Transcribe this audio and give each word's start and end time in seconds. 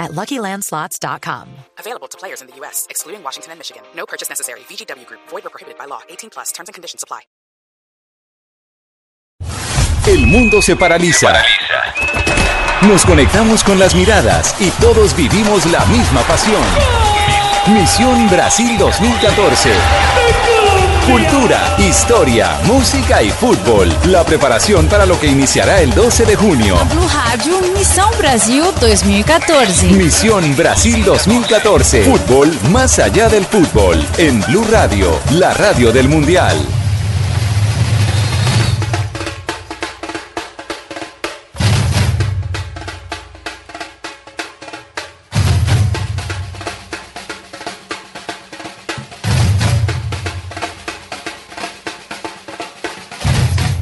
at 0.00 0.10
LuckyLandSlots.com. 0.12 1.48
Available 1.78 2.08
to 2.08 2.18
players 2.18 2.40
in 2.42 2.48
the 2.48 2.56
U.S., 2.56 2.86
excluding 2.90 3.22
Washington 3.22 3.52
and 3.52 3.60
Michigan. 3.60 3.82
No 3.94 4.06
purchase 4.06 4.28
necessary. 4.28 4.60
VGW 4.60 5.06
Group. 5.06 5.20
Void 5.28 5.46
or 5.46 5.50
prohibited 5.50 5.78
by 5.78 5.84
law. 5.84 6.00
18 6.08 6.30
plus. 6.30 6.50
Terms 6.50 6.68
and 6.68 6.74
conditions 6.74 7.04
apply. 7.04 7.20
El 10.06 10.26
mundo 10.26 10.62
se 10.62 10.76
paraliza. 10.76 11.32
Nos 12.88 13.04
conectamos 13.04 13.62
con 13.62 13.78
las 13.78 13.94
miradas 13.94 14.56
y 14.58 14.70
todos 14.80 15.14
vivimos 15.14 15.66
la 15.66 15.84
misma 15.86 16.22
pasión. 16.22 16.62
Misión 17.66 18.28
Brasil 18.30 18.78
2014. 18.78 19.70
Cultura, 21.10 21.74
historia, 21.76 22.60
música 22.66 23.20
y 23.20 23.30
fútbol. 23.30 23.88
La 24.04 24.22
preparación 24.22 24.86
para 24.86 25.06
lo 25.06 25.18
que 25.18 25.26
iniciará 25.26 25.80
el 25.80 25.92
12 25.92 26.24
de 26.24 26.36
junio. 26.36 26.76
Blue 26.88 27.08
Rádio 27.08 27.60
Missão 27.76 28.08
Brasil 28.16 28.62
2014. 28.80 29.88
Misión 29.88 30.54
Brasil 30.54 31.04
2014. 31.04 32.04
Fútbol 32.04 32.56
más 32.70 33.00
allá 33.00 33.28
del 33.28 33.44
fútbol. 33.44 34.06
En 34.18 34.40
Blue 34.42 34.64
Radio, 34.70 35.18
la 35.32 35.52
radio 35.52 35.90
del 35.90 36.08
Mundial. 36.08 36.56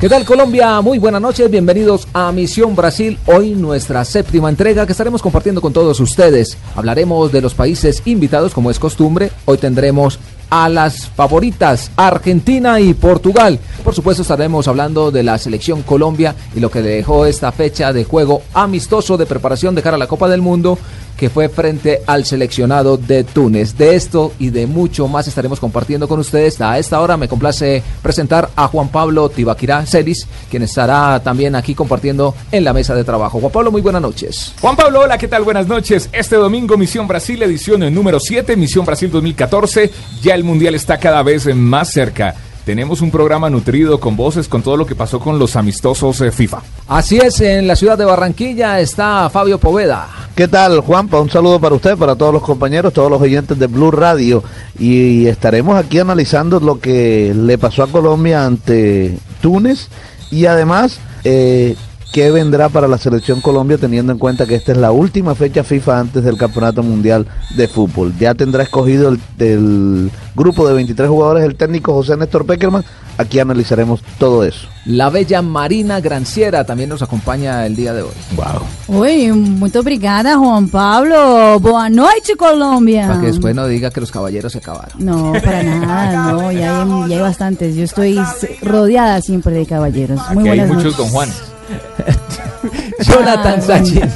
¿Qué 0.01 0.09
tal 0.09 0.25
Colombia? 0.25 0.81
Muy 0.81 1.01
buenas 1.01 1.21
noches, 1.21 1.51
bienvenidos 1.51 2.07
a 2.13 2.31
Misión 2.31 2.77
Brasil, 2.77 3.19
hoy 3.27 3.57
nuestra 3.57 4.05
séptima 4.05 4.49
entrega 4.49 4.87
que 4.87 4.93
estaremos 4.93 5.21
compartiendo 5.21 5.61
con 5.61 5.73
todos 5.73 5.99
ustedes. 5.99 6.57
Hablaremos 6.77 7.33
de 7.33 7.41
los 7.41 7.55
países 7.55 8.03
invitados 8.05 8.55
como 8.55 8.71
es 8.71 8.79
costumbre, 8.79 9.33
hoy 9.45 9.59
tendremos 9.59 10.21
a 10.51 10.69
las 10.69 11.09
favoritas 11.09 11.91
Argentina 11.97 12.79
y 12.79 12.95
Portugal. 12.95 13.59
Por 13.83 13.93
supuesto 13.93 14.23
estaremos 14.23 14.69
hablando 14.69 15.11
de 15.11 15.25
la 15.25 15.37
selección 15.37 15.83
Colombia 15.83 16.37
y 16.55 16.61
lo 16.61 16.71
que 16.71 16.81
dejó 16.81 17.27
esta 17.27 17.51
fecha 17.51 17.93
de 17.93 18.05
juego 18.05 18.43
amistoso 18.55 19.17
de 19.17 19.27
preparación 19.27 19.75
de 19.75 19.83
cara 19.83 19.97
a 19.97 19.99
la 19.99 20.07
Copa 20.07 20.29
del 20.29 20.43
Mundo 20.43 20.79
que 21.19 21.29
fue 21.29 21.49
frente 21.49 22.01
al 22.07 22.25
seleccionado 22.25 22.97
de 22.97 23.25
Túnez. 23.25 23.77
De 23.77 23.97
esto 23.97 24.33
y 24.39 24.51
de 24.51 24.67
mucho 24.67 25.09
más 25.09 25.27
estaremos 25.27 25.59
compartiendo 25.59 26.07
con 26.09 26.21
ustedes. 26.21 26.61
A 26.61 26.79
esta 26.79 27.01
hora 27.01 27.17
me 27.17 27.29
complace 27.29 27.83
presentar 28.01 28.49
a 28.55 28.69
Juan 28.69 28.89
Pablo 28.89 29.29
Tibaquirá 29.29 29.85
Celis, 29.85 30.27
quien 30.49 30.63
estará 30.63 31.21
también 31.21 31.57
aquí 31.57 31.75
compartiendo 31.75 32.35
en 32.53 32.63
la 32.63 32.73
mesa 32.73 32.95
de 32.95 33.03
trabajo. 33.03 33.41
Juan 33.41 33.53
Pablo, 33.53 33.73
muy 33.73 33.83
buenas 33.83 34.01
noches. 34.01 34.55
Juan 34.61 34.77
Pablo, 34.77 35.01
hola, 35.01 35.19
¿qué 35.19 35.27
tal? 35.27 35.43
Buenas 35.43 35.67
noches. 35.67 36.09
Este 36.13 36.37
domingo 36.37 36.79
Misión 36.79 37.09
Brasil, 37.09 37.43
edición 37.43 37.93
número 37.93 38.21
7, 38.21 38.57
Misión 38.57 38.87
Brasil 38.87 39.11
2014. 39.11 39.91
Ya 40.23 40.37
el 40.37 40.45
Mundial 40.45 40.77
está 40.77 40.99
cada 40.99 41.25
vez 41.25 41.53
más 41.53 41.91
cerca. 41.91 42.37
Tenemos 42.69 43.01
un 43.01 43.11
programa 43.11 43.49
nutrido 43.49 43.99
con 43.99 44.15
voces, 44.15 44.47
con 44.47 44.63
todo 44.63 44.77
lo 44.77 44.85
que 44.85 44.95
pasó 44.95 45.19
con 45.21 45.39
los 45.39 45.57
amistosos 45.57 46.21
eh, 46.21 46.31
FIFA. 46.31 46.61
Así 46.87 47.17
es, 47.17 47.41
en 47.41 47.67
la 47.67 47.75
ciudad 47.75 47.97
de 47.97 48.05
Barranquilla 48.05 48.79
está 48.79 49.31
Fabio 49.31 49.57
Poveda. 49.57 50.07
¿Qué 50.35 50.49
tal, 50.49 50.81
Juanpa? 50.81 51.19
Un 51.19 51.31
saludo 51.31 51.59
para 51.59 51.77
usted, 51.77 51.97
para 51.97 52.15
todos 52.15 52.31
los 52.31 52.43
compañeros, 52.43 52.93
todos 52.93 53.11
los 53.11 53.23
oyentes 53.23 53.59
de 53.59 53.69
Blue 53.69 53.91
Radio. 53.91 54.45
Y 54.79 55.25
estaremos 55.29 55.83
aquí 55.83 55.99
analizando 55.99 56.61
lo 56.61 56.79
que 56.79 57.33
le 57.35 57.57
pasó 57.57 57.85
a 57.85 57.87
Colombia 57.87 58.45
ante 58.45 59.19
Túnez 59.41 59.89
y 60.31 60.45
además 60.45 61.01
eh, 61.25 61.75
qué 62.13 62.31
vendrá 62.31 62.69
para 62.69 62.89
la 62.89 62.99
selección 62.99 63.41
Colombia 63.41 63.79
teniendo 63.79 64.13
en 64.13 64.19
cuenta 64.19 64.47
que 64.47 64.55
esta 64.55 64.73
es 64.73 64.79
la 64.79 64.91
última 64.91 65.35
fecha 65.35 65.65
FIFA 65.65 66.01
antes 66.01 66.25
del 66.25 66.37
Campeonato 66.37 66.83
Mundial 66.83 67.27
de 67.57 67.69
Fútbol. 67.69 68.15
Ya 68.19 68.35
tendrá 68.35 68.63
escogido 68.63 69.09
el, 69.11 69.21
del 69.37 70.11
grupo 70.35 70.67
de 70.67 70.75
23 70.75 71.09
jugadores 71.09 71.45
el 71.45 71.57
técnico 71.57 71.93
José 71.93 72.17
Néstor 72.17 72.47
Peckerman. 72.47 72.85
Aquí 73.19 73.41
analizaremos 73.41 74.01
todo 74.19 74.45
eso. 74.45 74.69
La 74.85 75.11
bella 75.11 75.43
Marina 75.43 76.01
Granciera 76.01 76.65
también 76.65 76.89
nos 76.89 77.03
acompaña 77.03 77.67
el 77.67 77.75
día 77.75 77.93
de 77.93 78.03
hoy. 78.03 78.13
Wow. 78.37 79.01
Oi, 79.01 79.33
muito 79.33 79.81
obrigada, 79.81 80.39
Juan 80.39 80.69
Pablo. 80.69 81.59
Boa 81.59 81.91
noite, 81.91 82.37
Colombia. 82.37 83.09
Para 83.09 83.21
que 83.21 83.27
después 83.27 83.57
no 83.57 83.67
diga 83.67 83.91
que 83.91 84.01
los 84.01 84.13
caballeros 84.13 84.53
se 84.53 84.59
acabaron. 84.59 85.05
No, 85.05 85.33
para 85.45 85.65
nada, 85.65 86.33
no, 86.33 86.53
ya 86.53 86.83
hay, 86.83 87.09
ya 87.11 87.17
hay 87.17 87.23
bastantes. 87.23 87.75
Yo 87.75 87.83
estoy 87.83 88.21
rodeada 88.63 89.21
siempre 89.21 89.53
de 89.53 89.67
caballeros. 89.67 90.21
Muy 90.33 90.49
Aquí 90.49 90.49
hay 90.51 90.59
buenas 90.61 90.77
muchos 90.77 90.85
noches. 90.85 90.99
Don 90.99 91.09
Juan. 91.09 91.58
Jonathan 93.01 93.59
Ah, 93.59 93.61
Sachin. 93.61 94.11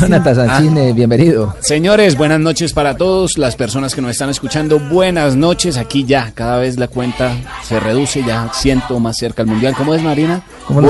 Jonathan 0.00 0.34
Sachin, 0.34 0.76
eh, 0.78 0.92
bienvenido. 0.92 1.54
Señores, 1.60 2.16
buenas 2.16 2.40
noches 2.40 2.72
para 2.72 2.96
todos 2.96 3.38
las 3.38 3.56
personas 3.56 3.94
que 3.94 4.02
nos 4.02 4.10
están 4.10 4.28
escuchando. 4.28 4.78
Buenas 4.78 5.36
noches. 5.36 5.76
Aquí 5.76 6.04
ya, 6.04 6.32
cada 6.34 6.58
vez 6.58 6.78
la 6.78 6.88
cuenta 6.88 7.32
se 7.62 7.80
reduce, 7.80 8.22
ya 8.22 8.50
siento 8.52 9.00
más 9.00 9.16
cerca 9.16 9.42
al 9.42 9.48
mundial. 9.48 9.74
¿Cómo 9.76 9.94
es, 9.94 10.02
Marina? 10.02 10.42
¿Cómo 10.66 10.80
lo. 10.80 10.88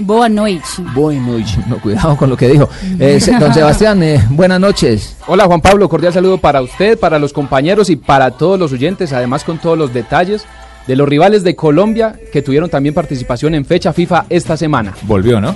Boa 0.00 0.28
noches. 0.28 1.66
No, 1.66 1.80
cuidado 1.80 2.16
con 2.16 2.30
lo 2.30 2.36
que 2.36 2.48
dijo. 2.48 2.68
Eh, 2.98 3.18
don 3.38 3.52
Sebastián, 3.52 4.02
eh, 4.02 4.24
buenas 4.30 4.60
noches. 4.60 5.16
Hola 5.26 5.46
Juan 5.46 5.60
Pablo, 5.60 5.88
cordial 5.88 6.12
saludo 6.12 6.38
para 6.38 6.62
usted, 6.62 6.98
para 6.98 7.18
los 7.18 7.32
compañeros 7.32 7.90
y 7.90 7.96
para 7.96 8.30
todos 8.30 8.58
los 8.58 8.72
oyentes, 8.72 9.12
además 9.12 9.42
con 9.44 9.58
todos 9.58 9.76
los 9.76 9.92
detalles 9.92 10.44
de 10.86 10.96
los 10.96 11.08
rivales 11.08 11.44
de 11.44 11.54
Colombia 11.54 12.14
que 12.32 12.42
tuvieron 12.42 12.68
también 12.68 12.94
participación 12.94 13.54
en 13.54 13.64
fecha 13.64 13.92
FIFA 13.92 14.26
esta 14.28 14.56
semana. 14.56 14.94
Volvió, 15.02 15.40
¿no? 15.40 15.54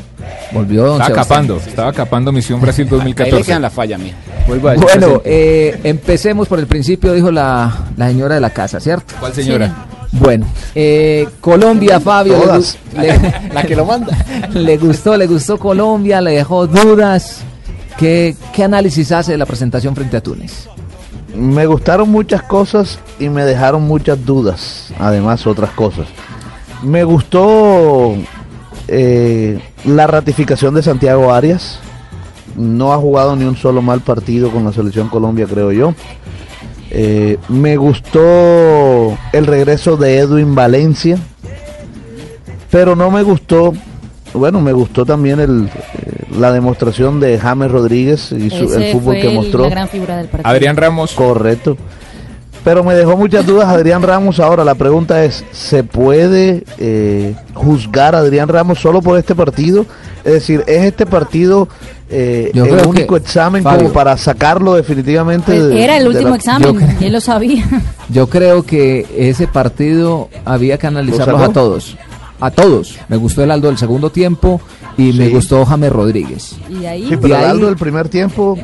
Volvió 0.53 0.85
don 0.85 1.01
Estaba 1.01 1.23
capando, 1.23 1.57
estaba 1.57 1.93
capando 1.93 2.33
Misión 2.33 2.61
Brasil 2.61 2.85
Ahí 2.85 2.91
le 2.91 2.97
2014. 2.97 3.45
quedan 3.45 3.63
la 3.63 3.71
falla 3.71 3.99
mía. 3.99 4.15
Vuelvo 4.47 4.69
a 4.69 4.73
decir 4.73 4.87
Bueno, 4.87 5.23
eh, 5.25 5.79
empecemos 5.85 6.49
por 6.49 6.59
el 6.59 6.67
principio, 6.67 7.13
dijo 7.13 7.31
la, 7.31 7.87
la 7.97 8.09
señora 8.09 8.35
de 8.37 8.41
la 8.41 8.51
casa, 8.51 8.79
¿cierto? 8.81 9.15
¿Cuál 9.19 9.33
señora? 9.35 9.87
Bueno, 10.13 10.47
eh, 10.75 11.27
Colombia, 11.41 11.99
Fabio. 11.99 12.35
Todas. 12.41 12.79
Le, 12.97 13.19
La 13.53 13.65
que 13.65 13.75
lo 13.75 13.85
manda. 13.85 14.17
le 14.53 14.77
gustó, 14.77 15.17
le 15.17 15.27
gustó 15.27 15.59
Colombia, 15.59 16.21
le 16.21 16.33
dejó 16.33 16.67
dudas. 16.67 17.41
¿Qué, 17.99 18.37
¿Qué 18.53 18.65
análisis 18.65 19.11
hace 19.13 19.33
de 19.33 19.39
la 19.39 19.47
presentación 19.47 19.95
frente 19.95 20.17
a 20.17 20.21
Túnez? 20.21 20.69
Me 21.35 21.67
gustaron 21.67 22.11
muchas 22.11 22.43
cosas 22.43 22.99
y 23.19 23.29
me 23.29 23.45
dejaron 23.45 23.83
muchas 23.83 24.25
dudas, 24.25 24.93
además 24.99 25.47
otras 25.47 25.71
cosas. 25.71 26.07
Me 26.83 27.03
gustó 27.03 28.15
eh, 28.89 29.59
la 29.85 30.07
ratificación 30.07 30.75
de 30.75 30.83
Santiago 30.83 31.33
Arias. 31.33 31.81
No 32.57 32.93
ha 32.93 32.99
jugado 32.99 33.35
ni 33.35 33.45
un 33.45 33.57
solo 33.57 33.83
mal 33.83 34.01
partido 34.01 34.51
con 34.51 34.65
la 34.65 34.73
selección 34.73 35.09
Colombia, 35.09 35.47
creo 35.47 35.73
yo. 35.73 35.95
Eh, 36.91 37.39
me 37.49 37.77
gustó 37.77 39.19
el 39.33 39.47
regreso 39.47 39.97
de 39.97 40.19
Edwin 40.19 40.55
Valencia, 40.55 41.19
pero 42.71 42.95
no 42.95 43.11
me 43.11 43.25
gustó, 43.25 43.73
bueno, 44.33 44.61
me 44.61 44.73
gustó 44.73 45.05
también 45.05 45.41
el, 45.41 45.69
la 46.39 46.53
demostración 46.53 47.21
de 47.21 47.39
James 47.39 47.71
Rodríguez 47.71 48.33
y 48.33 48.51
su- 48.51 48.73
el 48.75 48.93
fútbol 48.93 49.03
fue 49.17 49.21
que 49.21 49.31
mostró. 49.31 49.63
la 49.65 49.69
gran 49.71 49.89
figura 49.89 50.17
del 50.17 50.27
partido. 50.29 50.51
Adrián 50.51 50.77
Ramos. 50.77 51.13
Correcto. 51.13 51.77
Pero 52.65 52.83
me 52.83 52.95
dejó 52.95 53.15
muchas 53.19 53.45
dudas 53.45 53.69
Adrián 53.69 54.03
Ramos. 54.03 54.41
Ahora 54.41 54.65
la 54.65 54.75
pregunta 54.75 55.23
es, 55.23 55.45
¿se 55.53 55.85
puede 55.85 56.65
eh, 56.79 57.35
juzgar 57.53 58.15
a 58.15 58.19
Adrián 58.21 58.49
Ramos 58.49 58.79
solo 58.79 59.03
por 59.03 59.19
este 59.19 59.35
partido? 59.35 59.85
Es 60.25 60.33
decir, 60.33 60.65
¿es 60.67 60.83
este 60.85 61.05
partido 61.05 61.69
eh, 62.09 62.53
el 62.55 62.87
único 62.87 63.17
examen 63.19 63.63
Fabio, 63.63 63.81
como 63.81 63.93
para 63.93 64.17
sacarlo 64.17 64.75
definitivamente? 64.77 65.53
Pues 65.53 65.69
de- 65.69 65.85
era 65.85 65.99
el 65.99 66.07
último 66.09 66.31
la- 66.31 66.37
examen, 66.37 66.63
yo 66.69 66.75
creo- 66.75 66.89
y 67.01 67.05
él 67.05 67.13
lo 67.13 67.21
sabía. 67.21 67.65
Yo 68.11 68.29
creo 68.29 68.63
que 68.65 69.07
ese 69.17 69.47
partido 69.47 70.29
había 70.45 70.77
que 70.79 70.87
analizarlos 70.87 71.41
a 71.43 71.49
todos. 71.51 71.97
A 72.45 72.51
todos. 72.51 72.99
Me 73.09 73.17
gustó 73.17 73.43
el 73.43 73.51
Aldo 73.51 73.69
del 73.69 73.79
segundo 73.79 74.11
tiempo 74.11 74.61
y 74.99 75.15
me 75.15 75.31
gustó 75.31 75.65
James 75.65 75.91
Rodríguez. 75.91 76.57
Y 76.69 76.75
de 76.75 76.89
ahí, 76.89 77.03
Sí, 77.09 77.17
pero 77.17 77.29
De 77.35 77.37
ahí- 77.37 77.45
Aldo 77.51 77.67
del 77.67 77.77
primer 77.77 78.11
tiempo 78.11 78.59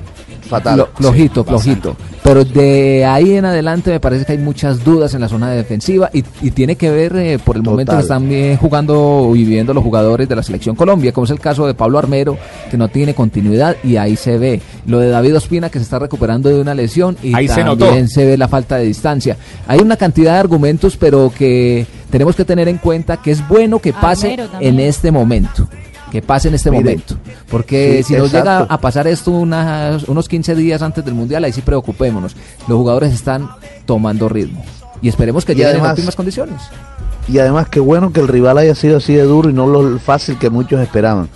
fatal. 0.50 0.78
Flo- 0.80 0.88
flojito, 0.94 1.42
Sí, 1.42 1.48
flojito. 1.48 1.96
Pero 2.22 2.44
de 2.44 3.04
ahí 3.06 3.32
en 3.36 3.46
adelante 3.46 3.90
me 3.90 3.98
parece 4.00 4.26
que 4.26 4.32
hay 4.32 4.38
muchas 4.38 4.84
dudas 4.84 5.14
en 5.14 5.22
la 5.22 5.28
zona 5.28 5.50
defensiva 5.50 6.10
y, 6.12 6.22
y 6.42 6.50
tiene 6.50 6.76
que 6.76 6.90
ver 6.90 7.16
eh, 7.16 7.38
por 7.42 7.56
el 7.56 7.62
momento 7.62 7.92
que 7.92 8.02
están 8.02 8.28
bien 8.28 8.56
jugando 8.58 9.32
y 9.34 9.38
viviendo 9.44 9.72
los 9.72 9.82
jugadores 9.82 10.28
de 10.28 10.36
la 10.36 10.42
selección 10.42 10.76
Colombia, 10.76 11.12
como 11.12 11.24
es 11.24 11.30
el 11.30 11.40
caso 11.40 11.66
de 11.66 11.72
Pablo 11.74 11.98
Armero, 11.98 12.36
que 12.70 12.76
no 12.76 12.88
tiene 12.88 13.14
continuidad 13.14 13.76
y 13.82 13.96
ahí 13.96 14.16
se 14.16 14.36
ve. 14.36 14.60
Lo 14.86 14.98
de 14.98 15.08
David 15.08 15.36
Ospina, 15.36 15.70
que 15.70 15.78
se 15.78 15.84
está 15.84 15.98
recuperando 15.98 16.50
de 16.50 16.60
una 16.60 16.74
lesión 16.74 17.16
y 17.22 17.34
Ahí 17.34 17.46
también 17.88 18.08
se 18.08 18.26
ve 18.26 18.36
la 18.36 18.48
falta 18.48 18.76
de 18.76 18.84
distancia. 18.84 19.36
Hay 19.66 19.78
una 19.80 19.96
cantidad 19.96 20.34
de 20.34 20.38
argumentos, 20.40 20.96
pero 20.98 21.32
que 21.36 21.86
tenemos 22.10 22.34
que 22.36 22.44
tener 22.44 22.68
en 22.68 22.78
cuenta 22.78 23.16
que 23.18 23.30
es 23.30 23.46
bueno 23.48 23.78
que 23.78 23.92
pase 23.92 24.36
en 24.60 24.80
este 24.80 25.10
momento. 25.10 25.68
Que 26.10 26.22
pase 26.22 26.48
en 26.48 26.54
este 26.54 26.70
Mire, 26.70 26.82
momento. 26.82 27.14
Porque 27.50 28.02
sí, 28.04 28.14
si 28.14 28.18
nos 28.20 28.32
llega 28.32 28.60
a 28.60 28.80
pasar 28.80 29.06
esto 29.06 29.30
unas- 29.30 30.04
unos 30.08 30.28
15 30.28 30.54
días 30.54 30.82
antes 30.82 31.04
del 31.04 31.14
Mundial, 31.14 31.44
ahí 31.44 31.52
sí 31.52 31.60
preocupémonos. 31.62 32.34
Los 32.66 32.78
jugadores 32.78 33.12
están 33.14 33.48
tomando 33.86 34.28
ritmo. 34.28 34.64
Y 35.02 35.08
esperemos 35.08 35.44
que 35.44 35.52
Y 35.52 35.56
lleguen 35.56 35.70
en 35.70 35.76
además- 35.76 35.92
óptimas 35.92 36.16
condiciones. 36.16 36.60
Y 37.28 37.38
además 37.38 37.68
qué 37.68 37.78
bueno 37.80 38.12
que 38.12 38.20
el 38.20 38.28
rival 38.28 38.58
haya 38.58 38.74
sido 38.74 38.96
así 38.96 39.14
de 39.14 39.22
duro 39.22 39.48
y 39.50 39.52
no 39.52 39.66
lo 39.66 39.98
fácil 40.00 40.36
que 40.36 40.50
muchos 40.50 40.80
esperaban. 40.80 41.28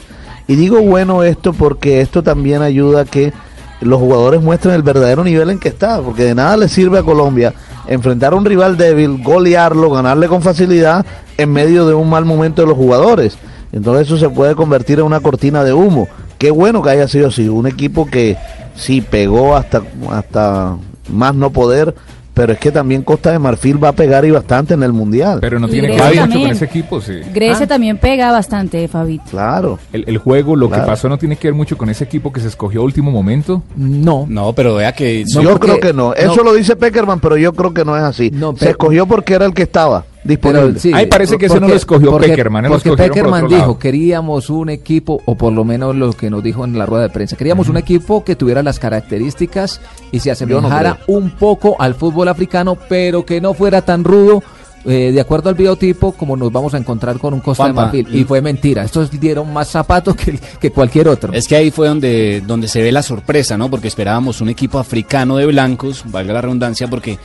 Y 0.48 0.56
digo 0.56 0.80
bueno 0.82 1.22
esto 1.22 1.52
porque 1.52 2.00
esto 2.00 2.22
también 2.22 2.60
ayuda 2.62 3.02
a 3.02 3.04
que 3.04 3.32
los 3.80 4.00
jugadores 4.00 4.42
muestren 4.42 4.74
el 4.74 4.82
verdadero 4.82 5.22
nivel 5.24 5.50
en 5.50 5.58
que 5.58 5.68
está, 5.68 6.00
porque 6.02 6.24
de 6.24 6.34
nada 6.34 6.56
le 6.56 6.68
sirve 6.68 6.98
a 6.98 7.02
Colombia 7.02 7.54
enfrentar 7.86 8.32
a 8.32 8.36
un 8.36 8.44
rival 8.44 8.76
débil, 8.76 9.22
golearlo, 9.22 9.90
ganarle 9.90 10.26
con 10.26 10.42
facilidad 10.42 11.04
en 11.36 11.52
medio 11.52 11.86
de 11.86 11.94
un 11.94 12.08
mal 12.10 12.24
momento 12.24 12.62
de 12.62 12.68
los 12.68 12.76
jugadores. 12.76 13.36
Entonces 13.74 14.06
eso 14.06 14.16
se 14.16 14.28
puede 14.30 14.54
convertir 14.54 15.00
en 15.00 15.04
una 15.04 15.20
cortina 15.20 15.64
de 15.64 15.72
humo. 15.72 16.08
Qué 16.38 16.50
bueno 16.50 16.80
que 16.82 16.90
haya 16.90 17.08
sido 17.08 17.28
así, 17.28 17.48
un 17.48 17.66
equipo 17.66 18.06
que 18.06 18.36
sí 18.76 19.00
pegó 19.00 19.56
hasta 19.56 19.82
hasta 20.10 20.76
más 21.08 21.34
no 21.34 21.50
poder, 21.50 21.94
pero 22.34 22.52
es 22.52 22.58
que 22.58 22.70
también 22.72 23.02
Costa 23.02 23.30
de 23.32 23.38
Marfil 23.38 23.82
va 23.82 23.88
a 23.88 23.92
pegar 23.92 24.24
y 24.24 24.30
bastante 24.30 24.74
en 24.74 24.82
el 24.82 24.92
mundial. 24.92 25.38
Pero 25.40 25.58
no 25.60 25.68
tiene 25.68 25.88
que 25.94 26.00
ver 26.02 26.26
mucho 26.26 26.40
con 26.40 26.50
ese 26.50 26.64
equipo, 26.64 27.00
sí. 27.00 27.14
Grecia 27.32 27.64
Ah. 27.64 27.68
también 27.68 27.98
pega 27.98 28.30
bastante, 28.32 28.86
Fabito. 28.88 29.24
Claro. 29.30 29.78
El, 29.92 30.04
el 30.08 30.18
juego, 30.18 30.54
lo 30.56 30.68
Claro. 30.68 30.82
que 30.84 30.90
pasó 30.90 31.08
no 31.08 31.18
tiene 31.18 31.36
que 31.36 31.48
ver 31.48 31.54
mucho 31.54 31.76
con 31.76 31.88
ese 31.88 32.04
equipo 32.04 32.32
que 32.32 32.40
se 32.40 32.48
escogió 32.48 32.80
a 32.80 32.84
último 32.84 33.10
momento. 33.10 33.62
No. 33.76 34.26
No, 34.28 34.52
pero 34.52 34.74
vea 34.76 34.92
que 34.92 35.24
No, 35.34 35.42
yo 35.42 35.50
porque- 35.50 35.66
creo 35.68 35.80
que 35.80 35.92
no. 35.92 36.14
Eso 36.14 36.36
no. 36.36 36.44
lo 36.44 36.54
dice 36.54 36.74
Peckerman, 36.76 37.20
pero 37.20 37.36
yo 37.36 37.52
creo 37.52 37.72
que 37.74 37.84
no 37.84 37.96
es 37.96 38.02
así. 38.02 38.30
No, 38.32 38.56
Se 38.56 38.70
escogió 38.70 39.06
porque 39.06 39.34
era 39.34 39.46
el 39.46 39.54
que 39.54 39.62
estaba 39.62 40.04
disponible. 40.24 40.78
Sí, 40.80 40.90
Ay, 40.94 41.06
parece 41.06 41.36
que 41.38 41.46
ese 41.46 41.60
no 41.60 41.68
lo 41.68 41.74
escogió 41.74 42.16
Peckerman, 42.18 42.64
Porque 42.66 42.88
escogieron 42.88 42.96
por 43.08 43.14
Peckerman 43.14 43.48
dijo, 43.48 43.60
lado. 43.60 43.78
queríamos 43.78 44.50
un 44.50 44.70
equipo, 44.70 45.22
o 45.26 45.36
por 45.36 45.52
lo 45.52 45.64
menos 45.64 45.94
lo 45.94 46.12
que 46.12 46.30
nos 46.30 46.42
dijo 46.42 46.64
en 46.64 46.76
la 46.78 46.86
rueda 46.86 47.04
de 47.04 47.10
prensa, 47.10 47.36
queríamos 47.36 47.68
un 47.68 47.76
equipo 47.76 48.24
que 48.24 48.34
tuviera 48.34 48.62
las 48.62 48.78
características 48.78 49.80
y 50.12 50.20
se 50.20 50.30
asemejara 50.30 50.98
un 51.06 51.30
poco 51.30 51.76
al 51.78 51.94
fútbol 51.94 52.28
africano, 52.28 52.76
pero 52.88 53.24
que 53.24 53.40
no 53.40 53.54
fuera 53.54 53.82
tan 53.82 54.02
rudo. 54.04 54.42
eh, 54.86 55.12
de 55.12 55.18
acuerdo 55.18 55.48
al 55.48 55.54
biotipo, 55.54 56.12
como 56.12 56.36
nos 56.36 56.52
vamos 56.52 56.74
a 56.74 56.76
encontrar 56.76 57.18
con 57.18 57.32
un 57.32 57.40
Costa 57.40 57.68
de 57.68 57.72
Marfil. 57.72 58.06
y- 58.12 58.18
Y 58.20 58.24
fue 58.24 58.42
mentira. 58.42 58.84
Estos 58.84 59.10
dieron 59.18 59.50
más 59.50 59.68
zapatos 59.68 60.14
que, 60.14 60.38
que 60.60 60.70
cualquier 60.72 61.08
otro. 61.08 61.32
Es 61.32 61.48
que 61.48 61.56
ahí 61.56 61.70
fue 61.70 61.88
donde, 61.88 62.42
donde 62.46 62.68
se 62.68 62.82
ve 62.82 62.92
la 62.92 63.02
sorpresa, 63.02 63.56
¿no? 63.56 63.70
Porque 63.70 63.88
esperábamos 63.88 64.42
un 64.42 64.50
equipo 64.50 64.78
africano 64.78 65.38
de 65.38 65.46
blancos, 65.46 66.04
valga 66.04 66.34
la 66.34 66.42
redundancia, 66.42 66.86
porque 66.86 67.18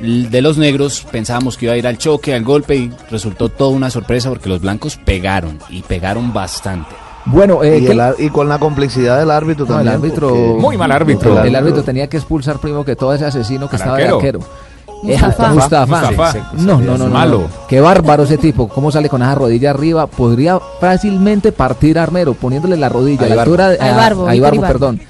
de 0.00 0.42
los 0.42 0.58
negros 0.58 1.06
pensábamos 1.10 1.56
que 1.56 1.66
iba 1.66 1.74
a 1.74 1.76
ir 1.76 1.86
al 1.86 1.98
choque, 1.98 2.34
al 2.34 2.44
golpe, 2.44 2.76
y 2.76 2.92
resultó 3.10 3.48
toda 3.48 3.70
una 3.70 3.90
sorpresa 3.90 4.28
porque 4.28 4.48
los 4.48 4.60
blancos 4.60 4.96
pegaron, 5.04 5.58
y 5.70 5.82
pegaron 5.82 6.32
bastante. 6.32 6.90
Bueno, 7.24 7.64
eh, 7.64 7.78
y, 7.78 7.86
¿qué- 7.86 7.92
el 7.92 8.00
ar- 8.00 8.14
y 8.18 8.28
con 8.30 8.48
la 8.48 8.58
complicidad 8.58 9.18
del 9.18 9.30
árbitro 9.32 9.64
No, 9.66 9.74
también. 9.74 9.94
el 9.94 9.98
árbitro. 10.00 10.34
Muy 10.34 10.76
mal 10.76 10.92
árbitro. 10.92 11.42
El 11.42 11.56
árbitro 11.56 11.82
tenía 11.82 12.08
que 12.08 12.18
expulsar 12.18 12.58
primero 12.58 12.84
que 12.84 12.94
todo 12.94 13.12
ese 13.14 13.24
asesino 13.24 13.68
que 13.68 13.76
estaba 13.76 13.96
de 13.96 14.08
arquero. 14.08 14.40
Mustafa. 15.02 15.48
Mustafa. 15.52 15.86
Mustafa. 16.08 16.32
Sí, 16.32 16.38
sí, 16.56 16.66
No, 16.66 16.80
no, 16.80 16.96
no, 16.96 17.06
no. 17.08 17.14
Malo. 17.14 17.48
Qué 17.68 17.80
bárbaro 17.80 18.22
ese 18.22 18.38
tipo. 18.38 18.68
¿Cómo 18.68 18.90
sale 18.90 19.08
con 19.08 19.22
esa 19.22 19.34
rodilla 19.34 19.70
arriba? 19.70 20.06
Podría 20.06 20.58
fácilmente 20.80 21.52
partir 21.52 21.98
a 21.98 22.04
Armero 22.04 22.34
poniéndole 22.34 22.76
la 22.76 22.88
rodilla 22.88 23.22
a 23.22 23.32
A 23.32 23.34
la 23.34 23.42
altura 23.42 23.68
de. 23.70 23.78
A 23.80 24.34
Ibarbo. 24.34 24.60
perdón. 24.62 25.00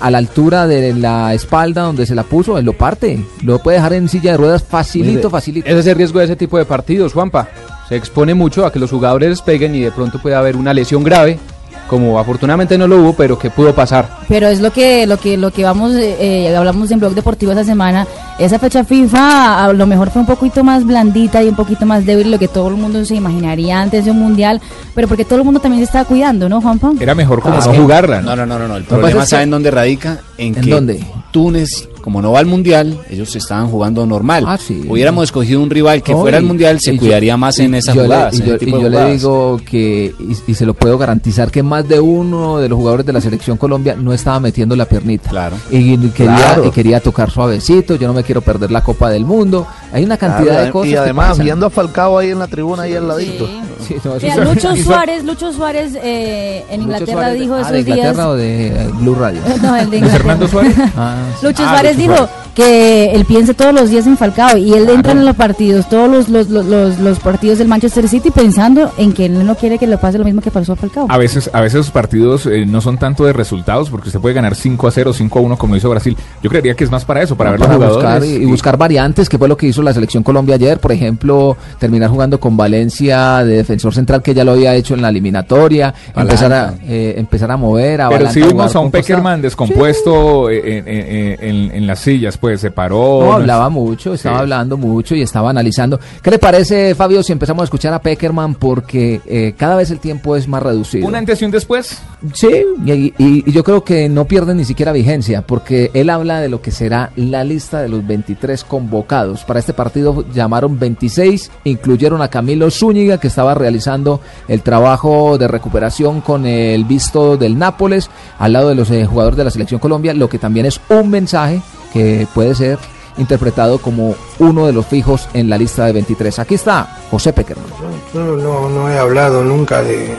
A, 0.00 0.10
la 0.10 0.18
altura 0.18 0.66
de 0.66 0.94
la 0.94 1.34
espalda 1.34 1.82
donde 1.82 2.06
se 2.06 2.14
la 2.14 2.22
puso, 2.22 2.58
él 2.58 2.64
lo 2.64 2.72
parte. 2.72 3.24
Lo 3.42 3.58
puede 3.58 3.78
dejar 3.78 3.94
en 3.94 4.08
silla 4.08 4.32
de 4.32 4.36
ruedas 4.36 4.62
facilito, 4.62 5.30
facilito. 5.30 5.68
Ese 5.68 5.78
es 5.80 5.86
el 5.86 5.96
riesgo 5.96 6.18
de 6.18 6.26
ese 6.26 6.36
tipo 6.36 6.58
de 6.58 6.64
partidos, 6.64 7.12
Juanpa. 7.12 7.48
Se 7.88 7.96
expone 7.96 8.34
mucho 8.34 8.64
a 8.64 8.72
que 8.72 8.78
los 8.78 8.90
jugadores 8.90 9.42
peguen 9.42 9.74
y 9.74 9.80
de 9.80 9.90
pronto 9.90 10.20
puede 10.20 10.34
haber 10.34 10.56
una 10.56 10.72
lesión 10.72 11.04
grave, 11.04 11.38
como 11.86 12.18
afortunadamente 12.18 12.78
no 12.78 12.86
lo 12.86 13.00
hubo, 13.00 13.12
pero 13.14 13.38
que 13.38 13.50
pudo 13.50 13.74
pasar. 13.74 14.08
Pero 14.28 14.48
es 14.48 14.60
lo 14.60 14.72
que 14.72 15.06
lo 15.06 15.18
que 15.18 15.36
lo 15.36 15.50
que 15.50 15.64
vamos 15.64 15.92
eh, 15.92 16.16
eh, 16.48 16.56
hablamos 16.56 16.90
en 16.90 17.00
blog 17.00 17.14
deportivo 17.14 17.52
esa 17.52 17.64
semana. 17.64 18.06
Esa 18.38 18.58
fecha 18.58 18.82
FIFA 18.82 19.64
a 19.64 19.72
lo 19.72 19.86
mejor 19.86 20.10
fue 20.10 20.20
un 20.20 20.26
poquito 20.26 20.64
más 20.64 20.84
blandita 20.84 21.42
y 21.42 21.48
un 21.48 21.54
poquito 21.54 21.84
más 21.84 22.06
débil 22.06 22.24
de 22.24 22.30
lo 22.30 22.38
que 22.38 22.48
todo 22.48 22.68
el 22.68 22.76
mundo 22.76 23.04
se 23.04 23.14
imaginaría 23.14 23.80
antes 23.80 24.04
de 24.04 24.10
un 24.10 24.18
mundial, 24.18 24.60
pero 24.94 25.06
porque 25.06 25.24
todo 25.24 25.38
el 25.38 25.44
mundo 25.44 25.60
también 25.60 25.80
se 25.80 25.84
estaba 25.84 26.04
cuidando, 26.04 26.48
¿no, 26.48 26.60
Juanpa? 26.60 26.92
Era 26.98 27.14
mejor 27.14 27.40
como 27.40 27.58
Es 27.58 27.66
no 27.66 27.74
jugarla. 27.74 28.22
No, 28.22 28.34
no, 28.34 28.46
no, 28.46 28.58
no, 28.58 28.68
no. 28.68 28.76
El 28.76 28.84
problema, 28.84 29.26
¿saben 29.26 29.50
dónde 29.50 29.70
radica? 29.70 30.20
En, 30.38 30.56
¿En 30.56 30.64
que 30.64 30.70
dónde? 30.70 31.06
Túnez, 31.30 31.88
como 32.02 32.20
no 32.20 32.32
va 32.32 32.40
al 32.40 32.46
mundial, 32.46 32.98
ellos 33.08 33.34
estaban 33.36 33.68
jugando 33.68 34.04
normal. 34.04 34.44
Ah, 34.46 34.58
sí. 34.58 34.82
Hubiéramos 34.88 35.24
escogido 35.24 35.60
un 35.62 35.70
rival 35.70 36.02
que 36.02 36.12
No, 36.12 36.20
fuera 36.20 36.36
al 36.38 36.44
mundial, 36.44 36.80
se 36.80 36.92
yo- 36.94 37.00
cuidaría 37.00 37.36
más 37.36 37.58
en 37.60 37.74
esas 37.74 37.94
yo 37.94 38.02
le- 38.02 38.08
jugadas. 38.08 38.34
y 38.34 38.42
yo, 38.42 38.54
y 38.60 38.88
le 38.90 39.12
digo 39.12 39.60
que, 39.64 40.14
y, 40.18 40.50
y 40.50 40.54
se 40.54 40.66
lo 40.66 40.74
puedo 40.74 40.98
garantizar, 40.98 41.50
que 41.50 41.62
más 41.62 41.88
de 41.88 42.00
uno 42.00 42.58
de 42.58 42.68
los 42.68 42.76
jugadores 42.76 43.06
de 43.06 43.12
la 43.12 43.20
selección 43.20 43.56
Colombia 43.56 43.96
no 43.98 44.12
estaba 44.12 44.40
metiendo 44.40 44.76
la 44.76 44.84
piernita. 44.84 45.30
Claro. 45.30 45.56
Y 45.70 45.96
quería, 46.08 46.36
Claro. 46.36 46.66
y 46.66 46.70
quería 46.70 47.00
tocar 47.00 47.30
suavecito, 47.30 47.94
yo 47.96 48.08
no 48.08 48.14
me 48.14 48.22
quiero 48.24 48.40
perder 48.42 48.70
la 48.70 48.82
Copa 48.82 49.08
del 49.10 49.24
Mundo. 49.24 49.66
Hay 49.92 50.04
una 50.04 50.16
cantidad 50.16 50.52
Claro, 50.52 50.64
de 50.66 50.70
cosas. 50.72 50.88
y 50.88 50.92
que 50.92 50.98
además 50.98 51.28
pasan. 51.30 51.44
viendo 51.44 51.66
a 51.66 51.70
Falcao 51.70 52.18
ahí 52.18 52.30
en 52.30 52.38
la 52.38 52.46
tribuna 52.48 52.82
ahí 52.82 52.94
al 52.94 53.06
ladito. 53.08 53.46
Sí, 53.46 53.60
no, 54.04 54.14
Mira, 54.20 54.36
Lucho 54.44 54.76
Suárez, 54.76 55.24
Lucho 55.24 55.52
Suárez 55.52 55.92
eh, 56.02 56.64
en 56.70 56.82
Inglaterra 56.82 57.12
Suárez 57.12 57.32
de- 57.34 57.40
dijo 57.40 57.54
ah, 57.54 57.60
esos 57.60 57.72
de 57.72 57.80
Inglaterra 57.80 58.12
días. 58.12 58.26
o 58.26 58.34
de 58.36 58.66
eh, 58.68 58.88
Blue 59.00 59.14
Radio. 59.14 59.40
No, 59.62 59.76
el 59.76 59.84
de 59.86 59.90
¿De 59.90 59.96
Inglaterra. 59.98 60.18
Fernando 60.18 60.48
Suárez? 60.48 60.74
Ah, 60.96 61.16
sí. 61.40 61.46
Lucho 61.46 61.62
Ah, 61.64 61.70
Suárez 61.72 61.96
Lucho 61.96 62.02
dijo 62.02 62.16
Suárez. 62.16 62.34
que 62.54 63.12
él 63.12 63.24
piensa 63.24 63.54
todos 63.54 63.74
los 63.74 63.90
días 63.90 64.06
en 64.06 64.16
Falcao 64.16 64.56
y 64.56 64.72
él 64.74 64.88
entra 64.90 65.12
en 65.12 65.24
los 65.24 65.36
partidos, 65.36 65.88
todos 65.88 66.08
los, 66.10 66.28
los, 66.28 66.48
los, 66.50 66.66
los, 66.66 66.98
los 66.98 67.18
partidos 67.20 67.58
del 67.58 67.68
Manchester 67.68 68.08
City 68.08 68.30
pensando 68.30 68.92
en 68.98 69.12
que 69.12 69.26
él 69.26 69.46
no 69.46 69.54
quiere 69.54 69.78
que 69.78 69.86
le 69.86 69.96
pase 69.98 70.18
lo 70.18 70.24
mismo 70.24 70.40
que 70.40 70.50
pasó 70.50 70.72
a 70.72 70.76
Falcao. 70.76 71.06
A 71.08 71.18
veces, 71.18 71.48
a 71.52 71.60
veces 71.60 71.76
los 71.78 71.90
partidos 71.90 72.46
eh, 72.46 72.66
no 72.66 72.80
son 72.80 72.98
tanto 72.98 73.24
de 73.24 73.32
resultados, 73.32 73.88
porque 73.90 74.08
usted 74.08 74.20
puede 74.20 74.34
ganar 74.34 74.54
5 74.54 74.86
a 74.86 74.90
0, 74.90 75.12
5 75.12 75.38
a 75.38 75.42
1 75.42 75.56
como 75.58 75.76
hizo 75.76 75.88
Brasil. 75.90 76.16
Yo 76.42 76.50
creería 76.50 76.74
que 76.74 76.84
es 76.84 76.90
más 76.90 77.04
para 77.04 77.22
eso, 77.22 77.36
para 77.36 77.50
ver 77.52 77.60
los 77.60 77.68
jugadores. 77.68 77.94
buscar 77.96 78.24
y, 78.24 78.42
y 78.42 78.44
buscar 78.46 78.76
variantes, 78.76 79.28
que 79.28 79.38
fue 79.38 79.48
lo 79.48 79.56
que 79.56 79.66
hizo 79.68 79.82
la 79.82 79.92
selección 79.94 80.22
Colombia 80.22 80.56
ayer, 80.56 80.78
por 80.78 80.92
ejemplo, 80.92 81.56
terminar 81.78 82.10
jugando 82.10 82.38
con 82.40 82.56
Valencia 82.56 83.44
de 83.44 83.56
defensor 83.82 83.94
central 83.94 84.22
que 84.22 84.32
ya 84.34 84.44
lo 84.44 84.52
había 84.52 84.74
hecho 84.76 84.94
en 84.94 85.02
la 85.02 85.08
eliminatoria, 85.08 85.92
empezar 86.14 86.52
a, 86.52 86.74
eh, 86.86 87.14
empezar 87.16 87.50
a 87.50 87.56
mover, 87.56 88.00
a 88.02 88.08
Pero 88.08 88.30
si 88.30 88.40
vimos 88.42 88.74
a 88.76 88.80
un. 88.80 88.90
Peckerman 88.92 89.42
descompuesto 89.42 90.48
eh, 90.50 90.78
en, 90.78 90.88
en- 90.88 91.38
en- 91.42 91.72
en 91.74 91.86
las 91.86 91.98
sillas, 91.98 92.36
pues 92.38 92.60
se 92.60 92.70
paró. 92.70 93.20
No, 93.24 93.32
hablaba 93.34 93.68
mucho, 93.68 94.14
estaba 94.14 94.36
Sí. 94.36 94.40
hablando 94.42 94.76
mucho 94.76 95.14
y 95.16 95.22
estaba 95.22 95.50
analizando. 95.50 95.98
¿Qué 96.22 96.30
le 96.30 96.38
parece, 96.38 96.94
Fabio, 96.94 97.22
si 97.22 97.32
empezamos 97.32 97.62
a 97.62 97.64
escuchar 97.64 97.92
a 97.94 98.00
Peckerman? 98.00 98.54
Porque 98.54 99.20
eh, 99.26 99.54
cada 99.56 99.74
vez 99.76 99.90
el 99.90 99.98
tiempo 99.98 100.36
es 100.36 100.46
más 100.46 100.62
reducido. 100.62 101.06
Un 101.06 101.14
antes 101.16 101.40
y 101.42 101.44
un 101.44 101.50
después. 101.50 101.98
Sí, 102.34 102.50
y, 102.86 102.92
y- 102.92 103.14
y 103.18 103.52
yo 103.52 103.64
creo 103.64 103.82
que 103.82 104.08
no 104.08 104.26
pierde 104.26 104.54
ni 104.54 104.64
siquiera 104.64 104.92
vigencia, 104.92 105.42
porque 105.42 105.90
él 105.94 106.10
habla 106.10 106.40
de 106.40 106.48
lo 106.48 106.60
que 106.62 106.70
será 106.70 107.10
la 107.16 107.42
lista 107.44 107.80
de 107.82 107.88
los 107.88 108.06
23 108.06 108.62
convocados. 108.64 109.42
Para 109.44 109.58
este 109.60 109.72
partido 109.72 110.24
llamaron 110.32 110.78
26, 110.78 111.50
incluyeron 111.64 112.22
a 112.22 112.28
Camilo 112.28 112.70
Zúñiga, 112.70 113.18
que 113.18 113.26
estaba 113.28 113.54
realizando 113.62 114.20
el 114.48 114.62
trabajo 114.62 115.38
de 115.38 115.46
recuperación 115.46 116.20
con 116.20 116.44
el 116.46 116.84
visto 116.84 117.36
del 117.36 117.56
Nápoles, 117.58 118.10
al 118.38 118.52
lado 118.52 118.68
de 118.68 118.74
los 118.74 118.90
eh, 118.90 119.06
jugadores 119.06 119.38
de 119.38 119.44
la 119.44 119.50
Selección 119.50 119.78
Colombia, 119.78 120.12
lo 120.14 120.28
que 120.28 120.38
también 120.38 120.66
es 120.66 120.80
un 120.88 121.08
mensaje 121.10 121.62
que 121.92 122.26
puede 122.34 122.54
ser 122.54 122.78
interpretado 123.18 123.78
como 123.78 124.16
uno 124.38 124.66
de 124.66 124.72
los 124.72 124.86
fijos 124.86 125.28
en 125.32 125.48
la 125.48 125.58
lista 125.58 125.86
de 125.86 125.92
23. 125.92 126.38
Aquí 126.40 126.54
está 126.54 126.98
José 127.10 127.32
Peckerman. 127.32 127.66
Yo 128.12 128.36
no, 128.36 128.68
no 128.68 128.90
he 128.90 128.98
hablado 128.98 129.44
nunca 129.44 129.82
de, 129.82 130.16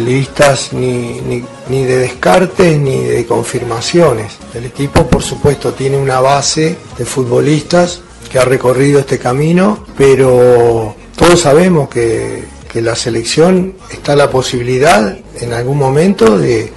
listas 0.00 0.72
ni, 0.72 1.20
ni 1.68 1.84
de 1.84 1.98
descartes 1.98 2.78
ni 2.78 2.98
de 2.98 3.24
confirmaciones. 3.24 4.36
El 4.52 4.66
equipo 4.66 5.06
por 5.06 5.22
supuesto 5.22 5.72
tiene 5.72 5.96
una 5.96 6.20
base 6.20 6.76
de 6.98 7.04
futbolistas 7.04 8.02
que 8.30 8.38
ha 8.38 8.44
recorrido 8.44 8.98
este 8.98 9.18
camino, 9.18 9.84
pero 9.96 10.96
todos 11.16 11.40
sabemos 11.40 11.88
que, 11.88 12.44
que 12.74 12.82
la 12.82 12.96
selección 12.96 13.74
está 13.92 14.16
la 14.16 14.30
posibilidad 14.30 15.16
en 15.40 15.52
algún 15.52 15.78
momento 15.78 16.38
de, 16.38 16.72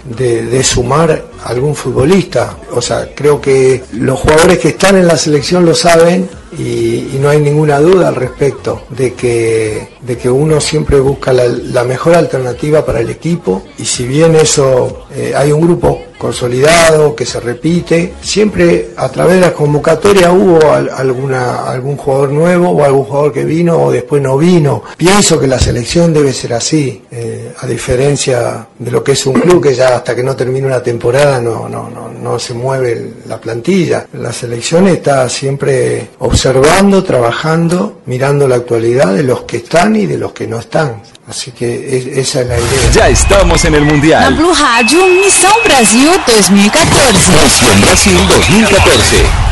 sumar 0.63 1.25
algún 1.45 1.75
futbolista. 1.75 2.57
O 2.73 2.81
sea, 2.81 3.09
creo 3.15 3.39
que 3.39 3.83
los 3.93 4.19
jugadores 4.19 4.59
que 4.59 4.69
están 4.69 4.97
en 4.97 5.07
la 5.07 5.17
selección 5.17 5.65
lo 5.65 5.73
saben 5.73 6.29
y, 6.57 7.17
no 7.19 7.29
hay 7.29 7.39
ninguna 7.39 7.79
duda 7.79 8.09
al 8.09 8.15
respecto 8.15 8.83
de 8.89 9.13
que, 9.13 9.89
de 10.01 10.17
que 10.17 10.29
uno 10.29 10.61
siempre 10.61 10.99
busca 10.99 11.33
la, 11.33 11.83
mejor 11.83 12.15
alternativa 12.15 12.85
para 12.85 12.99
el 12.99 13.09
equipo 13.09 13.63
y 13.77 13.85
si 13.85 14.05
bien 14.05 14.35
eso 14.35 15.05
eh, 15.15 15.33
hay 15.35 15.51
un 15.51 15.61
grupo 15.61 16.01
consolidado, 16.17 17.15
que 17.15 17.25
se 17.25 17.39
repite. 17.39 18.13
Siempre 18.21 18.89
a 18.95 19.09
través 19.09 19.35
de 19.35 19.41
la 19.41 19.53
convocatoria 19.53 20.31
hubo 20.31 20.59
alguna, 20.71 21.65
algún 21.65 21.97
jugador 21.97 22.31
nuevo 22.31 22.69
o 22.69 22.83
algún 22.83 23.05
jugador 23.05 23.33
que 23.33 23.45
vino 23.45 23.77
o 23.77 23.91
después 23.91 24.21
no 24.21 24.37
vino. 24.37 24.83
Pienso 24.97 25.39
que 25.39 25.47
la 25.47 25.59
selección 25.59 26.13
debe 26.13 26.33
ser 26.33 26.53
así, 26.53 27.03
eh, 27.11 27.53
a 27.59 27.67
diferencia 27.67 28.46
de 28.77 28.91
lo 28.91 29.03
que 29.03 29.13
es 29.13 29.25
un 29.25 29.33
club 29.33 29.61
que 29.63 29.73
ya 29.75 29.95
hasta 29.95 30.15
que 30.15 30.23
no 30.23 30.35
termine 30.35 30.67
una 30.67 30.81
temporada 30.81 31.39
no, 31.39 31.67
no, 31.67 31.89
no, 31.89 32.09
no 32.09 32.39
se 32.39 32.53
mueve 32.53 33.13
la 33.27 33.39
plantilla. 33.39 34.07
La 34.13 34.31
selección 34.31 34.87
está 34.87 35.27
siempre 35.29 36.09
observando, 36.19 37.03
trabajando, 37.03 38.01
mirando 38.05 38.47
la 38.47 38.55
actualidad 38.55 39.13
de 39.13 39.23
los 39.23 39.41
que 39.41 39.57
están 39.57 39.95
y 39.95 40.05
de 40.05 40.17
los 40.17 40.31
que 40.33 40.47
no 40.47 40.59
están. 40.59 41.01
Así 41.27 41.51
que 41.51 42.19
esa 42.19 42.41
es 42.41 42.47
la 42.47 42.57
idea. 42.57 42.91
Ya 42.93 43.09
estamos 43.09 43.63
en 43.65 43.75
el 43.75 43.83
Mundial. 43.83 44.21
La 44.21 44.29
Blue 44.29 44.53
Radio 44.53 45.07
Misión 45.07 45.51
Brasil 45.65 46.09
2014. 46.25 47.31
Misión 47.31 47.81
Brasil 47.81 48.17
2014. 48.29 49.47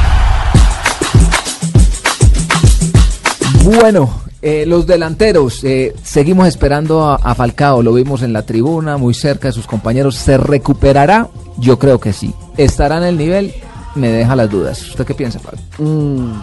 Bueno, 3.63 4.24
eh, 4.47 4.63
los 4.67 4.85
delanteros, 4.85 5.63
eh, 5.63 5.95
seguimos 6.03 6.47
esperando 6.47 7.03
a, 7.03 7.15
a, 7.15 7.33
Falcao, 7.33 7.81
lo 7.81 7.93
vimos 7.93 8.21
en 8.21 8.31
la 8.31 8.43
tribuna, 8.43 8.95
muy 8.95 9.15
cerca 9.15 9.47
de 9.47 9.53
sus 9.53 9.65
compañeros. 9.65 10.17
¿Se 10.17 10.37
recuperará? 10.37 11.29
Yo 11.57 11.79
creo 11.79 11.99
que 11.99 12.13
sí. 12.13 12.31
¿Estará 12.55 12.97
en 12.97 13.05
el 13.05 13.17
nivel? 13.17 13.55
Me 13.95 14.09
deja 14.09 14.35
las 14.35 14.47
dudas. 14.51 14.87
¿Usted 14.87 15.03
qué 15.03 15.15
piensa, 15.15 15.39
Fabio? 15.39 15.61
Mm. 15.79 16.41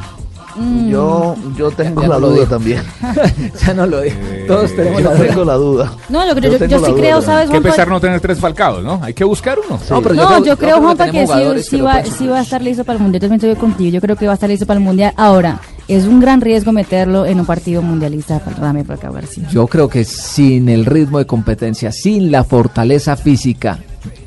Mm. 0.57 0.91
Yo, 0.91 1.37
yo 1.57 1.71
tengo 1.71 2.03
la 2.03 2.19
duda 2.19 2.45
también. 2.47 2.83
ya 3.67 3.73
no 3.73 3.87
lo 3.87 4.01
digo. 4.01 4.17
Todos 4.49 4.75
tenemos 4.75 5.01
yo 5.01 5.11
la 5.13 5.17
tengo 5.17 5.45
la 5.45 5.55
duda. 5.55 5.93
No, 6.09 6.27
yo, 6.27 6.39
yo, 6.41 6.67
yo 6.67 6.85
sí 6.85 6.93
creo, 6.95 7.23
¿sabes? 7.23 7.51
Que 7.51 7.61
pesar 7.61 7.87
no 7.87 8.01
tener 8.01 8.21
tres 8.21 8.41
falcados, 8.41 8.83
¿no? 8.83 8.99
Hay 9.01 9.15
que 9.15 9.23
buscar 9.23 9.59
uno. 9.65 9.79
No, 9.89 10.03
pero 10.03 10.15
no, 10.17 10.45
yo 10.45 10.59
creo, 10.59 10.81
Juanpa, 10.81 11.09
que, 11.09 11.25
sí, 11.25 11.71
sí, 11.71 11.81
va, 11.81 12.05
sí 12.05 12.27
va 12.27 12.41
a 12.41 12.43
estar 12.43 12.61
listo 12.61 12.83
para 12.83 12.97
el 12.97 13.03
Mundial. 13.05 13.23
Yo 13.23 13.29
también 13.29 13.53
estoy 13.53 13.61
contigo. 13.61 13.91
Yo 13.93 14.01
creo 14.01 14.17
que 14.17 14.27
va 14.27 14.33
a 14.33 14.35
estar 14.35 14.51
listo 14.51 14.67
para 14.67 14.79
el 14.79 14.85
Mundial. 14.85 15.15
Ahora, 15.17 15.61
es 15.89 16.05
un 16.05 16.21
gran 16.21 16.41
riesgo 16.41 16.73
meterlo 16.73 17.27
en 17.27 17.41
un 17.41 17.47
partido 17.47 17.83
mundialista 17.83 18.39
para 18.39 18.73
por 18.85 18.95
acabar. 18.95 19.27
Sí. 19.27 19.43
Yo 19.51 19.67
creo 19.67 19.89
que 19.89 20.05
sin 20.05 20.69
el 20.69 20.87
ritmo 20.87 21.19
de 21.19 21.27
competencia, 21.27 21.93
sin 21.93 22.31
la 22.31 22.45
fortaleza 22.45 23.17
física, 23.17 23.79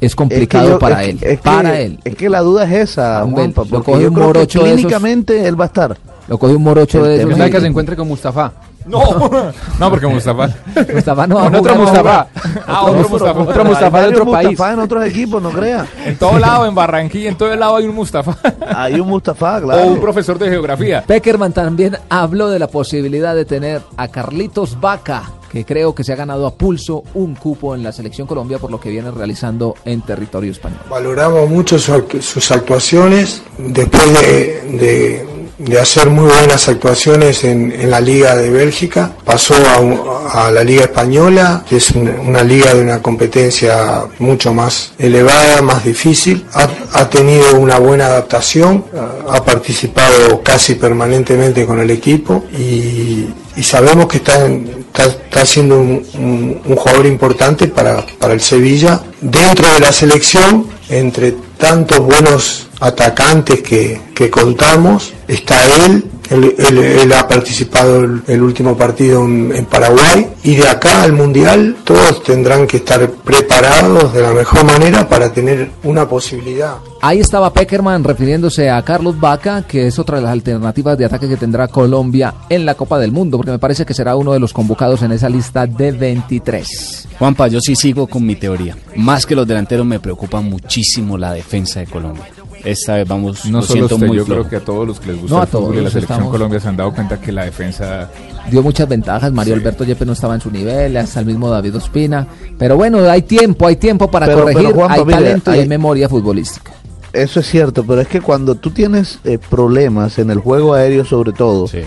es 0.01 0.15
complicado 0.15 0.65
es 0.65 0.71
yo, 0.71 0.79
para 0.79 1.03
es 1.03 1.09
él. 1.09 1.19
Es 1.21 1.39
para 1.39 1.71
que, 1.74 1.83
él. 1.83 2.00
Es 2.03 2.15
que 2.15 2.29
la 2.29 2.41
duda 2.41 2.65
es 2.65 2.89
esa, 2.89 3.25
Juanpa, 3.25 3.63
lo 3.69 3.83
coge 3.83 4.07
un 4.07 4.13
morocho 4.13 4.63
clínicamente 4.63 5.47
él 5.47 5.59
va 5.59 5.65
a 5.65 5.67
estar. 5.67 5.97
Lo 6.27 6.38
coge 6.38 6.55
un 6.55 6.63
morocho 6.63 7.03
de 7.03 7.17
esos. 7.17 7.50
que 7.50 7.62
se 7.62 7.67
encuentre 7.67 7.95
con 7.95 8.07
Mustafa. 8.07 8.53
No, 8.86 9.00
no, 9.80 9.89
porque 9.89 10.08
Mustafa. 10.08 10.50
Mustafa 10.94 11.27
no. 11.27 11.39
Con 11.39 11.56
otro 11.56 11.75
Mustafa. 11.75 12.27
Ah, 12.68 12.84
otro 12.84 13.10
Mustafa. 13.10 13.39
Otro 13.39 13.65
Mustafa 13.65 14.01
de 14.01 14.08
otro 14.08 14.32
país. 14.32 14.50
Mustafa 14.50 14.74
en 14.74 14.80
otros 14.80 15.06
equipos, 15.06 15.42
no 15.42 15.50
crea. 15.50 15.86
En 16.06 16.18
todo 16.18 16.38
lado, 16.38 16.65
en 16.65 16.75
Barranquilla, 16.75 17.30
en 17.30 17.38
todo 17.38 17.56
lado 17.56 17.77
hay 17.77 17.88
un 17.88 17.96
Mustafa. 17.96 18.38
Hay 18.75 19.00
un 19.00 19.08
Mustafa, 19.08 19.62
claro. 19.62 19.84
O 19.84 19.88
un 19.88 20.00
profesor 20.00 20.38
de 20.38 20.50
geografía. 20.50 21.04
Peckerman 21.06 21.54
también 21.54 21.98
habló 22.10 22.50
de 22.50 22.60
la 22.60 22.68
posibilidad 22.68 23.36
de 23.36 23.46
tener 23.46 23.82
a 23.98 24.08
Carlitos 24.08 24.80
Vaca, 24.80 25.24
que 25.51 25.65
creo 25.65 25.96
que 25.96 26.04
se 26.04 26.13
ha 26.13 26.15
ganado 26.15 26.46
a 26.46 26.54
pulso 26.54 27.04
un 27.13 27.36
cupo 27.36 27.75
en 27.75 27.84
la 27.84 27.92
selección 27.92 28.27
Colombia 28.27 28.60
por 28.60 28.70
lo 28.70 28.80
que 28.80 28.89
viene 28.89 29.10
realizando 29.12 29.75
en 29.86 30.01
territorio 30.01 30.51
español. 30.51 30.80
Valoramos 30.89 31.50
mucho 31.50 31.80
su, 31.80 32.06
sus 32.22 32.51
actuaciones 32.51 33.42
después 33.58 34.22
de, 34.22 34.77
de 34.77 35.36
de 35.57 35.79
hacer 35.79 36.09
muy 36.09 36.25
buenas 36.25 36.67
actuaciones 36.67 37.43
en, 37.43 37.71
en, 37.71 37.89
la 37.89 38.01
Liga 38.01 38.35
de 38.35 38.50
Bélgica, 38.50 39.12
pasó 39.24 39.55
a, 39.55 40.47
a 40.47 40.51
la 40.51 40.63
Liga 40.63 40.83
Española, 40.83 41.63
que 41.67 41.77
es 41.77 41.91
una, 41.91 42.12
una, 42.21 42.43
liga 42.43 42.74
de 42.74 42.81
una 42.81 43.01
competencia 43.01 44.05
mucho 44.19 44.53
más 44.53 44.91
elevada, 44.97 45.62
más 45.62 45.85
difícil, 45.85 46.45
ha, 46.53 46.67
ha 46.93 47.09
tenido 47.09 47.55
una 47.57 47.79
buena 47.79 48.07
adaptación, 48.07 48.85
ha, 49.29 49.43
participado 49.45 50.41
casi 50.43 50.75
permanentemente 50.75 51.65
con 51.65 51.79
el 51.79 51.91
equipo 51.91 52.45
y, 52.57 53.27
y 53.55 53.63
sabemos 53.63 54.07
que 54.07 54.17
está, 54.17 54.45
está, 54.47 55.05
está 55.05 55.45
siendo 55.45 55.79
un, 55.79 56.05
un, 56.15 56.62
un, 56.65 56.75
jugador 56.75 57.05
importante 57.05 57.67
para, 57.67 58.05
para 58.19 58.33
el 58.33 58.41
Sevilla. 58.41 59.01
Dentro 59.21 59.71
de 59.74 59.79
la 59.79 59.93
selección, 59.93 60.67
entre 60.89 61.35
tantos 61.57 62.00
buenos 62.00 62.64
atacantes 62.79 63.62
que, 63.62 64.00
que 64.13 64.29
contamos, 64.29 65.13
está 65.27 65.55
él, 65.86 66.05
él, 66.29 66.55
él, 66.58 66.77
él, 66.77 67.13
ha 67.13 67.27
participado 67.27 68.03
el, 68.03 68.24
el 68.27 68.41
último 68.41 68.75
partido 68.75 69.24
en, 69.24 69.55
en, 69.55 69.65
Paraguay 69.65 70.27
y 70.44 70.55
de 70.55 70.67
acá 70.67 71.03
al 71.03 71.13
Mundial 71.13 71.77
todos 71.84 72.24
tendrán 72.24 72.65
que 72.65 72.77
estar 72.77 73.08
preparados 73.12 74.13
de 74.13 74.22
la 74.22 74.32
mejor 74.32 74.63
manera 74.65 75.08
para 75.08 75.32
tener 75.32 75.70
una 75.84 76.08
posibilidad. 76.08 76.77
Ahí 77.01 77.20
estaba 77.20 77.53
Peckerman 77.53 78.03
refiriéndose 78.03 78.70
a 78.72 78.82
Carlos 78.82 79.20
Vaca, 79.20 79.63
que 79.67 79.86
es 79.86 80.00
otra 80.00 80.17
de 80.17 80.24
las 80.24 80.32
alternativas 80.32 80.98
de 80.98 81.05
ataque 81.05 81.29
que 81.29 81.38
tendrá 81.38 81.67
Colombia 81.67 82.34
en 82.50 82.65
la 82.65 82.74
Copa 82.74 82.98
del 82.98 83.12
Mundo, 83.12 83.38
porque 83.38 83.51
me 83.51 83.60
parece 83.60 83.86
que 83.86 83.94
será 83.94 84.15
uno 84.15 84.34
de 84.34 84.39
los 84.39 84.53
convocados 84.53 85.03
en 85.03 85.12
esa 85.12 85.29
lista 85.29 85.67
de 85.67 85.91
23. 85.91 87.08
Juanpa, 87.20 87.48
yo 87.48 87.60
sí 87.62 87.75
sigo 87.75 88.08
con 88.08 88.25
mi 88.25 88.36
teoría. 88.36 88.75
Más 88.96 89.27
que 89.27 89.36
los 89.36 89.48
delanteros 89.48 89.86
me 89.86 90.00
preocupa 90.00 90.41
muchísimo 90.41 91.15
la 91.17 91.34
defensa 91.34 91.79
de 91.82 91.86
Colombia 91.86 92.25
esta 92.65 92.95
vez 92.95 93.07
vamos 93.07 93.45
no 93.45 93.60
lo 93.60 93.62
solo 93.62 93.74
siento 93.88 93.95
usted, 93.95 94.07
muy 94.07 94.17
yo 94.17 94.25
flojo. 94.25 94.41
creo 94.41 94.50
que 94.50 94.55
a 94.57 94.60
todos 94.65 94.88
los 94.88 95.00
que 95.00 95.07
les 95.13 95.22
gusta 95.22 95.36
No, 95.36 95.39
a 95.39 95.43
el 95.43 95.48
fútbol 95.50 95.62
todos 95.65 95.75
y 95.77 95.81
la 95.84 95.89
selección 95.89 96.17
estamos- 96.17 96.31
Colombia 96.31 96.60
se 96.60 96.67
han 96.67 96.77
dado 96.77 96.93
cuenta 96.93 97.22
que 97.22 97.31
la 97.31 97.45
defensa 97.45 98.10
Dio 98.51 98.62
muchas 98.62 98.88
ventajas, 98.88 99.31
Mario 99.31 99.55
Sí. 99.55 99.60
Alberto 99.60 99.84
Yepes 99.86 100.05
no 100.05 100.13
estaba 100.13 100.36
en 100.36 100.41
su 100.41 100.51
nivel, 100.51 100.95
hasta 100.98 101.19
el 101.19 101.25
mismo 101.25 101.50
David 101.50 101.77
Ospina, 101.77 102.27
pero 102.60 102.75
bueno, 102.75 103.00
hay 103.10 103.22
tiempo, 103.24 103.65
hay 103.67 103.75
tiempo 103.77 104.12
para 104.12 104.25
Pero- 104.27 104.41
corregir, 104.41 104.63
pero, 104.65 104.75
Juanpa, 104.75 104.93
hay 104.95 105.05
mire, 105.05 105.17
talento 105.17 105.51
y 105.51 105.53
hay- 105.55 105.60
hay 105.62 105.67
memoria 105.67 106.07
futbolística. 106.10 106.72
Eso 107.12 107.39
es 107.39 107.48
cierto, 107.48 107.84
pero 107.84 108.01
es 108.01 108.07
que 108.07 108.22
cuando 108.22 108.53
tú 108.55 108.69
tienes 108.72 109.19
eh, 109.24 109.38
problemas 109.39 110.19
en 110.19 110.29
el 110.31 110.39
juego 110.39 110.74
aéreo 110.74 111.05
sobre 111.05 111.31
todo, 111.31 111.67
Sí. 111.67 111.79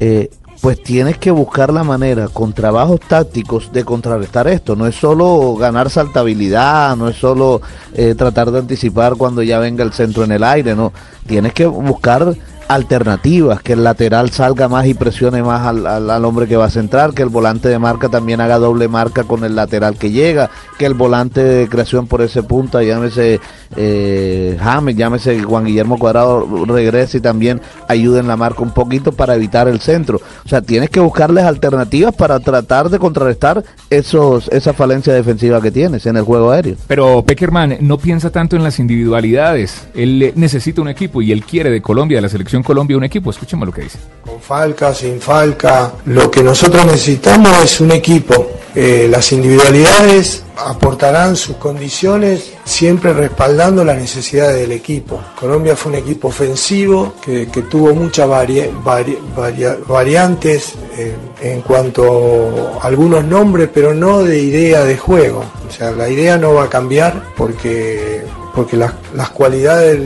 eh, 0.00 0.28
pues 0.66 0.82
tienes 0.82 1.16
que 1.16 1.30
buscar 1.30 1.72
la 1.72 1.84
manera 1.84 2.26
con 2.26 2.52
trabajos 2.52 2.98
tácticos 2.98 3.70
de 3.70 3.84
contrarrestar 3.84 4.48
esto. 4.48 4.74
No 4.74 4.88
es 4.88 4.96
solo 4.96 5.54
ganar 5.54 5.90
saltabilidad, 5.90 6.96
no 6.96 7.06
es 7.08 7.14
solo 7.14 7.62
eh, 7.94 8.16
tratar 8.16 8.50
de 8.50 8.58
anticipar 8.58 9.14
cuando 9.14 9.44
ya 9.44 9.60
venga 9.60 9.84
el 9.84 9.92
centro 9.92 10.24
en 10.24 10.32
el 10.32 10.42
aire, 10.42 10.74
no. 10.74 10.92
Tienes 11.24 11.52
que 11.52 11.66
buscar 11.66 12.34
alternativas, 12.66 13.62
que 13.62 13.74
el 13.74 13.84
lateral 13.84 14.30
salga 14.30 14.66
más 14.68 14.86
y 14.86 14.94
presione 14.94 15.40
más 15.40 15.64
al, 15.64 15.86
al- 15.86 16.10
al 16.10 16.24
hombre 16.24 16.48
que 16.48 16.56
va 16.56 16.64
a 16.64 16.70
centrar, 16.70 17.14
que 17.14 17.22
el 17.22 17.28
volante 17.28 17.68
de 17.68 17.78
marca 17.78 18.08
también 18.08 18.40
haga 18.40 18.58
doble 18.58 18.88
marca 18.88 19.22
con 19.22 19.44
el 19.44 19.54
lateral 19.54 19.96
que 19.96 20.10
llega, 20.10 20.50
que 20.78 20.86
el 20.86 20.94
volante 20.94 21.44
de 21.44 21.68
creación 21.68 22.08
por 22.08 22.22
ese 22.22 22.42
punta, 22.42 22.82
llámese 22.82 23.40
eh, 23.76 24.56
James, 24.60 24.96
llámese 24.96 25.42
Juan 25.42 25.64
Guillermo 25.64 25.98
Cuadrado, 25.98 26.46
regrese 26.66 27.18
y 27.18 27.20
también 27.20 27.60
ayude 27.88 28.20
en 28.20 28.28
la 28.28 28.36
marca 28.36 28.62
un 28.62 28.72
poquito 28.72 29.12
para 29.12 29.34
evitar 29.34 29.68
el 29.68 29.80
centro. 29.80 30.20
O 30.44 30.48
sea, 30.48 30.62
tienes 30.62 30.90
que 30.90 31.00
buscarles 31.00 31.44
alternativas 31.44 32.14
para 32.14 32.40
tratar 32.40 32.88
de 32.88 32.98
contrarrestar 32.98 33.64
esos 33.90 34.48
esa 34.48 34.72
falencia 34.72 35.12
defensiva 35.12 35.60
que 35.60 35.70
tienes 35.70 36.06
en 36.06 36.16
el 36.16 36.22
juego 36.22 36.50
aéreo. 36.50 36.76
Pero 36.86 37.22
Peckerman 37.22 37.76
no 37.80 37.98
piensa 37.98 38.30
tanto 38.30 38.56
en 38.56 38.64
las 38.64 38.78
individualidades. 38.78 39.88
Él 39.94 40.22
eh, 40.22 40.32
necesita 40.36 40.80
un 40.80 40.88
equipo 40.88 41.22
y 41.22 41.32
él 41.32 41.44
quiere 41.44 41.70
de 41.70 41.82
Colombia, 41.82 42.18
de 42.18 42.22
la 42.22 42.28
selección 42.28 42.62
Colombia, 42.62 42.96
un 42.96 43.04
equipo. 43.04 43.30
Escúcheme 43.30 43.66
lo 43.66 43.72
que 43.72 43.82
dice. 43.82 43.98
Con 44.22 44.40
Falca, 44.40 44.94
sin 44.94 45.20
Falca, 45.20 45.92
lo 46.06 46.30
que 46.30 46.42
nosotros 46.42 46.84
necesitamos 46.86 47.52
es 47.62 47.80
un 47.80 47.92
equipo. 47.92 48.65
Eh, 48.78 49.08
las 49.10 49.32
individualidades 49.32 50.42
aportarán 50.58 51.34
sus 51.34 51.56
condiciones 51.56 52.52
siempre 52.64 53.14
respaldando 53.14 53.82
las 53.86 53.96
necesidades 53.96 54.56
del 54.60 54.72
equipo. 54.72 55.18
Colombia 55.40 55.74
fue 55.74 55.92
un 55.92 55.98
equipo 55.98 56.28
ofensivo 56.28 57.14
que, 57.24 57.46
tuvo 57.70 57.94
muchas 57.94 58.28
vari- 58.28 58.70
vari- 58.84 59.18
varia- 59.34 59.78
variantes 59.88 60.74
eh, 60.98 61.14
en 61.40 61.62
cuanto 61.62 62.78
a 62.82 62.86
algunos 62.86 63.24
nombres, 63.24 63.70
pero 63.72 63.94
no 63.94 64.22
de 64.22 64.40
idea 64.40 64.84
de 64.84 64.98
juego. 64.98 65.42
O 65.66 65.72
sea, 65.72 65.90
la 65.92 66.10
idea 66.10 66.36
no 66.36 66.52
va 66.52 66.64
a 66.64 66.68
cambiar 66.68 67.32
porque, 67.34 68.22
porque 68.54 68.76
las, 68.76 68.92
las 69.14 69.30
cualidades 69.30 70.00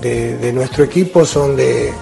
de, 0.00 0.36
de 0.38 0.52
nuestro 0.52 0.84
equipo 0.84 1.24
son 1.26 1.56
de, 1.56 1.92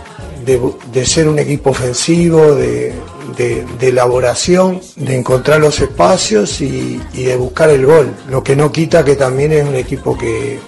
de, 0.44 0.60
de 0.92 1.06
ser 1.06 1.28
un 1.28 1.38
equipo 1.38 1.70
ofensivo, 1.70 2.54
de, 2.54 2.92
de, 3.36 3.66
elaboración, 3.80 4.80
de 4.96 5.16
encontrar 5.16 5.60
los 5.60 5.80
espacios 5.80 6.60
y, 6.60 7.00
de 7.12 7.36
buscar 7.36 7.70
el 7.70 7.86
gol. 7.86 8.14
Lo 8.28 8.42
que 8.42 8.56
no 8.56 8.70
quita 8.72 9.04
que 9.04 9.16
también 9.16 9.52
es 9.52 9.66
un 9.66 9.74
equipo 9.74 10.16
que, 10.16 10.58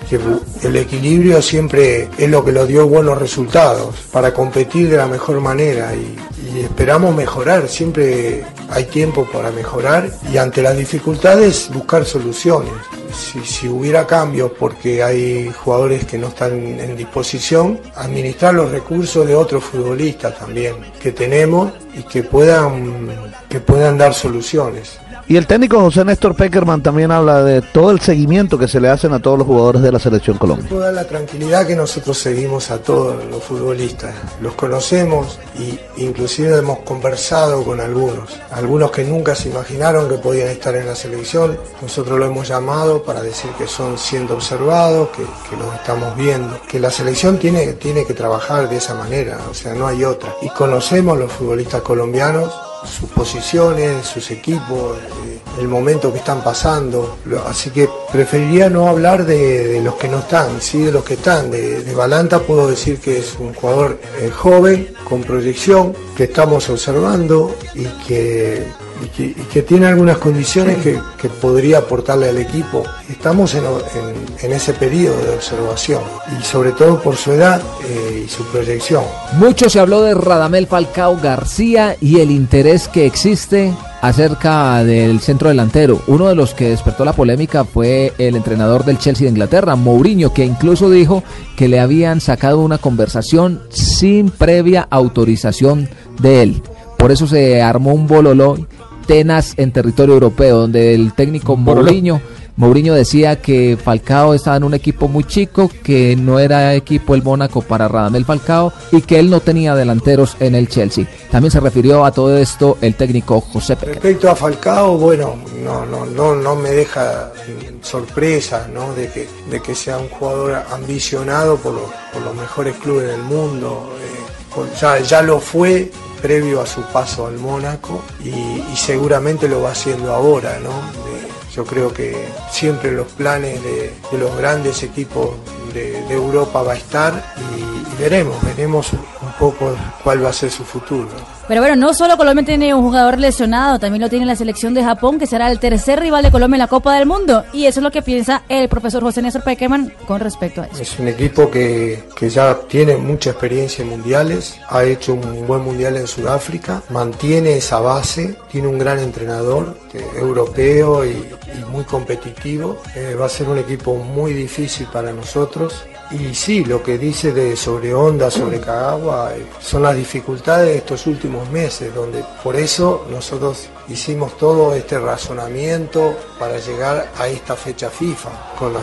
el 0.63 0.77
equilibrio 0.77 1.43
siempre 1.43 2.09
es 2.17 2.31
lo 2.31 2.45
que 2.45 2.53
lo 2.53 2.67
dio 2.67 2.87
buenos 2.87 3.19
resultados 3.19 3.95
para 4.13 4.33
competir 4.33 4.89
de 4.89 4.97
la 4.97 5.07
mejor 5.07 5.41
manera 5.41 5.93
y 5.95 6.61
esperamos 6.61 7.15
mejorar. 7.15 7.69
Siempre 7.69 8.45
hay 8.71 8.85
tiempo 8.85 9.27
para 9.33 9.51
mejorar 9.51 10.11
y 10.33 10.37
ante 10.37 10.63
las 10.63 10.77
dificultades 10.77 11.71
buscar 11.73 12.05
soluciones. 12.05 12.73
Si, 13.13 13.69
hubiera 13.69 14.07
cambios 14.07 14.53
porque 14.59 15.03
hay 15.03 15.51
jugadores 15.51 16.05
que 16.05 16.19
no 16.19 16.29
están 16.29 16.53
en 16.81 16.97
disposición, 16.97 17.81
administrar 17.95 18.55
los 18.55 18.71
recursos 18.71 19.27
de 19.27 19.35
otros 19.35 19.65
futbolistas 19.65 20.39
también 20.39 20.77
que 21.01 21.13
tenemos 21.13 21.73
y 21.95 22.03
que 22.03 22.23
puedan, 22.23 23.33
que 23.49 23.61
puedan 23.61 23.99
dar 23.99 24.15
soluciones. 24.15 24.99
Y 25.33 25.37
el 25.39 25.47
técnico 25.47 25.81
José 25.81 26.05
Néstor 26.05 26.35
Peckerman 26.35 26.83
también 26.83 27.11
habla 27.11 27.43
de 27.43 27.63
todo 27.63 27.91
el 27.91 28.01
seguimiento 28.01 28.59
que 28.59 28.69
se 28.69 28.79
le 28.79 28.91
hacen 28.91 29.15
a 29.15 29.19
todos 29.19 29.39
los 29.39 29.47
jugadores 29.47 29.81
de 29.81 29.91
la 29.91 29.99
selección 29.99 30.37
Colombia. 30.37 30.69
Puedo 30.69 30.83
dar 30.83 30.93
la 30.93 31.07
tranquilidad 31.07 31.67
que 31.67 31.75
nosotros 31.75 32.19
seguimos 32.19 32.71
a 32.71 32.83
todos 32.83 33.25
los 33.25 33.43
futbolistas. 33.43 34.15
Los 34.43 34.53
conocemos 34.53 35.39
y 35.59 35.81
inclusive 36.03 36.59
hemos 36.59 36.81
conversado 36.81 37.65
con 37.65 37.81
algunos. 37.81 38.29
Algunos 38.51 38.91
que 38.91 39.05
nunca 39.05 39.35
se 39.35 39.49
imaginaron 39.49 40.07
que 40.07 40.17
podían 40.17 40.49
estar 40.49 40.77
en 40.77 40.85
la 40.85 40.95
selección. 40.95 41.57
Nosotros 41.81 42.19
lo 42.19 42.27
hemos 42.27 42.47
llamado 42.47 43.03
para 43.03 43.23
decir 43.23 43.53
que 43.57 43.67
son 43.67 43.97
siendo 43.97 44.35
observados, 44.35 45.09
que, 45.17 45.23
los 45.57 45.75
estamos 45.77 46.15
viendo. 46.15 46.61
Que 46.69 46.79
la 46.79 46.91
selección 46.91 47.39
tiene, 47.39 47.73
tiene 47.73 48.05
que 48.05 48.13
trabajar 48.13 48.69
de 48.69 48.77
esa 48.77 48.93
manera, 48.93 49.39
o 49.51 49.55
sea, 49.55 49.73
no 49.73 49.87
hay 49.87 50.05
otra. 50.05 50.35
Y 50.43 50.51
conocemos 50.51 51.17
los 51.17 51.33
futbolistas 51.33 51.81
colombianos 51.81 52.53
sus 52.85 53.09
posiciones, 53.11 54.07
sus 54.07 54.31
equipos, 54.31 54.99
eh, 55.27 55.41
el 55.61 55.69
momento 55.69 56.13
que 56.13 56.19
están 56.19 56.43
pasando. 56.43 57.19
Así 57.47 57.71
que 57.71 57.89
preferiría 58.11 58.69
no 58.69 58.89
hablar 58.89 59.25
de, 59.25 59.69
de 59.69 59.83
los 59.83 59.95
que 59.95 60.09
no 60.09 60.19
están, 60.19 60.61
sí 60.61 60.83
de 60.83 60.93
los 60.93 61.05
que 61.05 61.15
están. 61.15 61.51
De, 61.51 61.83
de 61.83 61.95
Balanta 61.95 62.41
puedo 62.41 62.69
decir 62.69 62.99
que 63.01 63.19
es 63.19 63.37
un 63.39 63.55
jugador 63.55 64.01
eh, 64.21 64.31
joven, 64.31 64.95
con 65.09 65.23
proyección, 65.23 65.95
que 66.17 66.25
estamos 66.25 66.69
observando 66.71 67.55
y 67.75 67.85
que, 68.07 68.67
y 69.05 69.07
que, 69.09 69.23
y 69.25 69.47
que 69.53 69.63
tiene 69.63 69.87
algunas 69.87 70.19
condiciones 70.19 70.79
que, 70.79 70.99
que 71.21 71.29
podría 71.29 71.79
aportarle 71.79 72.29
al 72.29 72.39
equipo. 72.39 72.83
Estamos 73.11 73.55
en, 73.55 73.65
en- 73.65 74.23
en 74.47 74.53
ese 74.53 74.73
periodo 74.75 75.17
de 75.23 75.35
observación 75.35 76.03
y 76.39 76.43
sobre 76.45 76.73
todo 76.73 77.01
por 77.01 77.17
su 77.17 77.33
edad 77.33 77.61
eh, 77.87 78.25
y 78.27 78.29
su 78.29 78.45
proyección. 78.47 79.05
Mucho 79.39 79.69
se 79.71 79.79
habló 79.81 80.03
de 80.03 80.15
Radamel 80.15 80.67
Falcao 80.67 81.17
García 81.23 81.97
y 82.01 82.21
el 82.21 82.31
interés 82.31 82.89
que 82.89 83.07
existe 83.07 83.73
acerca 84.01 84.83
del 84.83 85.21
centro 85.21 85.49
delantero. 85.49 86.01
Uno 86.09 86.29
de 86.29 86.35
los 86.35 86.55
que 86.55 86.71
despertó 86.71 87.05
la 87.05 87.13
polémica 87.13 87.65
fue 87.65 88.13
el 88.19 88.35
entrenador 88.35 88.85
del 88.85 88.99
Chelsea 88.99 89.25
de 89.27 89.31
Inglaterra, 89.31 89.77
Mourinho, 89.77 90.33
que 90.35 90.45
incluso 90.45 90.91
dijo 90.91 91.23
que 91.57 91.69
le 91.69 91.79
habían 91.79 92.21
sacado 92.21 92.59
una 92.61 92.79
conversación 92.79 93.63
sin 93.71 94.31
previa 94.31 94.89
autorización 94.91 95.89
de 96.21 96.43
él. 96.43 96.63
Por 96.99 97.13
eso 97.13 97.27
se 97.29 97.63
armó 97.63 97.93
un 97.95 98.07
bololó 98.09 98.57
tenaz 99.03 99.55
en 99.59 99.73
territorio 99.73 100.15
europeo, 100.15 100.59
donde 100.61 100.95
el 100.95 101.13
técnico. 101.13 101.57
Mourinho 101.57 102.21
Mourinho 102.55 102.93
decía 102.93 103.37
que 103.41 103.79
Falcao 103.83 104.35
estaba 104.35 104.59
en 104.59 104.65
un 104.65 104.75
equipo 104.75 105.09
muy 105.09 105.25
chico, 105.25 105.71
que 105.83 106.15
no 106.17 106.39
era 106.39 106.75
equipo 106.75 107.15
el 107.15 107.23
Mónaco 107.23 107.63
para 107.63 107.89
Radamel 107.89 108.27
Falcao 108.27 108.71
y 108.93 109.01
que 109.01 109.19
él 109.19 109.31
no 109.31 109.41
tenía 109.41 109.75
delanteros 109.75 110.37
en 110.39 110.55
el 110.55 110.69
Chelsea. 110.69 111.07
También 111.31 111.51
se 111.51 111.61
refirió 111.61 112.05
a 112.05 112.13
todo 112.13 112.37
esto 112.37 112.77
el 112.83 112.95
técnico 112.95 113.41
José 113.41 113.75
Pérez. 113.77 113.95
Respecto 113.95 114.31
a 114.31 114.37
Falcao, 114.37 114.99
bueno, 114.99 115.35
no, 115.65 115.87
no, 115.87 116.05
no, 116.05 116.35
no 116.37 116.55
me 116.55 116.69
deja 116.73 117.33
sorpresa 117.81 118.69
¿no? 118.73 118.95
de, 118.95 119.09
que, 119.09 119.29
de 119.51 119.61
que 119.61 119.75
sea 119.75 119.99
un 119.99 120.09
jugador 120.09 120.63
ambicionado 120.71 121.57
por 121.57 121.73
los, 121.73 121.91
por 122.13 122.23
los 122.23 122.35
mejores 122.35 122.77
clubes 122.77 123.09
del 123.09 123.23
mundo. 123.23 123.95
eh, 123.99 124.55
por- 124.55 124.71
ya, 124.75 124.99
ya 125.01 125.23
lo 125.23 125.41
fue 125.41 125.91
previo 126.23 126.61
a 126.63 126.67
su 126.67 126.81
paso 126.83 127.27
al 127.27 127.39
Mónaco 127.39 128.03
y, 128.25 128.63
seguramente 128.77 129.49
lo 129.49 129.63
va 129.63 129.73
haciendo 129.73 130.15
ahora. 130.15 130.59
¿no? 130.63 130.71
De- 130.71 131.23
yo 131.55 131.65
creo 131.67 131.93
que 131.93 132.17
siempre 132.51 132.93
los 132.93 133.09
planes 133.09 133.63
de, 133.63 133.93
los 134.19 134.35
grandes 134.39 134.83
equipos 134.83 135.31
de, 135.75 136.01
de 136.09 136.15
Europa 136.15 136.63
va 136.63 136.73
a 136.73 136.77
estar 136.77 137.35
y, 137.55 137.61
y 137.61 137.97
veremos, 137.99 138.37
veremos 138.43 138.89
un 139.33 139.39
poco 139.39 139.75
cuál 140.03 140.25
va 140.25 140.31
a 140.31 140.33
ser 140.33 140.51
su 140.51 140.65
futuro. 140.65 141.09
Pero 141.49 141.61
bueno, 141.61 141.77
no 141.77 141.93
solo 141.93 142.17
Colombia 142.17 142.45
tiene 142.45 142.73
un 142.73 142.83
jugador 142.83 143.19
lesionado, 143.19 143.79
también 143.79 144.01
lo 144.01 144.09
tiene 144.09 144.25
la 144.25 144.37
selección 144.37 144.75
de 144.75 144.85
Japón, 144.85 145.19
que 145.19 145.27
será 145.27 145.51
el 145.51 145.59
tercer 145.59 146.01
rival 146.01 146.23
de 146.23 146.31
Colombia 146.31 146.57
en 146.57 146.61
la 146.61 146.69
Copa 146.69 146.97
del 146.97 147.07
Mundo. 147.07 147.45
Y 147.53 147.67
eso 147.67 147.81
es 147.81 147.85
lo 147.85 147.91
que 147.91 148.01
piensa 148.01 148.43
el 148.49 148.69
profesor 148.69 149.03
José 149.03 149.23
Néstor 149.23 149.43
Peckerman 149.43 149.93
con 150.07 150.21
respecto 150.21 150.63
a 150.63 150.67
eso. 150.67 150.81
Es 150.81 150.99
un 150.99 151.09
equipo 151.09 151.51
que, 151.51 152.05
que 152.17 152.31
ya 152.31 152.59
tiene 152.69 152.97
mucha 152.97 153.31
experiencia 153.31 153.83
en 153.83 153.91
mundiales, 153.91 154.57
ha 154.69 154.85
hecho 154.85 155.15
un 155.15 155.47
buen 155.47 155.63
mundial 155.63 155.97
en 155.97 156.07
Sudáfrica, 156.07 156.83
mantiene 156.91 157.57
esa 157.57 157.81
base, 157.81 158.37
tiene 158.51 158.69
un 158.69 158.79
gran 158.79 159.01
entrenador 159.01 159.77
eh, 159.93 160.05
europeo 160.17 161.05
y, 161.05 161.11
y 161.11 161.65
muy 161.71 161.85
competitivo. 161.85 162.79
Eh, 162.95 163.17
va 163.21 163.27
a 163.27 163.29
ser 163.29 163.49
un 163.49 163.59
equipo 163.59 163.97
muy 163.97 164.33
difícil 164.33 164.87
para 164.93 165.13
nosotros. 165.13 165.85
Y 166.13 166.35
sí, 166.35 166.63
lo 166.65 166.83
que 166.83 166.99
dice 166.99 167.33
de 167.33 167.57
sobre 167.57 167.95
Honda, 167.95 168.31
sobre 168.31 168.61
Kagawa, 168.61 169.35
eh, 169.35 169.47
son 169.61 169.83
las 169.83 169.97
dificultades 169.97 170.69
de 170.69 170.77
estos 170.77 171.07
últimos 171.07 171.49
meses, 171.51 171.95
donde 171.95 172.23
por 172.43 172.55
eso 172.55 173.07
nosotros 173.11 173.71
hicimos 173.89 174.37
todo 174.37 174.75
este 174.75 174.99
razonamiento 174.99 176.15
para 176.39 176.59
llegar 176.59 177.11
a 177.19 177.29
esta 177.29 177.57
fecha 177.57 177.89
FIFA, 177.89 178.57
con 178.59 178.75
las 178.75 178.83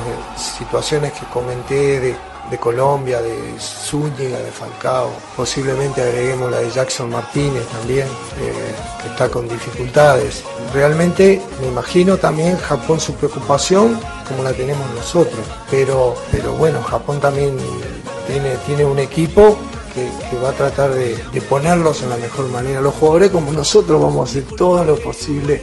situaciones 0.57 1.13
que 1.13 1.25
comenté 1.27 1.99
de, 1.99 2.15
de 2.49 2.57
Colombia, 2.57 3.21
de 3.21 3.37
Zúñiga, 3.59 4.39
de 4.39 4.51
Falcao, 4.51 5.11
posiblemente 5.35 6.01
agreguemos 6.01 6.49
la 6.49 6.59
de 6.59 6.71
Jackson 6.71 7.09
Martínez 7.09 7.65
también, 7.67 8.07
eh, 8.07 8.75
que 9.01 9.09
está 9.09 9.29
con 9.29 9.47
dificultades. 9.47 10.43
Realmente 10.73 11.41
me 11.61 11.67
imagino 11.67 12.17
también 12.17 12.57
Japón 12.57 12.99
su 12.99 13.13
preocupación 13.13 13.99
como 14.27 14.43
la 14.43 14.53
tenemos 14.53 14.89
nosotros, 14.95 15.39
pero, 15.69 16.15
pero 16.31 16.53
bueno, 16.53 16.81
Japón 16.81 17.19
también 17.19 17.55
tiene, 18.27 18.55
tiene 18.65 18.85
un 18.85 18.99
equipo 18.99 19.57
que, 19.93 20.37
va 20.37 20.49
a 20.49 20.53
tratar 20.53 20.91
de, 20.91 21.17
de 21.33 21.41
ponerlos 21.41 22.01
en 22.03 22.09
la 22.09 22.17
mejor 22.17 22.47
manera. 22.49 22.79
Los 22.81 22.95
jugadores 22.95 23.31
como 23.31 23.51
nosotros 23.51 24.01
vamos 24.01 24.27
a 24.27 24.31
hacer 24.31 24.43
todo 24.55 24.83
lo 24.83 24.95
posible 24.97 25.61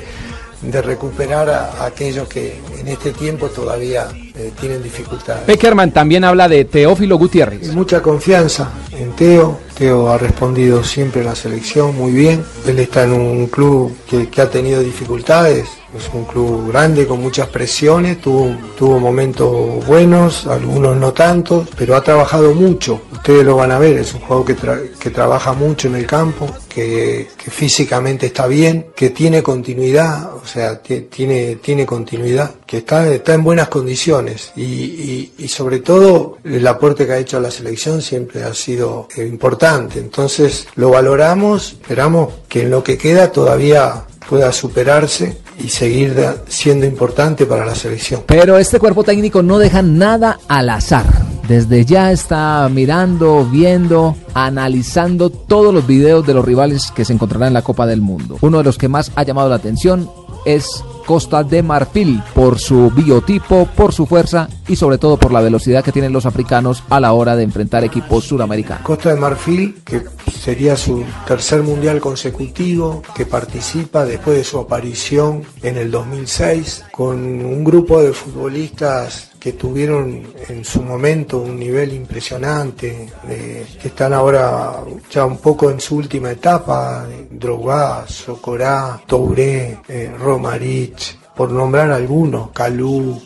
de 0.63 0.83
recuperar 0.83 1.49
a, 1.49 1.83
a 1.83 1.87
aquellos 1.87 2.29
que 2.29 2.61
en 2.79 2.89
este 2.89 3.13
tiempo 3.13 3.49
todavía 3.49 4.09
eh, 4.39 4.53
tienen 4.61 4.83
dificultades. 4.83 5.45
Peckerman 5.45 5.93
también 5.93 6.23
habla 6.25 6.49
de 6.49 6.65
Teófilo 6.65 7.17
Gutiérrez. 7.17 7.73
Mucha 7.73 8.03
confianza 8.03 8.71
en 8.93 9.13
Teo. 9.13 9.59
Teo 9.77 10.09
ha 10.09 10.19
respondido 10.19 10.85
siempre 10.85 11.23
en 11.23 11.27
la 11.27 11.35
selección 11.35 11.97
muy 11.97 12.13
bien. 12.13 12.45
Él 12.67 12.79
está 12.79 13.05
en 13.05 13.13
un 13.13 13.47
club 13.47 13.97
que, 14.09 14.29
que 14.29 14.43
ha 14.43 14.51
tenido 14.51 14.83
dificultades. 14.83 15.69
Es 15.97 16.11
un 16.13 16.25
club 16.25 16.69
grande 16.71 17.07
con 17.07 17.21
muchas 17.21 17.49
presiones. 17.49 18.21
Tuvo, 18.21 18.55
tuvo 18.77 18.99
momentos 18.99 19.85
buenos, 19.87 20.47
algunos 20.47 20.97
no 20.97 21.13
tantos, 21.13 21.69
pero 21.77 21.97
ha 21.97 22.03
trabajado 22.03 22.55
mucho. 22.55 23.01
Ustedes 23.13 23.45
lo 23.45 23.57
van 23.57 23.73
a 23.73 23.79
ver. 23.79 23.99
Es 23.99 24.15
un 24.15 24.21
jugador 24.21 24.47
que, 24.47 24.57
tra- 24.57 24.91
que 24.99 25.11
trabaja 25.11 25.53
mucho 25.53 25.89
en 25.89 25.97
el 25.97 26.07
campo, 26.07 26.47
que, 26.69 27.29
que 27.43 27.51
físicamente 27.51 28.27
está 28.27 28.47
bien, 28.47 28.87
que 28.95 29.11
tiene 29.11 29.43
continuidad. 29.43 30.35
O 30.35 30.47
sea, 30.47 30.81
ti- 30.83 31.03
tiene, 31.11 31.57
tiene 31.57 31.87
continuidad, 31.87 32.51
que 32.67 32.79
está, 32.79 33.11
está 33.13 33.35
en 33.35 33.43
buenas 33.45 33.69
condiciones. 33.69 34.53
Y, 34.57 34.63
y- 34.63 35.33
y 35.39 35.49
sobre 35.49 35.81
todo 35.81 36.39
el 36.45 36.67
aporte 36.67 37.07
que 37.07 37.13
ha 37.13 37.19
hecho 37.19 37.39
a 37.39 37.41
la 37.41 37.51
selección 37.51 38.03
siempre 38.03 38.43
ha 38.45 38.55
sido 38.55 39.09
eh, 39.17 39.27
importante. 39.27 39.99
Entonces 39.99 40.67
lo 40.77 40.91
valoramos, 40.91 41.73
esperamos 41.73 42.35
que 42.49 42.63
en 42.63 42.71
lo 42.71 42.83
que 42.85 42.97
queda 42.99 43.33
todavía 43.33 44.05
pueda 44.29 44.53
superarse 44.53 45.39
y 45.59 45.69
seguir 45.69 46.17
siendo 46.49 46.87
importante 46.87 47.47
para 47.47 47.65
la 47.65 47.75
selección. 47.75 48.23
Pero 48.27 48.59
este 48.59 48.79
cuerpo 48.79 49.05
técnico 49.05 49.43
no 49.43 49.59
deja 49.59 49.83
nada 49.83 50.39
al 50.49 50.71
azar. 50.71 51.07
Desde 51.49 51.85
ya 51.85 52.11
está 52.11 52.69
mirando, 52.73 53.45
viendo, 53.45 54.17
analizando 54.35 55.31
todos 55.31 55.73
los 55.73 55.87
videos 55.87 56.27
de 56.27 56.35
los 56.35 56.45
rivales 56.45 56.91
que 56.91 57.05
se 57.05 57.13
encontrarán 57.13 57.49
en 57.49 57.55
la 57.55 57.63
Copa 57.63 57.87
del 57.87 58.01
Mundo. 58.01 58.37
Uno 58.41 58.59
de 58.59 58.65
los 58.65 58.79
que 58.79 58.89
más 58.89 59.13
ha 59.15 59.23
llamado 59.23 59.49
la 59.49 59.55
atención 59.55 60.11
es 60.45 60.83
Costa 61.07 61.45
de 61.45 61.63
Marfil 61.63 62.23
por 62.35 62.59
su 62.59 62.91
biotipo, 62.91 63.67
por 63.75 63.95
su 63.95 64.07
fuerza 64.07 64.49
y 64.69 64.77
sobre 64.77 64.99
todo 64.99 65.17
por 65.17 65.33
la 65.33 65.41
velocidad 65.41 65.85
que 65.85 65.93
tienen 65.93 66.13
los 66.13 66.27
africanos 66.27 66.83
a 66.91 67.01
la 67.01 67.13
hora 67.13 67.37
de 67.37 67.45
enfrentar 67.45 67.85
equipos 67.85 68.25
suramericanos. 68.25 68.83
Costa 68.83 69.15
de 69.15 69.21
Marfil, 69.21 69.83
que 69.85 70.03
sería 70.39 70.77
su 70.77 71.05
tercer 71.27 71.63
mundial 71.63 72.01
consecutivo, 72.01 73.03
que 73.15 73.25
participa 73.25 74.05
después 74.05 74.37
de 74.37 74.45
su 74.45 74.59
aparición 74.59 75.43
en 75.63 75.79
el 75.79 75.91
2006, 75.91 76.85
con 76.91 77.17
un 77.17 77.65
grupo 77.65 78.03
de 78.03 78.13
futbolistas 78.13 79.31
que 79.39 79.53
tuvieron 79.53 80.23
en 80.49 80.65
su 80.65 80.83
momento 80.83 81.39
un 81.39 81.59
nivel 81.59 81.93
impresionante, 81.93 83.09
eh, 83.29 83.67
que 83.81 83.89
están 83.89 84.13
ahora 84.13 84.81
ya 85.11 85.25
un 85.25 85.39
poco 85.39 85.71
en 85.71 85.81
su 85.81 85.97
última 85.97 86.31
etapa, 86.31 87.07
Drogba, 87.31 88.07
Socorá, 88.09 89.01
Touré, 89.07 89.79
eh, 89.89 90.13
Romarich, 90.19 91.19
por 91.35 91.53
nombrar 91.53 91.91
algunos, 91.91 92.51
Calú, 92.51 93.21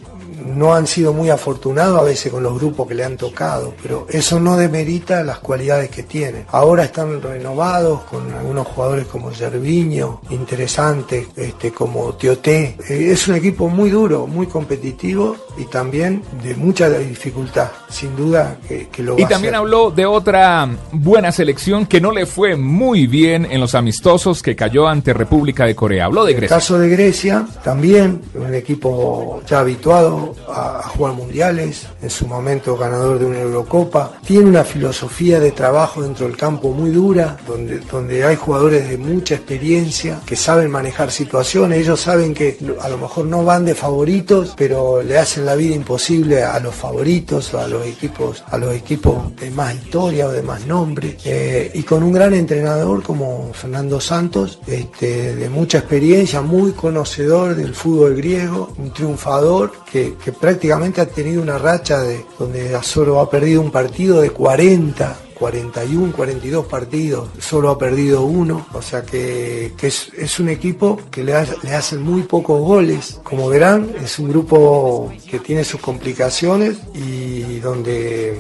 no 0.45 0.75
han 0.75 0.87
sido 0.87 1.13
muy 1.13 1.31
afortunados 1.31 2.01
a 2.01 2.05
veces 2.05 2.33
con 2.33 2.43
los 2.43 2.55
grupos 2.59 2.89
que 2.89 2.95
le 2.95 3.05
han 3.05 3.17
tocado, 3.17 3.75
pero 3.83 4.07
eso 4.11 4.41
no 4.41 4.57
demerita 4.57 5.23
las 5.25 5.39
cualidades 5.39 5.91
que 5.91 6.03
tienen. 6.03 6.45
Ahora 6.51 6.85
están 6.85 7.21
renovados 7.23 8.03
con 8.03 8.33
algunos 8.33 8.67
jugadores 8.67 9.07
como 9.07 9.31
Gerviño, 9.31 10.21
interesantes, 10.31 11.29
este, 11.37 11.73
como 11.73 12.15
Tioté. 12.15 12.77
Eh, 12.89 13.09
es 13.13 13.27
un 13.29 13.35
equipo 13.37 13.69
muy 13.69 13.91
duro, 13.91 14.27
muy 14.27 14.47
competitivo 14.47 15.37
y 15.57 15.65
también 15.65 16.23
de 16.43 16.55
mucha 16.55 16.89
dificultad, 16.89 17.71
sin 17.89 18.15
duda 18.17 18.57
que, 18.67 18.89
que 18.89 19.03
lo 19.03 19.15
va 19.15 19.21
Y 19.21 19.25
a 19.25 19.29
también 19.29 19.55
hacer. 19.55 19.61
habló 19.65 19.91
de 19.91 20.07
otra 20.07 20.69
buena 20.93 21.33
selección 21.33 21.87
que 21.87 22.01
no 22.01 22.13
le 22.13 22.27
fue 22.27 22.57
muy 22.57 23.07
bien 23.07 23.47
en 23.51 23.61
los 23.61 23.75
amistosos 23.75 24.43
que 24.43 24.57
cayó 24.57 24.89
ante 24.89 25.13
República 25.13 25.65
de 25.65 25.75
Corea. 25.75 26.07
Habló 26.07 26.25
de 26.25 26.33
En 26.33 26.37
el 26.37 26.41
Grecia. 26.41 26.57
caso 26.57 26.79
de 26.79 26.89
Grecia, 26.89 27.47
también 27.65 28.21
un 28.35 28.55
equipo 28.55 29.41
ya 29.47 29.61
habituado 29.61 30.30
a, 30.49 30.83
jugar 30.89 31.15
mundiales, 31.15 31.87
en 32.03 32.11
su 32.11 32.27
momento 32.27 32.77
ganador 32.77 33.19
de 33.19 33.27
una 33.27 33.41
Eurocopa, 33.41 34.13
tiene 34.25 34.47
una 34.47 34.65
filosofía 34.65 35.41
de 35.41 35.53
trabajo 35.53 36.03
dentro 36.03 36.27
del 36.27 36.37
campo 36.37 36.71
muy 36.71 36.91
dura, 36.91 37.37
donde, 37.47 37.81
donde 37.81 38.25
hay 38.25 38.37
jugadores 38.37 38.89
de 38.89 38.99
mucha 38.99 39.35
experiencia 39.37 40.21
que 40.27 40.37
saben 40.37 40.71
manejar 40.71 41.11
situaciones, 41.11 41.81
ellos 41.81 42.01
saben 42.01 42.35
que 42.35 42.59
a 42.81 42.89
lo 42.89 42.99
mejor 42.99 43.27
no 43.27 43.45
van 43.45 43.65
de 43.65 43.75
favoritos, 43.75 44.55
pero 44.57 45.03
le 45.03 45.19
hacen 45.19 45.47
la 45.47 45.55
vida 45.55 45.75
imposible 45.75 46.43
a 46.43 46.59
los 46.61 46.75
favoritos, 46.75 47.55
a 47.55 47.67
los 47.67 47.87
equipos, 47.87 48.43
a 48.49 48.59
los 48.59 48.75
equipos 48.75 49.35
de 49.37 49.51
más 49.51 49.75
historia 49.75 50.27
o 50.27 50.33
de 50.33 50.43
más 50.43 50.67
nombre, 50.67 51.17
eh, 51.25 51.71
y 51.75 51.83
con 51.83 52.03
un 52.03 52.13
gran 52.13 52.35
entrenador 52.35 53.03
como 53.03 53.53
Fernando 53.53 54.01
Santos, 54.01 54.59
este, 54.67 55.35
de 55.35 55.49
mucha 55.49 55.79
experiencia, 55.79 56.41
muy 56.41 56.73
conocedor 56.73 57.55
del 57.55 57.75
fútbol 57.75 58.17
griego, 58.17 58.73
un 58.79 58.93
triunfador 58.93 59.73
que, 59.91 60.15
que 60.25 60.33
prácticamente 60.33 61.01
ha 61.01 61.07
tenido 61.07 61.43
una 61.43 61.59
racha 61.59 62.01
de 62.01 62.25
donde 62.39 62.79
solo 62.83 63.21
ha 63.21 63.31
perdido 63.31 63.61
un 63.61 63.71
partido 63.71 64.21
de 64.21 64.31
40 64.31 65.30
41, 65.41 66.13
42 66.15 66.67
partidos, 66.67 67.29
solo 67.41 67.71
ha 67.71 67.79
perdido 67.79 68.25
uno, 68.27 68.67
o 68.75 68.83
sea 68.83 69.03
que, 69.03 69.73
es 69.83 70.39
un 70.39 70.51
equipo 70.51 71.01
que 71.11 71.25
le, 71.25 71.35
ha- 71.35 71.47
le 71.63 71.75
hacen 71.75 72.03
muy 72.03 72.23
pocos 72.23 72.61
goles. 72.61 73.19
Como 73.25 73.49
verán, 73.49 73.89
es 74.05 74.19
un 74.19 74.29
grupo 74.29 75.11
que 75.29 75.39
tiene 75.41 75.65
sus 75.65 75.81
complicaciones 75.81 76.77
y 76.95 77.59
donde, 77.61 78.39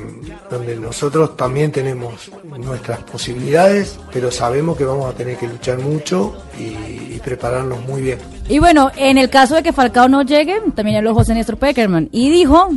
donde 0.50 0.76
nosotros 0.76 1.36
también 1.36 1.72
tenemos 1.72 2.30
nuestras 2.58 2.98
posibilidades, 3.04 3.98
pero 4.12 4.30
sabemos 4.30 4.76
que 4.76 4.84
vamos 4.84 5.12
a 5.12 5.16
tener 5.16 5.36
que 5.38 5.48
luchar 5.48 5.78
mucho 5.78 6.36
y, 6.58 7.14
y 7.14 7.20
prepararnos 7.24 7.82
muy 7.86 8.02
bien. 8.02 8.18
Y 8.48 8.58
bueno, 8.58 8.90
en 8.96 9.16
el 9.16 9.30
caso 9.30 9.54
de 9.54 9.62
que 9.62 9.72
Falcao 9.72 10.08
no 10.08 10.22
llegue, 10.22 10.60
también 10.74 10.98
habló 10.98 11.14
José 11.14 11.32
Néstor 11.34 11.56
Peckerman 11.56 12.08
y 12.12 12.28
dijo, 12.30 12.68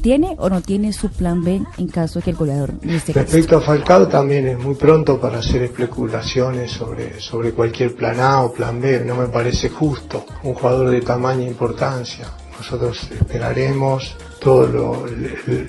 ¿tiene 0.00 0.34
o 0.38 0.48
no 0.48 0.60
tiene 0.60 0.92
su 0.92 1.10
plan 1.10 1.42
B 1.42 1.62
en 1.78 1.88
caso 1.88 2.18
de 2.18 2.24
que 2.24 2.30
el 2.30 2.36
goleador 2.36 2.74
no 2.82 2.92
esté 2.92 3.12
Respecto 3.12 3.58
a 3.58 3.60
Falcao 3.60 4.08
también 4.08 4.48
es 4.48 4.58
muy 4.58 4.74
pronto 4.74 5.20
para 5.20 5.38
hacer 5.38 5.62
especulaciones 5.62 6.72
sobre, 6.72 7.20
sobre 7.20 7.52
cualquier 7.52 7.94
plan 7.94 8.20
A 8.20 8.42
o 8.42 8.52
plan 8.52 8.80
B. 8.80 9.02
No 9.04 9.14
me 9.14 9.28
parece 9.28 9.68
justo 9.68 10.24
un 10.42 10.54
jugador 10.54 10.90
de 10.90 11.00
tamaña 11.00 11.46
importancia. 11.46 12.26
Nosotros 12.58 13.10
esperaremos 13.10 14.16
todo 14.40 14.66
lo, 14.66 15.06
el- 15.06 15.36
el- 15.46 15.68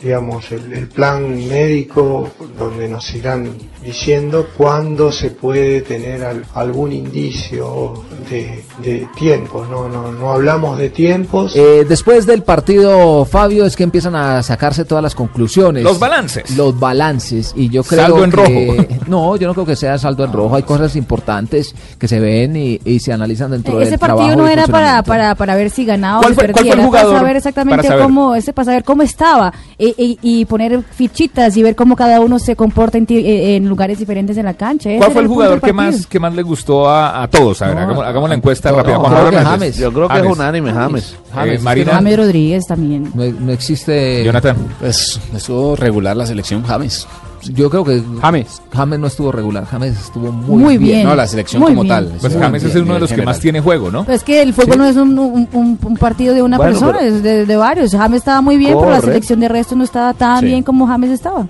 digamos, 0.00 0.50
el, 0.52 0.72
el 0.72 0.88
plan 0.88 1.22
médico 1.48 2.28
donde 2.58 2.88
nos 2.88 3.12
irán 3.14 3.50
diciendo 3.82 4.46
cuándo 4.56 5.10
se 5.10 5.30
puede 5.30 5.80
tener 5.82 6.22
al- 6.24 6.44
algún 6.54 6.92
indicio 6.92 7.94
de, 8.30 8.62
de 8.82 9.08
tiempos. 9.16 9.68
No, 9.68 9.88
no, 9.88 10.12
no 10.12 10.32
hablamos 10.32 10.78
de 10.78 10.90
tiempos. 10.90 11.54
Eh, 11.56 11.84
después 11.88 12.26
del 12.26 12.42
partido, 12.42 13.24
Fabio, 13.24 13.64
es 13.64 13.76
que 13.76 13.82
empiezan 13.84 14.14
a 14.14 14.42
sacarse 14.42 14.84
todas 14.84 15.02
las 15.02 15.14
conclusiones. 15.14 15.82
Los 15.84 15.98
balances. 15.98 16.56
Los 16.56 16.78
balances. 16.78 17.52
Y 17.56 17.68
yo 17.70 17.82
creo 17.82 18.02
Saldo 18.02 18.24
en 18.24 18.30
que- 18.30 18.36
rojo. 18.36 18.88
No, 19.08 19.36
yo 19.36 19.46
no 19.48 19.52
creo 19.54 19.66
que 19.66 19.76
sea 19.76 19.98
saldo 19.98 20.24
en 20.24 20.32
rojo. 20.32 20.54
Hay 20.56 20.62
cosas 20.62 20.96
importantes 20.96 21.74
que 21.98 22.08
se 22.08 22.18
ven 22.20 22.56
y, 22.56 22.80
y 22.84 22.98
se 23.00 23.12
analizan 23.12 23.50
dentro 23.50 23.78
del 23.78 23.88
Ese 23.88 23.98
trabajo 23.98 24.20
partido 24.20 24.42
no 24.42 24.48
era 24.48 24.66
para, 24.66 25.02
para, 25.02 25.34
para 25.34 25.54
ver 25.56 25.70
si 25.70 25.84
ganaba 25.84 26.18
o 26.18 26.22
¿Cuál 26.22 26.32
si 26.32 26.36
cuál 26.36 26.46
perdía, 26.46 26.62
fue 26.62 26.72
el 26.72 26.78
era 26.78 26.86
jugador 26.86 27.08
para 27.10 27.20
saber 27.20 27.36
exactamente 27.36 27.76
para 27.76 27.88
saber? 27.88 28.01
Cómo 28.02 28.34
ese 28.34 28.52
para 28.52 28.66
saber 28.66 28.84
cómo 28.84 29.02
estaba 29.02 29.52
y, 29.78 29.94
y- 29.96 30.18
y 30.40 30.44
poner 30.44 30.82
fichitas 30.82 31.56
y 31.56 31.62
ver 31.62 31.74
cómo 31.76 31.96
cada 31.96 32.20
uno 32.20 32.38
se 32.38 32.56
comporta 32.56 32.98
en, 32.98 33.06
eh, 33.08 33.56
en 33.56 33.68
lugares 33.68 33.98
diferentes 33.98 34.36
de 34.36 34.42
la 34.42 34.54
cancha. 34.54 34.90
¿Cuál 34.98 35.12
fue 35.12 35.22
el 35.22 35.28
punto 35.28 35.34
jugador 35.34 35.60
que 35.60 35.72
más, 35.72 36.06
que 36.06 36.20
más 36.20 36.34
le 36.34 36.42
gustó 36.42 36.88
a, 36.88 37.22
a 37.22 37.28
todos? 37.28 37.60
A 37.62 37.66
ver, 37.66 37.74
No, 37.76 37.80
hagamos, 37.82 38.04
hagamos 38.06 38.28
la 38.28 38.34
encuesta 38.36 38.70
no, 38.70 38.76
rápida. 38.78 38.94
no, 38.94 39.00
Juan 39.00 39.14
Hernández. 39.34 39.44
James. 39.48 39.76
Yo 39.78 39.92
creo 39.92 40.08
que 40.08 40.14
James. 40.14 40.30
es 40.30 40.36
unánime, 40.38 40.72
James. 40.72 41.16
James, 41.34 41.60
Eh, 41.60 41.62
Marina. 41.62 41.92
James 41.92 42.16
Rodríguez 42.16 42.64
también. 42.66 43.10
No, 43.14 43.24
no 43.24 43.52
existe. 43.52 44.22
Jonathan. 44.24 44.56
Pues 44.80 45.20
estuvo 45.34 45.76
regular 45.76 46.16
la 46.16 46.26
selección 46.26 46.62
James. 46.62 47.06
Yo 47.50 47.68
creo 47.70 47.84
que 47.84 48.02
James. 48.20 48.62
James 48.72 48.98
no 49.00 49.06
estuvo 49.08 49.32
regular. 49.32 49.64
James 49.66 49.98
estuvo 49.98 50.30
muy, 50.32 50.62
Muy 50.62 50.78
bien. 50.78 51.04
No, 51.06 51.14
la 51.14 51.26
selección 51.26 51.60
Muy 51.60 51.70
como 51.72 51.82
bien. 51.82 51.94
tal. 51.94 52.12
Pues 52.20 52.36
James 52.36 52.62
es 52.62 52.74
uno 52.76 52.94
de 52.94 53.00
los 53.00 53.12
que 53.12 53.22
más 53.22 53.40
tiene 53.40 53.60
juego, 53.60 53.90
¿no? 53.90 54.04
Pues 54.04 54.18
es 54.18 54.24
que 54.24 54.42
el 54.42 54.52
fútbol 54.54 54.78
no 54.78 54.84
es 54.86 54.96
un, 54.96 55.18
un- 55.18 55.48
un- 55.52 55.78
un 55.82 55.96
partido 55.96 56.34
de 56.34 56.42
una 56.42 56.56
Bueno, 56.56 56.72
persona, 56.72 56.98
pero- 57.00 57.14
es 57.16 57.22
de, 57.22 57.46
de 57.46 57.56
varios. 57.56 57.90
James 57.92 58.18
estaba 58.18 58.40
muy 58.40 58.56
bien, 58.56 58.76
pero 58.78 58.90
la 58.90 59.00
selección 59.00 59.40
de 59.40 59.48
resto 59.48 59.74
no 59.74 59.84
estaba 59.84 60.14
tan 60.14 60.40
Sí. 60.40 60.46
bien 60.46 60.62
como 60.62 60.86
James 60.86 61.10
estaba. 61.10 61.46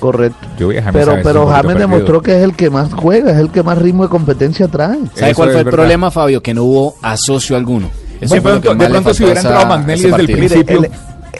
Correcto. 0.00 0.38
Yo 0.58 0.70
a 0.70 0.74
James 0.82 0.92
Pero, 0.92 1.16
pero 1.22 1.46
James 1.46 1.66
perdido. 1.66 1.78
demostró 1.88 2.22
que 2.22 2.36
es 2.38 2.42
el 2.42 2.54
que 2.54 2.70
más 2.70 2.92
juega, 2.94 3.32
es 3.32 3.38
el 3.38 3.50
que 3.50 3.62
más 3.62 3.76
ritmo 3.78 4.02
de 4.04 4.08
competencia 4.08 4.66
trae. 4.68 4.98
¿Sabe 5.14 5.32
Eso 5.32 5.36
cuál 5.36 5.50
fue 5.50 5.58
el 5.58 5.64
verdad. 5.64 5.70
problema, 5.70 6.10
Fabio? 6.10 6.42
Que 6.42 6.54
no 6.54 6.64
hubo 6.64 6.94
asocio 7.02 7.56
alguno. 7.56 7.88
Eso 8.20 8.34
De 8.34 8.40
fue 8.40 8.52
lo 8.54 8.60
pronto- 8.60 8.82
de 8.84 8.90
pronto 8.90 9.14
si 9.14 9.24
hubiera 9.24 9.40
entrado 9.40 9.66
Magnelli 9.66 10.02
desde 10.02 10.20
el 10.20 10.26
principio. 10.26 10.82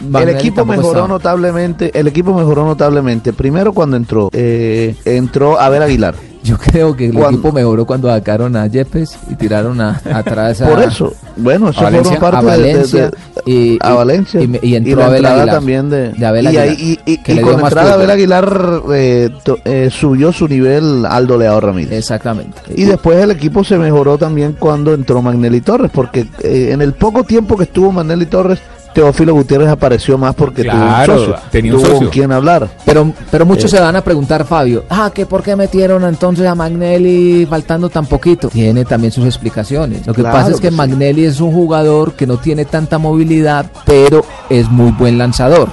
El, 0.00 0.28
equipo 0.30 0.64
mejoró 0.64 0.88
estaba. 0.88 1.08
notablemente, 1.08 1.90
el 1.98 2.06
equipo 2.06 2.34
mejoró 2.34 2.64
notablemente. 2.64 3.32
Primero 3.32 3.72
cuando 3.72 3.96
entró, 3.96 4.30
eh, 4.32 4.94
entró 5.04 5.60
Abel 5.60 5.82
Aguilar. 5.82 6.14
Yo 6.42 6.56
creo 6.56 6.96
que 6.96 7.04
el 7.04 7.12
Cuando- 7.12 7.32
equipo 7.32 7.52
mejoró 7.52 7.84
cuando 7.84 8.08
sacaron 8.08 8.56
a 8.56 8.66
Yepes 8.66 9.18
y 9.30 9.34
tiraron 9.34 9.78
a, 9.82 10.00
atrás 10.10 10.62
a, 10.62 10.68
Por 10.70 10.82
eso, 10.82 11.12
bueno, 11.36 11.68
eso 11.68 11.80
A 11.80 11.84
Valencia, 11.84 12.16
fueron 12.18 12.38
a 12.40 12.42
parte 12.42 12.62
de- 12.62 12.66
de- 12.66 12.72
Valencia 12.72 13.10
de- 13.10 13.52
y, 13.52 13.78
a 13.82 13.92
y- 13.92 13.94
Valencia 13.96 14.40
y, 14.40 14.58
y 14.62 14.74
entró 14.74 14.96
la 15.00 15.06
Abel 15.06 15.26
Aguilar. 15.26 15.50
también 15.50 15.90
de, 15.90 16.12
de 16.12 16.26
Abel 16.26 16.44
y, 16.44 16.48
Aguilar, 16.48 16.68
y, 16.80 16.98
y- 17.04 17.18
que 17.18 17.32
y 17.32 17.34
le 17.34 17.42
con 17.42 17.56
dio 17.56 17.64
entrada. 17.66 17.92
Abel 17.92 18.10
Aguilar 18.10 18.82
eh, 18.94 19.28
to- 19.44 19.58
eh, 19.66 19.90
subió 19.92 20.32
su 20.32 20.48
nivel 20.48 21.04
Aldo 21.04 21.36
Leao 21.36 21.60
Ramírez. 21.60 21.92
Exactamente. 21.92 22.58
Y 22.74 22.84
después 22.84 23.22
el 23.22 23.32
equipo 23.32 23.62
se 23.62 23.76
mejoró 23.76 24.16
también 24.16 24.56
cuando 24.58 24.94
entró 24.94 25.20
Magnelli 25.20 25.60
Torres, 25.60 25.90
porque 25.92 26.26
eh, 26.42 26.70
en 26.72 26.80
el 26.80 26.94
poco 26.94 27.22
tiempo 27.22 27.54
que 27.58 27.64
estuvo 27.64 27.92
Magnelli 27.92 28.24
Torres, 28.24 28.60
Teófilo 28.94 29.34
Gutiérrez 29.34 29.68
apareció 29.68 30.18
más 30.18 30.34
porque 30.34 30.62
Claro, 30.62 31.14
tuvo 31.14 31.20
un 31.24 31.26
socio, 31.30 31.42
tenía 31.50 31.72
un 31.74 31.78
tuvo 31.78 31.86
socio. 31.86 32.00
con 32.00 32.08
quien 32.10 32.32
hablar. 32.32 32.68
Pero, 32.84 33.12
pero 33.30 33.46
muchos 33.46 33.72
Eh. 33.72 33.76
se 33.76 33.80
van 33.82 33.96
a 33.96 34.00
preguntar, 34.02 34.44
Fabio, 34.44 34.84
ah, 34.90 35.10
que 35.14 35.26
por 35.26 35.42
qué 35.42 35.54
metieron 35.56 36.04
entonces 36.04 36.46
a 36.46 36.54
Magnelli 36.54 37.46
faltando 37.48 37.88
tan 37.88 38.06
poquito. 38.06 38.48
Tiene 38.48 38.84
también 38.84 39.12
sus 39.12 39.24
explicaciones. 39.26 40.06
Lo 40.06 40.12
que 40.14 40.22
Claro 40.22 40.36
pasa 40.38 40.50
es 40.50 40.56
que 40.56 40.62
que 40.62 40.70
sí. 40.70 40.76
Magnelli 40.76 41.24
es 41.24 41.40
un 41.40 41.52
jugador 41.52 42.12
que 42.14 42.26
no 42.26 42.36
tiene 42.38 42.64
tanta 42.64 42.98
movilidad, 42.98 43.66
pero 43.84 44.24
es 44.48 44.68
muy 44.70 44.90
buen 44.92 45.18
lanzador. 45.18 45.68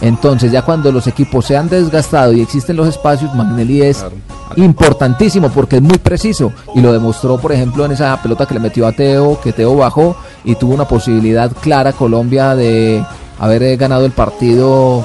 Entonces, 0.00 0.52
ya 0.52 0.62
cuando 0.62 0.90
los 0.92 1.06
equipos 1.06 1.46
se 1.46 1.56
han 1.56 1.68
desgastado 1.68 2.32
y 2.32 2.40
existen 2.40 2.76
los 2.76 2.88
espacios, 2.88 3.34
Magnelli 3.34 3.82
es 3.82 4.04
importantísimo 4.56 5.50
porque 5.50 5.76
es 5.76 5.82
muy 5.82 5.98
preciso. 5.98 6.52
Y 6.74 6.80
lo 6.80 6.92
demostró, 6.92 7.38
por 7.38 7.52
ejemplo, 7.52 7.84
en 7.84 7.92
esa 7.92 8.20
pelota 8.20 8.46
que 8.46 8.54
le 8.54 8.60
metió 8.60 8.86
a 8.86 8.92
Teo, 8.92 9.40
que 9.40 9.52
Teo 9.52 9.76
bajó 9.76 10.16
y 10.44 10.56
tuvo 10.56 10.74
una 10.74 10.86
posibilidad 10.86 11.50
clara 11.52 11.92
Colombia 11.92 12.54
de 12.54 13.04
haber 13.38 13.62
eh, 13.62 13.76
ganado 13.76 14.04
el 14.04 14.12
partido 14.12 15.04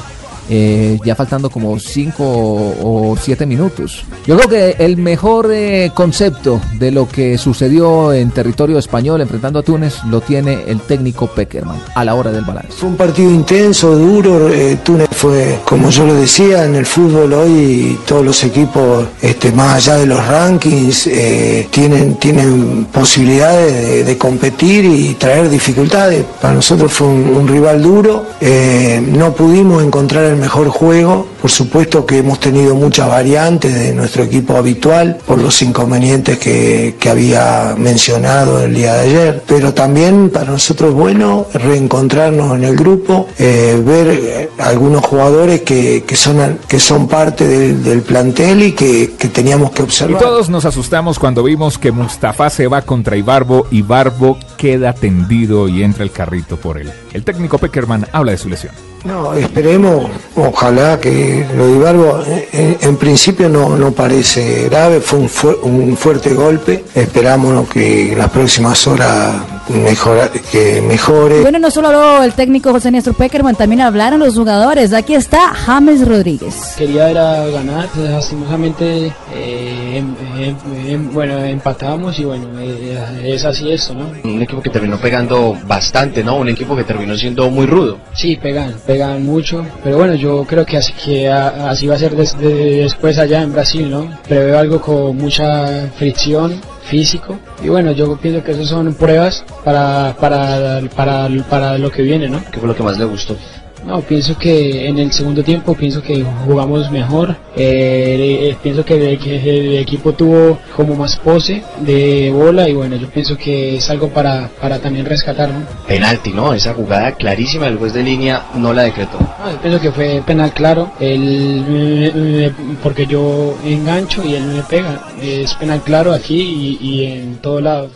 eh, 0.50 0.98
ya 1.06 1.16
faltando 1.16 1.50
como 1.50 1.80
5 1.80 2.24
o 2.24 3.16
7 3.20 3.46
minutos. 3.46 4.04
Yo 4.26 4.36
creo 4.38 4.50
que 4.50 4.84
el 4.84 4.98
mejor 4.98 5.50
eh, 5.52 5.92
concepto 5.94 6.60
de 6.78 6.92
lo 6.92 7.08
que 7.08 7.38
sucedió 7.38 8.12
en 8.14 8.32
territorio 8.32 8.78
español 8.78 9.22
enfrentando 9.22 9.60
a 9.60 9.64
Túnez 9.64 10.04
lo 10.10 10.22
tiene 10.22 10.64
el 10.68 10.80
técnico 10.82 11.28
Peckerman 11.28 11.78
a 11.96 12.04
la 12.06 12.16
hora 12.16 12.32
del 12.32 12.44
balance. 12.46 12.72
Fue 12.72 12.90
un 12.90 12.96
partido 12.98 13.30
intenso, 13.32 13.96
duro. 13.96 14.50
eh, 14.50 14.78
Túnez 14.84 15.08
fue, 15.12 15.60
como 15.66 15.90
yo 15.90 16.06
lo 16.06 16.14
decía, 16.16 16.66
en 16.66 16.76
el 16.76 16.86
fútbol 16.86 17.34
hoy 17.34 18.00
todos 18.08 18.26
los 18.26 18.44
equipos, 18.44 19.06
este, 19.22 19.52
más 19.52 19.76
allá 19.76 19.98
de 19.98 20.06
los 20.06 20.26
rankings, 20.26 21.08
eh, 21.08 21.68
tienen, 21.72 22.16
tienen 22.16 22.86
posibilidades 22.86 23.74
de, 23.88 24.04
de 24.04 24.18
competir 24.18 24.86
y 24.86 25.14
traer 25.16 25.50
dificultades. 25.50 26.24
Para 26.42 26.54
nosotros 26.56 26.92
fue 26.92 27.08
un, 27.08 27.30
un 27.36 27.48
rival 27.48 27.82
duro. 27.82 28.26
eh, 28.42 29.02
no 29.06 29.34
pudimos 29.34 29.84
encontrar 29.84 30.26
el 30.26 30.38
mejor 30.40 30.70
juego. 30.70 31.28
Por 31.42 31.52
supuesto 31.52 32.06
que 32.06 32.18
hemos 32.18 32.40
tenido 32.40 32.76
muchas 32.76 33.08
variantes 33.08 33.74
de 33.74 33.94
nuestro 33.94 34.24
equipo 34.24 34.56
habitual 34.58 35.18
por 35.26 35.40
los 35.42 35.62
inconvenientes 35.62 36.38
que, 36.40 36.96
que 37.00 37.10
había 37.10 37.76
mencionado 37.78 38.64
el 38.64 38.74
día 38.74 38.94
de 38.96 39.00
ayer. 39.02 39.44
Pero 39.48 39.74
también 39.74 40.30
para 40.30 40.52
nosotros 40.52 40.90
es 40.90 40.96
bueno 40.96 41.46
reencontrarnos 41.54 42.56
en 42.56 42.64
el 42.64 42.76
grupo, 42.76 43.28
eh, 43.38 43.82
ver 43.86 44.08
eh, 44.10 44.50
algunos 44.60 45.06
jugadores 45.06 45.62
que, 45.62 46.04
que, 46.06 46.16
son, 46.16 46.60
que 46.68 46.80
son 46.80 47.08
parte 47.08 47.48
del, 47.48 47.84
del 47.84 48.02
plantel 48.02 48.64
y 48.64 48.72
que, 48.74 49.12
que 49.18 49.28
teníamos 49.30 49.72
que 49.72 49.82
Y 49.82 49.86
observar. 49.86 50.22
todos 50.22 50.50
nos 50.50 50.66
asustamos 50.66 51.20
cuando 51.20 51.44
vimos 51.44 51.78
que 51.78 51.92
Mustafa 51.92 52.50
se 52.50 52.68
va 52.68 52.82
contra 52.82 53.16
Ibarbo, 53.16 53.68
Ibarbo 53.72 54.38
queda 54.58 54.94
tendido 54.94 55.68
y 55.68 55.84
entra 55.84 56.04
el 56.04 56.12
carrito 56.12 56.58
por 56.58 56.78
él. 56.78 56.92
El 57.14 57.24
técnico 57.24 57.58
Peckerman 57.58 58.06
habla 58.12 58.32
de 58.32 58.38
su 58.38 58.50
lesión. 58.50 58.74
No, 59.06 59.34
esperemos, 59.34 60.08
ojalá 60.36 61.00
que 61.00 61.46
lo 61.56 61.68
de 61.68 61.76
Ibarbo 61.78 62.24
en, 62.52 62.78
en 62.82 62.98
principio 62.98 63.48
no, 63.48 63.78
no 63.78 63.92
parece 63.94 64.66
grave, 64.70 65.00
fue 65.00 65.20
un, 65.20 65.30
fu- 65.30 65.58
un 65.64 65.96
fuerte 65.96 66.34
golpe, 66.34 66.84
esperamos 66.94 67.70
que 67.70 68.14
las 68.18 68.30
próximas 68.30 68.86
horas 68.88 69.36
mejora, 69.70 70.30
que 70.52 70.82
mejore. 70.82 71.42
Bueno, 71.42 71.60
no 71.60 71.70
solo 71.72 71.88
habló 71.90 72.24
el 72.24 72.34
técnico 72.34 72.72
José 72.72 72.92
Néstor 72.92 73.14
Peckerman, 73.16 73.56
también 73.56 73.82
hablaron 73.82 74.20
los 74.20 74.36
jugadores. 74.36 74.94
Aquí 74.94 75.14
está 75.16 75.50
James 75.54 76.08
Rodríguez. 76.08 76.76
Quería 76.78 77.10
era 77.10 77.46
ganar, 77.48 77.88
pues, 77.94 78.10
lastimosamente, 78.10 79.14
eh, 79.34 79.98
em- 79.98 80.16
em- 80.38 80.56
em- 80.88 81.14
bueno, 81.14 81.38
empatamos 81.44 82.18
y 82.20 82.24
bueno, 82.26 82.48
eh, 82.60 82.98
es 83.24 83.46
así 83.46 83.72
esto, 83.72 83.94
¿no? 83.94 84.12
Un 84.24 84.42
equipo 84.42 84.62
que 84.62 84.70
terminó 84.70 84.98
pegando 84.98 85.56
bastante, 85.68 86.24
¿no? 86.24 86.36
Un 86.38 86.50
equipo 86.50 86.76
que 86.76 86.84
terminó 86.84 87.16
siendo 87.16 87.50
muy 87.50 87.66
rudo. 87.66 87.98
Sí, 88.14 88.38
pegan, 88.42 88.74
pegan 88.86 89.26
mucho, 89.26 89.66
pero 89.84 89.98
bueno, 89.98 90.16
yo 90.16 90.46
creo 90.48 90.66
que 90.66 90.78
así, 90.78 90.94
que 90.94 91.30
a- 91.30 91.70
así 91.70 91.88
va 91.88 91.96
a 91.96 92.00
ser 92.00 92.16
des- 92.16 92.38
de- 92.38 92.82
después 92.84 93.18
allá 93.18 93.42
en 93.42 93.54
Brasil, 93.54 93.90
¿no? 93.90 94.10
Preveo 94.28 94.58
algo 94.60 94.82
con 94.82 95.16
mucha 95.18 95.90
fricción 95.98 96.60
físico 96.90 97.38
y 97.64 97.70
bueno, 97.70 97.92
yo 97.92 98.18
pienso 98.18 98.44
que 98.44 98.52
esas 98.52 98.68
son 98.68 98.94
pruebas 98.96 99.46
para, 99.64 100.16
para, 100.20 100.82
para, 100.96 101.30
para 101.50 101.78
lo 101.78 101.92
que 101.92 102.02
viene, 102.02 102.28
¿no? 102.28 102.44
¿Qué 102.52 102.60
fue 102.60 102.68
lo 102.68 102.76
que 102.76 102.84
más 102.84 102.98
le 102.98 103.06
gustó? 103.06 103.38
No, 103.86 104.02
pienso 104.02 104.38
que 104.38 104.88
en 104.88 105.00
el 105.00 105.12
segundo 105.12 105.44
tiempo 105.44 105.74
pienso 105.74 106.02
que 106.02 106.24
jugamos 106.46 106.92
mejor. 106.92 107.36
Eh, 107.56 108.50
eh, 108.50 108.58
pienso 108.62 108.84
que 108.86 108.96
el, 108.96 109.04
el 109.28 109.78
equipo 109.78 110.14
tuvo 110.14 110.60
como 110.76 110.96
más 110.96 111.16
pose 111.18 111.64
de 111.80 112.32
bola 112.32 112.68
y 112.70 112.74
bueno, 112.74 112.96
yo 112.98 113.08
pienso 113.10 113.38
que 113.38 113.78
es 113.78 113.90
algo 113.90 114.10
para, 114.10 114.50
para 114.62 114.80
también 114.80 115.06
rescatar, 115.06 115.50
¿no? 115.50 115.62
Penalti, 115.88 116.32
¿no? 116.32 116.54
Esa 116.54 116.74
jugada 116.74 117.14
clarísima 117.14 117.66
del 117.66 117.78
juez 117.78 117.94
de 117.94 118.04
línea 118.04 118.44
no 118.56 118.74
la 118.74 118.84
decretó. 118.84 119.18
Ah, 119.40 119.52
yo 119.54 119.62
pienso 119.62 119.80
que 119.82 119.92
fue 119.92 120.22
penal 120.26 120.54
claro, 120.54 120.92
eh, 121.00 121.18
eh, 121.20 122.52
porque 122.84 123.06
yo 123.06 123.58
engancho 123.64 124.24
y 124.24 124.36
él 124.36 124.44
me 124.44 124.62
pega. 124.64 125.08
Es 125.22 125.54
penal 125.56 125.82
claro 125.82 126.14
aquí 126.14 126.78
y, 126.82 126.88
y 126.88 127.06
en 127.06 127.38
todo 127.38 127.62
lado. 127.62 127.90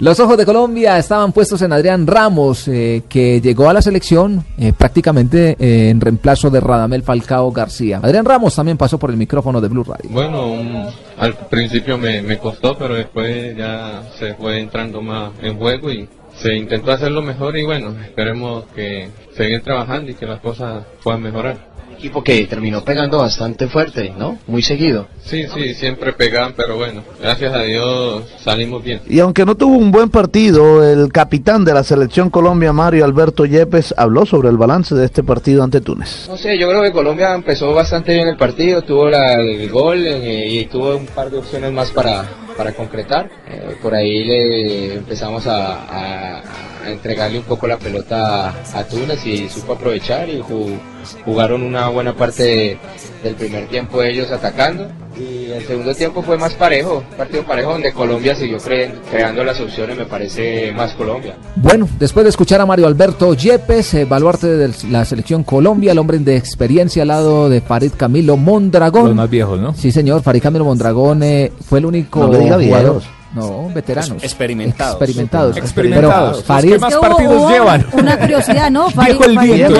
Los 0.00 0.20
ojos 0.20 0.36
de 0.36 0.44
Colombia 0.44 0.98
estaban 0.98 1.32
puestos 1.32 1.62
en 1.62 1.72
Adrián 1.72 2.06
Ramos, 2.06 2.68
eh, 2.68 3.02
que 3.08 3.40
llegó 3.40 3.68
a 3.68 3.72
la 3.72 3.82
selección 3.82 4.44
eh, 4.56 4.72
prácticamente 4.72 5.56
eh, 5.58 5.90
en 5.90 6.00
reemplazo 6.00 6.50
de 6.50 6.60
Radamel 6.60 7.02
Falcao 7.02 7.50
García. 7.50 8.00
Adrián 8.02 8.24
Ramos 8.24 8.54
también 8.54 8.76
pasó 8.76 8.98
por 8.98 9.10
el 9.10 9.16
micrófono 9.16 9.60
de 9.60 9.68
Blue 9.68 9.84
Radio. 9.84 10.08
Bueno, 10.10 10.90
al 11.18 11.34
principio 11.34 11.98
me, 11.98 12.22
me 12.22 12.38
costó, 12.38 12.76
pero 12.78 12.94
después 12.94 13.56
ya 13.56 14.02
se 14.18 14.34
fue 14.34 14.60
entrando 14.60 15.02
más 15.02 15.32
en 15.42 15.58
juego 15.58 15.90
y 15.90 16.08
se 16.34 16.54
intentó 16.54 16.92
hacerlo 16.92 17.20
mejor 17.22 17.56
y 17.56 17.64
bueno, 17.64 17.94
esperemos 18.00 18.64
que 18.74 19.10
seguir 19.36 19.62
trabajando 19.62 20.10
y 20.10 20.14
que 20.14 20.26
las 20.26 20.40
cosas 20.40 20.84
puedan 21.02 21.22
mejorar. 21.22 21.77
Equipo 21.98 22.22
que 22.22 22.46
terminó 22.46 22.84
pegando 22.84 23.18
bastante 23.18 23.66
fuerte, 23.66 24.12
¿no? 24.16 24.38
Muy 24.46 24.62
seguido. 24.62 25.08
Sí, 25.24 25.44
sí, 25.52 25.74
siempre 25.74 26.12
pegan, 26.12 26.54
pero 26.56 26.76
bueno, 26.76 27.02
gracias 27.20 27.52
a 27.52 27.62
Dios 27.64 28.22
salimos 28.42 28.84
bien. 28.84 29.00
Y 29.08 29.18
aunque 29.18 29.44
no 29.44 29.56
tuvo 29.56 29.76
un 29.76 29.90
buen 29.90 30.08
partido, 30.08 30.88
el 30.88 31.12
capitán 31.12 31.64
de 31.64 31.74
la 31.74 31.82
selección 31.82 32.30
Colombia, 32.30 32.72
Mario 32.72 33.04
Alberto 33.04 33.44
Yepes, 33.46 33.92
habló 33.96 34.24
sobre 34.26 34.48
el 34.48 34.56
balance 34.56 34.94
de 34.94 35.04
este 35.06 35.24
partido 35.24 35.64
ante 35.64 35.80
Túnez. 35.80 36.26
No 36.28 36.36
sé, 36.36 36.56
yo 36.56 36.68
creo 36.68 36.82
que 36.82 36.92
Colombia 36.92 37.34
empezó 37.34 37.74
bastante 37.74 38.14
bien 38.14 38.28
el 38.28 38.36
partido, 38.36 38.82
tuvo 38.82 39.08
la- 39.10 39.34
el 39.40 39.68
gol 39.68 40.06
eh, 40.06 40.46
y 40.48 40.64
tuvo 40.66 40.96
un 40.96 41.06
par 41.06 41.30
de 41.30 41.38
opciones 41.38 41.72
más 41.72 41.90
para, 41.90 42.24
para 42.56 42.72
concretar. 42.74 43.28
Eh, 43.48 43.76
por 43.82 43.92
ahí 43.92 44.22
le 44.22 44.94
empezamos 44.94 45.46
a, 45.48 45.74
a- 45.74 46.38
a 46.38 46.77
entregarle 46.86 47.38
un 47.38 47.44
poco 47.44 47.66
la 47.66 47.78
pelota 47.78 48.50
a, 48.50 48.54
a 48.74 48.84
Túnez 48.84 49.24
y 49.26 49.48
supo 49.48 49.72
aprovechar 49.74 50.28
y 50.28 50.40
ju- 50.40 50.78
jugaron 51.24 51.62
una 51.62 51.88
buena 51.88 52.14
parte 52.14 52.42
de- 52.42 52.78
del 53.22 53.34
primer 53.34 53.66
tiempo 53.68 54.02
ellos 54.02 54.30
atacando. 54.30 54.86
Y 55.18 55.50
el 55.50 55.66
segundo 55.66 55.92
tiempo 55.96 56.22
fue 56.22 56.38
más 56.38 56.54
parejo, 56.54 57.02
un 57.10 57.16
partido 57.16 57.42
parejo 57.42 57.72
donde 57.72 57.92
Colombia 57.92 58.36
siguió 58.36 58.58
cre- 58.58 58.92
creando 59.10 59.42
las 59.42 59.58
opciones, 59.60 59.96
me 59.98 60.04
parece 60.04 60.70
más 60.72 60.92
Colombia. 60.94 61.34
Bueno, 61.56 61.88
después 61.98 62.22
de 62.22 62.30
escuchar 62.30 62.60
a 62.60 62.66
Mario 62.66 62.86
Alberto 62.86 63.34
Yepes, 63.34 63.94
eh, 63.94 64.04
baluarte 64.04 64.46
de 64.46 64.70
la 64.90 65.04
selección 65.04 65.42
Colombia, 65.42 65.90
el 65.90 65.98
hombre 65.98 66.18
de 66.18 66.36
experiencia 66.36 67.02
al 67.02 67.08
lado 67.08 67.48
de 67.48 67.60
Farid 67.60 67.92
Camilo 67.96 68.36
Mondragón. 68.36 69.06
Los 69.06 69.14
más 69.16 69.28
viejos, 69.30 69.58
¿no? 69.58 69.74
Sí, 69.74 69.90
señor, 69.90 70.22
Farid 70.22 70.40
Camilo 70.42 70.64
Mondragón 70.64 71.20
eh, 71.24 71.50
fue 71.68 71.80
el 71.80 71.86
único 71.86 72.20
No 72.20 72.28
le 72.32 72.38
diga 72.38 72.54
jugador. 72.60 72.82
viejos. 73.00 73.04
No, 73.34 73.68
veteranos. 73.74 74.22
Experimentados. 74.24 74.94
Experimentados. 75.02 75.56
Experimentados. 75.56 76.36
Pero 76.38 76.44
Farid 76.46 76.70
Los 76.70 76.78
que 76.78 76.80
más 76.80 76.96
partidos 76.96 77.34
hubo 77.36 77.50
llevan. 77.50 77.86
Una 77.92 78.18
curiosidad, 78.18 78.70
¿no? 78.70 78.88
Viejo 79.04 79.24
el 79.24 79.34
Farid 79.34 79.52
viento, 79.54 79.74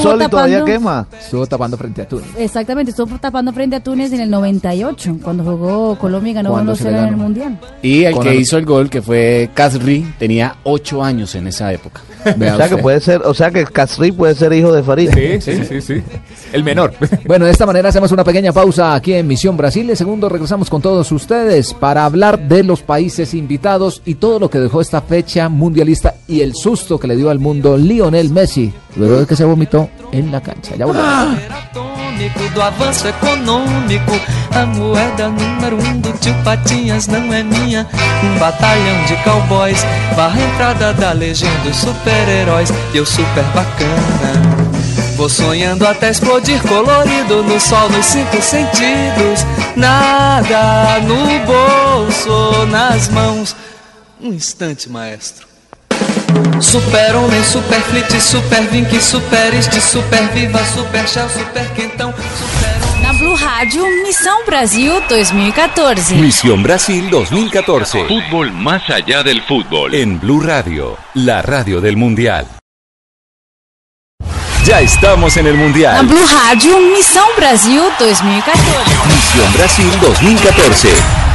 Sol 0.00 0.28
todavía 0.30 0.58
tapando- 0.60 0.64
quema. 0.64 1.06
estuvo 1.20 1.46
tapando 1.46 1.76
frente 1.76 2.02
a 2.02 2.08
Túnez. 2.08 2.28
Exactamente, 2.38 2.90
estuvo 2.90 3.18
tapando 3.18 3.52
frente 3.52 3.76
a 3.76 3.80
Túnez 3.82 4.12
en 4.12 4.20
el 4.20 4.30
98, 4.30 5.18
cuando 5.22 5.44
jugó 5.44 5.98
Colombia 5.98 6.30
y 6.30 6.34
ganó 6.34 6.50
Cuando 6.50 6.72
1-0 6.72 6.76
se 6.76 6.90
le 6.90 6.98
en 6.98 7.04
el. 7.04 7.16
Mundial. 7.16 7.58
Y 7.82 8.04
el 8.04 8.14
Con 8.14 8.22
que 8.24 8.30
el- 8.30 8.40
hizo 8.40 8.56
el 8.56 8.64
gol, 8.64 8.88
que 8.88 9.02
fue 9.02 9.50
Casri, 9.54 10.14
tenía 10.18 10.56
8 10.64 11.02
años 11.04 11.34
en 11.34 11.46
esa 11.48 11.72
época. 11.72 12.00
Vea 12.36 12.54
O 12.54 12.56
sea 12.56 12.68
que 12.68 12.76
puede 12.78 13.00
ser, 13.00 13.22
o 13.24 13.34
sea 13.34 13.50
que 13.50 13.64
Casri 13.64 14.10
puede 14.10 14.34
ser 14.34 14.52
hijo 14.52 14.72
de 14.72 14.82
Farid. 14.82 15.10
Sí, 15.12 15.40
sí, 15.40 15.64
sí, 15.64 15.80
sí. 15.80 16.02
El 16.52 16.64
menor. 16.64 16.92
Bueno, 17.26 17.44
de 17.44 17.50
esta 17.50 17.66
manera 17.66 17.88
hacemos 17.88 18.10
una 18.12 18.22
pequeña 18.24 18.52
pausa 18.52 18.94
aquí 18.94 19.12
en 19.12 19.26
Misión 19.26 19.56
Brasil. 19.56 19.88
En 19.90 19.96
segundo 19.96 20.28
regresamos 20.28 20.70
con 20.70 20.80
todos 20.80 21.10
ustedes 21.12 21.74
para 21.74 22.04
hablar 22.04 22.38
de 22.38 22.62
los 22.62 22.82
países 22.86 23.34
invitados 23.34 24.00
y 24.04 24.14
todo 24.14 24.38
lo 24.38 24.48
que 24.48 24.58
dejó 24.58 24.80
esta 24.80 25.02
fecha 25.02 25.48
mundialista 25.48 26.14
y 26.28 26.40
el 26.40 26.54
susto 26.54 26.98
que 26.98 27.08
le 27.08 27.16
dio 27.16 27.30
al 27.30 27.38
mundo 27.38 27.76
Lionel 27.76 28.30
Messi 28.30 28.72
luego 28.96 29.20
de 29.20 29.26
que 29.26 29.36
se 29.36 29.44
vomitó 29.44 29.88
en 30.12 30.32
la 30.32 30.40
cancha. 30.40 30.76
Ya 30.76 30.86
volvemos. 30.86 31.38
atômico 32.16 32.48
do 32.54 32.62
avanço 32.62 33.08
econômico. 33.08 34.12
A 34.54 34.66
moeda 34.66 35.28
número 35.28 35.76
um 35.76 36.00
do 36.00 36.12
tio 36.18 36.34
Patinhas 36.42 37.06
não 37.06 37.32
é 37.32 37.42
minha. 37.42 37.86
Um 38.24 38.38
batalhão 38.38 39.04
de 39.06 39.16
cowboys 39.22 39.84
barra 40.16 40.40
entrada 40.40 40.94
da 40.94 41.12
legião 41.12 41.52
dos 41.62 41.76
super-heróis. 41.76 42.70
E 42.94 42.96
eu 42.96 43.06
super 43.06 43.44
bacana. 43.54 44.55
Vou 45.16 45.30
sonhando 45.30 45.86
até 45.86 46.10
explodir 46.10 46.60
colorido 46.62 47.42
no 47.42 47.58
sol 47.58 47.88
nos 47.88 48.04
cinco 48.04 48.40
sentidos. 48.42 49.46
Nada 49.74 51.00
no 51.00 51.16
bolso, 51.46 52.66
nas 52.66 53.08
mãos. 53.08 53.56
Um 54.20 54.34
instante, 54.34 54.90
maestro. 54.90 55.46
Super 56.60 57.16
homem, 57.16 57.42
super 57.44 57.80
flit, 57.80 58.20
super 58.20 58.62
vink, 58.64 59.00
super 59.00 59.54
este, 59.54 59.80
super 59.80 60.28
viva, 60.28 60.62
super 60.66 61.08
shell, 61.08 61.28
super 61.30 61.66
quentão, 61.74 62.12
super 62.12 63.02
Na 63.02 63.12
Blue 63.14 63.34
Rádio, 63.34 63.84
Missão 64.02 64.44
Brasil 64.44 65.00
2014. 65.08 66.14
Misión 66.16 66.62
Brasil 66.62 67.08
2014. 67.08 68.04
Fútbol 68.06 68.52
más 68.52 68.82
allá 68.90 69.22
del 69.22 69.40
fútbol. 69.42 69.94
En 69.94 70.20
Blue 70.20 70.40
Radio, 70.40 70.98
la 71.14 71.40
radio 71.40 71.80
del 71.80 71.96
Mundial. 71.96 72.55
Ya 74.66 74.80
estamos 74.80 75.36
en 75.36 75.46
el 75.46 75.56
Mundial. 75.56 76.04
Blue 76.06 76.26
Rádio, 76.26 76.80
Missão 76.90 77.24
Brasil 77.36 77.82
2014. 78.00 78.64
Misión 79.06 79.52
Brasil 79.52 79.88
2014. 80.00 81.25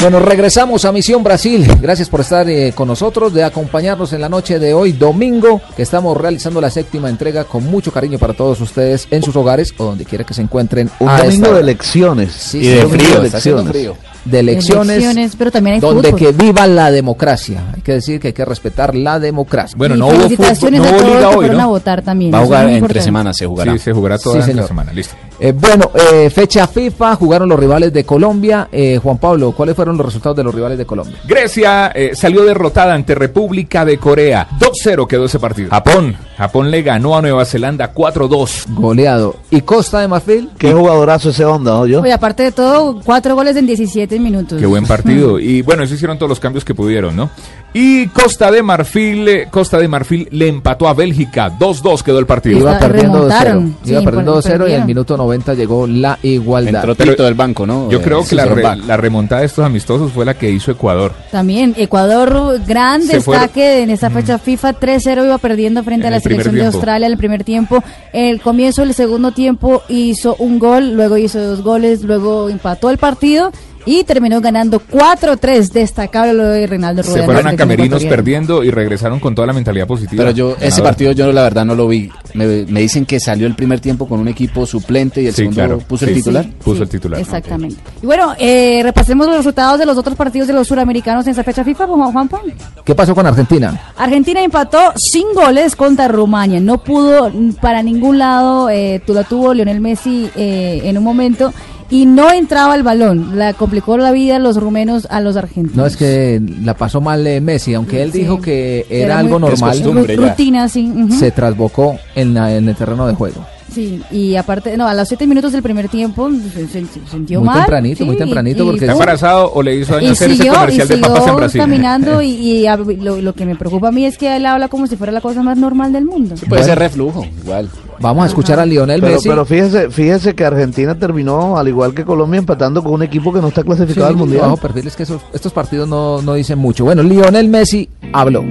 Bueno, 0.00 0.18
regresamos 0.18 0.86
a 0.86 0.92
Misión 0.92 1.22
Brasil. 1.22 1.66
Gracias 1.78 2.08
por 2.08 2.20
estar 2.22 2.48
eh, 2.48 2.72
con 2.74 2.88
nosotros, 2.88 3.34
de 3.34 3.44
acompañarnos 3.44 4.14
en 4.14 4.22
la 4.22 4.30
noche 4.30 4.58
de 4.58 4.72
hoy, 4.72 4.92
domingo, 4.92 5.60
que 5.76 5.82
estamos 5.82 6.16
realizando 6.16 6.58
la 6.58 6.70
séptima 6.70 7.10
entrega 7.10 7.44
con 7.44 7.64
mucho 7.66 7.92
cariño 7.92 8.18
para 8.18 8.32
todos 8.32 8.58
ustedes 8.62 9.06
en 9.10 9.22
sus 9.22 9.36
hogares 9.36 9.74
o 9.76 9.84
donde 9.84 10.06
quiera 10.06 10.24
que 10.24 10.32
se 10.32 10.40
encuentren. 10.40 10.90
Un 11.00 11.16
domingo 11.18 11.52
de 11.52 11.60
elecciones. 11.60 12.32
Sí, 12.32 12.60
y 12.60 12.64
sí, 12.64 12.68
de 12.70 12.86
frío, 12.86 13.20
de 13.20 13.26
está 13.26 13.38
haciendo 13.38 13.60
elecciones. 13.60 13.70
frío. 13.98 14.10
De 14.24 14.38
elecciones, 14.40 14.96
Elecciones, 14.96 15.36
pero 15.36 15.50
también 15.50 15.74
hay 15.74 15.80
donde 15.80 16.10
fútbol. 16.12 16.18
que 16.18 16.32
viva 16.32 16.66
la 16.66 16.90
democracia. 16.90 17.62
Hay 17.74 17.82
que 17.82 17.92
decir 17.92 18.20
que 18.20 18.28
hay 18.28 18.34
que 18.34 18.44
respetar 18.46 18.94
la 18.94 19.18
democracia. 19.18 19.74
Bueno, 19.76 19.96
Y 19.96 19.98
no 19.98 20.06
hubo 20.08 20.14
fútbol, 20.30 20.72
no 20.72 20.84
a 20.84 20.90
hubo 20.90 21.02
liga 21.14 21.28
hoy, 21.30 21.46
a 21.46 21.52
¿no? 21.52 21.68
votar 21.68 22.00
también. 22.02 22.32
Va 22.32 22.38
a 22.40 22.44
jugar 22.44 22.70
entre 22.70 23.02
semanas, 23.02 23.36
se 23.36 23.46
jugará. 23.46 23.72
Sí, 23.72 23.78
se 23.78 23.92
jugará 23.92 24.16
toda 24.18 24.40
Sí, 24.42 24.52
la 24.54 24.66
semana. 24.66 24.92
Listo. 24.94 25.14
Eh, 25.42 25.52
bueno, 25.52 25.90
eh, 26.12 26.28
fecha 26.28 26.66
FIFA, 26.66 27.16
jugaron 27.16 27.48
los 27.48 27.58
rivales 27.58 27.90
de 27.94 28.04
Colombia. 28.04 28.68
Eh, 28.70 29.00
Juan 29.02 29.16
Pablo, 29.16 29.52
¿cuáles 29.52 29.74
fueron 29.74 29.96
los 29.96 30.04
resultados 30.04 30.36
de 30.36 30.44
los 30.44 30.54
rivales 30.54 30.76
de 30.76 30.84
Colombia? 30.84 31.16
Grecia 31.26 31.90
eh, 31.94 32.10
salió 32.14 32.44
derrotada 32.44 32.92
ante 32.92 33.14
República 33.14 33.86
de 33.86 33.96
Corea. 33.96 34.46
2-0 34.58 35.06
quedó 35.06 35.24
ese 35.24 35.38
partido. 35.38 35.70
Japón. 35.70 36.14
Japón 36.36 36.70
le 36.70 36.82
ganó 36.82 37.16
a 37.16 37.22
Nueva 37.22 37.46
Zelanda 37.46 37.94
4-2. 37.94 38.74
Goleado. 38.74 39.36
¿Y 39.50 39.62
Costa 39.62 40.00
de 40.00 40.08
Marfil? 40.08 40.50
Qué 40.58 40.72
jugadorazo 40.74 41.30
ese 41.30 41.46
onda, 41.46 41.72
¿no? 41.72 41.86
Yo. 41.86 42.02
Oye, 42.02 42.12
aparte 42.12 42.42
de 42.42 42.52
todo, 42.52 43.00
cuatro 43.02 43.34
goles 43.34 43.56
en 43.56 43.66
17 43.66 44.20
minutos. 44.20 44.60
Qué 44.60 44.66
buen 44.66 44.84
partido. 44.84 45.38
Y 45.38 45.62
bueno, 45.62 45.84
eso 45.84 45.94
hicieron 45.94 46.18
todos 46.18 46.28
los 46.28 46.40
cambios 46.40 46.66
que 46.66 46.74
pudieron, 46.74 47.16
¿no? 47.16 47.30
Y 47.72 48.08
Costa 48.08 48.50
de 48.50 48.64
Marfil, 48.64 49.28
eh, 49.28 49.46
Costa 49.48 49.78
de 49.78 49.86
Marfil 49.86 50.26
le 50.32 50.48
empató 50.48 50.88
a 50.88 50.94
Bélgica. 50.94 51.52
2-2 51.56 52.02
quedó 52.02 52.18
el 52.18 52.26
partido. 52.26 52.58
Iba 52.58 52.78
perdiendo 52.80 53.18
2-0. 53.28 53.28
remontaron. 53.28 53.76
Iba 53.84 53.98
Sí, 54.00 54.04
perdiendo 54.04 54.32
por- 54.32 54.42
2-0 54.42 54.68
y 54.68 54.72
al 54.72 54.86
minuto 54.86 55.16
90 55.16 55.54
llegó 55.54 55.86
la 55.86 56.18
igualdad. 56.22 56.84
Entró 56.84 56.94
Tito 56.96 57.22
del 57.22 57.34
banco, 57.34 57.66
¿no? 57.68 57.88
Yo 57.88 57.98
Eh, 57.98 58.02
creo 58.02 58.24
que 58.26 58.34
la, 58.34 58.46
re- 58.46 58.76
la 58.76 58.96
remontada 58.96 59.42
de 59.42 59.46
estos 59.46 59.64
amistosos 59.64 60.10
fue 60.10 60.24
la 60.24 60.34
que 60.34 60.50
hizo 60.50 60.72
Ecuador. 60.72 61.12
También 61.30 61.74
Ecuador, 61.76 62.60
gran 62.66 63.02
Se 63.02 63.20
fue- 63.20 63.36
destaque 63.38 63.82
en 63.82 63.90
esta 63.90 64.10
fecha 64.10 64.38
FIFA, 64.38 64.72
3-0 64.72 65.24
iba 65.24 65.38
perdiendo 65.38 65.84
frente 65.84 66.08
En 66.08 66.12
a 66.12 66.16
la 66.16 66.20
selección 66.20 66.56
de. 66.56 66.66
Australia 66.66 67.06
en 67.06 67.12
el 67.12 67.18
primer 67.18 67.44
tiempo. 67.44 67.84
El 68.12 68.40
comienzo 68.40 68.82
del 68.82 68.94
segundo 68.94 69.30
tiempo 69.30 69.82
hizo 69.88 70.34
un 70.40 70.58
gol, 70.58 70.94
luego 70.94 71.16
hizo 71.18 71.40
dos 71.40 71.62
goles, 71.62 72.02
luego 72.02 72.48
empató 72.48 72.90
el 72.90 72.98
partido 72.98 73.52
y 73.86 74.04
terminó 74.04 74.40
ganando 74.40 74.80
4-3, 74.80 75.70
destacable 75.72 76.32
lo 76.34 76.44
de 76.48 76.66
Reinaldo 76.66 77.02
Rueda. 77.02 77.18
Se 77.20 77.24
fueron 77.24 77.46
a 77.46 77.56
camerinos 77.56 78.04
perdiendo 78.04 78.62
y 78.64 78.70
regresaron 78.70 79.20
con 79.20 79.34
toda 79.34 79.46
la 79.46 79.52
mentalidad 79.52 79.86
positiva. 79.86 80.22
Pero 80.24 80.30
yo, 80.36 80.56
ese 80.60 80.82
partido 80.82 81.12
yo 81.12 81.32
la 81.32 81.42
verdad 81.42 81.64
no 81.64 81.74
lo 81.74 81.88
vi. 81.88 82.10
Me, 82.34 82.46
me 82.66 82.80
dicen 82.80 83.06
que 83.06 83.18
salió 83.20 83.46
el 83.46 83.54
primer 83.54 83.80
tiempo 83.80 84.06
con 84.08 84.20
un 84.20 84.28
equipo 84.28 84.66
suplente 84.66 85.22
y 85.22 85.26
el 85.26 85.32
Sí, 85.32 85.38
segundo 85.42 85.56
claro. 85.60 85.78
puso 85.78 86.04
Sí, 86.04 86.10
el 86.12 86.16
titular. 86.18 86.44
sí, 86.44 86.52
puso 86.62 86.82
el 86.82 86.88
titular. 86.88 87.20
Exactamente. 87.20 87.76
Y 88.02 88.06
bueno, 88.06 88.34
eh, 88.38 88.80
repasemos 88.82 89.26
los 89.26 89.36
resultados 89.36 89.78
de 89.78 89.86
los 89.86 89.96
otros 89.98 90.16
partidos 90.16 90.46
de 90.48 90.54
los 90.54 90.68
suramericanos 90.68 91.24
en 91.26 91.30
esta 91.30 91.42
fecha 91.44 91.64
FIFA, 91.64 91.86
Juan 91.86 92.12
Juanpa. 92.12 92.40
¿Qué 92.84 92.94
pasó 92.94 93.14
con 93.14 93.26
Argentina? 93.26 93.92
Argentina 93.96 94.42
empató 94.42 94.78
sin 94.96 95.24
goles 95.34 95.74
contra 95.76 96.08
Rumania. 96.08 96.60
No 96.60 96.78
pudo 96.82 97.30
para 97.60 97.82
ningún 97.82 98.18
lado. 98.18 98.68
Eh, 98.70 99.02
tú 99.06 99.14
la 99.14 99.24
tuvo 99.24 99.52
Lionel 99.54 99.80
Messi 99.80 100.30
eh, 100.36 100.82
en 100.84 100.96
un 100.98 101.04
momento 101.04 101.52
y 101.90 102.06
no 102.06 102.30
entraba 102.32 102.74
el 102.76 102.82
balón. 102.82 103.36
La 103.38 103.52
complicó 103.54 103.96
la 103.98 104.12
vida 104.12 104.38
los 104.38 104.56
rumenos 104.56 105.06
a 105.10 105.20
los 105.20 105.36
argentinos. 105.36 105.76
No 105.76 105.86
es 105.86 105.96
que 105.96 106.40
la 106.62 106.74
pasó 106.74 107.00
mal 107.00 107.26
eh, 107.26 107.40
Messi, 107.40 107.74
aunque 107.74 108.02
él 108.02 108.12
Sí. 108.12 108.20
dijo 108.20 108.40
que 108.40 108.86
era, 108.88 109.06
Era 109.06 109.18
algo 109.18 109.38
normal. 109.38 109.82
Ru- 109.82 110.16
rutina, 110.28 110.68
sí. 110.68 110.90
ujú. 110.94 111.12
Se 111.12 111.30
trasbocó 111.30 111.96
en, 112.14 112.34
la- 112.34 112.54
en 112.54 112.68
el 112.68 112.76
terreno 112.76 113.06
de 113.06 113.14
juego. 113.14 113.44
Sí, 113.72 114.02
y 114.10 114.36
aparte, 114.36 114.76
no, 114.76 114.86
a 114.88 114.94
los 114.94 115.06
siete 115.08 115.26
minutos 115.26 115.52
del 115.52 115.62
primer 115.62 115.88
tiempo 115.88 116.28
se, 116.52 116.66
se- 116.66 116.84
se 116.86 117.00
sintió 117.10 117.38
Muy 117.40 117.46
mal. 117.46 117.58
tempranito, 117.58 118.04
muy 118.04 118.14
sí, 118.16 118.18
tempranito, 118.18 118.62
y- 118.62 118.66
porque- 118.66 118.80
¿Está 118.80 118.92
embarazado 118.92 119.52
o 119.52 119.62
le 119.62 119.76
hizo 119.76 119.94
daño 119.94 120.08
y 120.08 120.10
hacer 120.10 120.28
ese 120.30 120.36
siguió, 120.38 120.52
y 120.52 120.56
comercial 120.56 120.88
de 120.88 120.96
papas 120.98 121.16
en 121.16 121.22
siguió 121.22 121.36
Brasil? 121.36 121.60
caminando 121.60 122.22
y, 122.22 122.28
y 122.30 122.66
a- 122.66 122.76
lo, 122.76 123.20
lo 123.20 123.32
que 123.32 123.46
me 123.46 123.54
preocupa 123.56 123.88
a 123.88 123.92
mí 123.92 124.04
es 124.04 124.18
que 124.18 124.34
él 124.36 124.46
habla 124.46 124.68
como 124.68 124.86
si 124.86 124.96
fuera 124.96 125.12
la 125.12 125.20
cosa 125.20 125.42
más 125.42 125.56
normal 125.56 125.92
del 125.92 126.04
mundo. 126.04 126.34
Puede 126.48 126.64
ser 126.64 126.78
reflujo, 126.78 127.24
igual. 127.42 127.68
Vamos 128.00 128.24
a 128.24 128.26
escuchar 128.28 128.58
a 128.58 128.64
Lionel 128.64 129.00
Pero, 129.02 129.12
Messi. 129.14 129.28
pero 129.28 129.44
fíjese, 129.44 129.90
fíjese 129.90 130.34
que 130.34 130.44
Argentina 130.44 130.98
terminó, 130.98 131.58
al 131.58 131.68
igual 131.68 131.92
que 131.94 132.04
Colombia, 132.04 132.38
empatando 132.38 132.82
con 132.82 132.94
un 132.94 133.02
equipo 133.02 133.30
que 133.32 133.40
no 133.42 133.48
está 133.48 133.62
clasificado 133.62 134.06
Sí, 134.06 134.12
al 134.12 134.16
Mundial. 134.16 134.40
bajo 134.42 134.56
perfil 134.56 134.86
es 134.86 134.96
que 134.96 135.02
esos- 135.02 135.20
estos 135.34 135.52
partidos 135.52 135.86
no, 135.86 136.22
no 136.22 136.32
dicen 136.34 136.58
mucho. 136.58 136.84
Bueno, 136.84 137.02
Lionel 137.02 137.48
Messi 137.48 137.88
habló. 138.12 138.42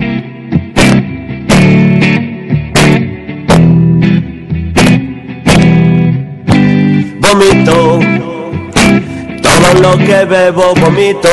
Lo 9.81 9.97
que 9.97 10.25
bebo 10.25 10.73
vomito. 10.75 11.29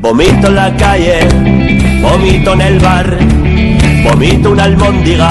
Vomito 0.00 0.46
en 0.48 0.54
la 0.54 0.76
calle, 0.76 1.20
vomito 2.02 2.52
en 2.54 2.60
el 2.60 2.78
bar, 2.80 3.06
vomito 4.04 4.50
una 4.50 4.64
almóndiga. 4.64 5.28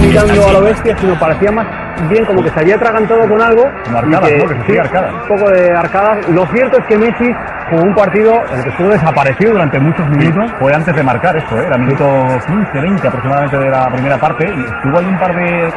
vomitando 0.00 0.48
a 0.48 0.52
lo 0.52 0.60
bestia, 0.62 0.96
sino 0.98 1.18
parecía 1.18 1.52
más 1.52 1.66
bien 2.08 2.24
como 2.24 2.42
que 2.42 2.50
se 2.50 2.60
había 2.60 2.76
atragantado 2.76 3.28
con 3.28 3.40
algo. 3.40 3.64
arcadas, 3.94 4.30
y 4.30 4.38
¿no? 4.38 4.48
Que 4.48 4.54
se 4.54 4.60
hacía 4.60 4.80
arcadas. 4.82 5.12
Un 5.14 5.36
poco 5.36 5.50
de 5.50 5.70
arcadas. 5.76 6.28
Lo 6.28 6.46
cierto 6.46 6.78
es 6.78 6.84
que 6.86 6.98
Messi 6.98 7.34
jugó 7.70 7.82
un 7.82 7.94
partido 7.94 8.42
El 8.54 8.62
que 8.62 8.70
estuvo 8.70 8.88
desaparecido 8.88 9.52
durante 9.52 9.78
muchos 9.78 10.08
minutos 10.08 10.50
fue 10.58 10.74
antes 10.74 10.94
de 10.94 11.02
marcar 11.02 11.36
esto, 11.36 11.58
¿eh? 11.58 11.64
era 11.66 11.76
minuto 11.76 12.04
15, 12.46 12.80
20 12.80 13.08
aproximadamente 13.08 13.58
de 13.58 13.70
la 13.70 13.88
primera 13.90 14.18
parte 14.18 14.44
y 14.44 14.60
estuvo 14.60 14.98
ahí 14.98 15.06
un 15.06 15.18
par 15.18 15.34
de, 15.34 15.72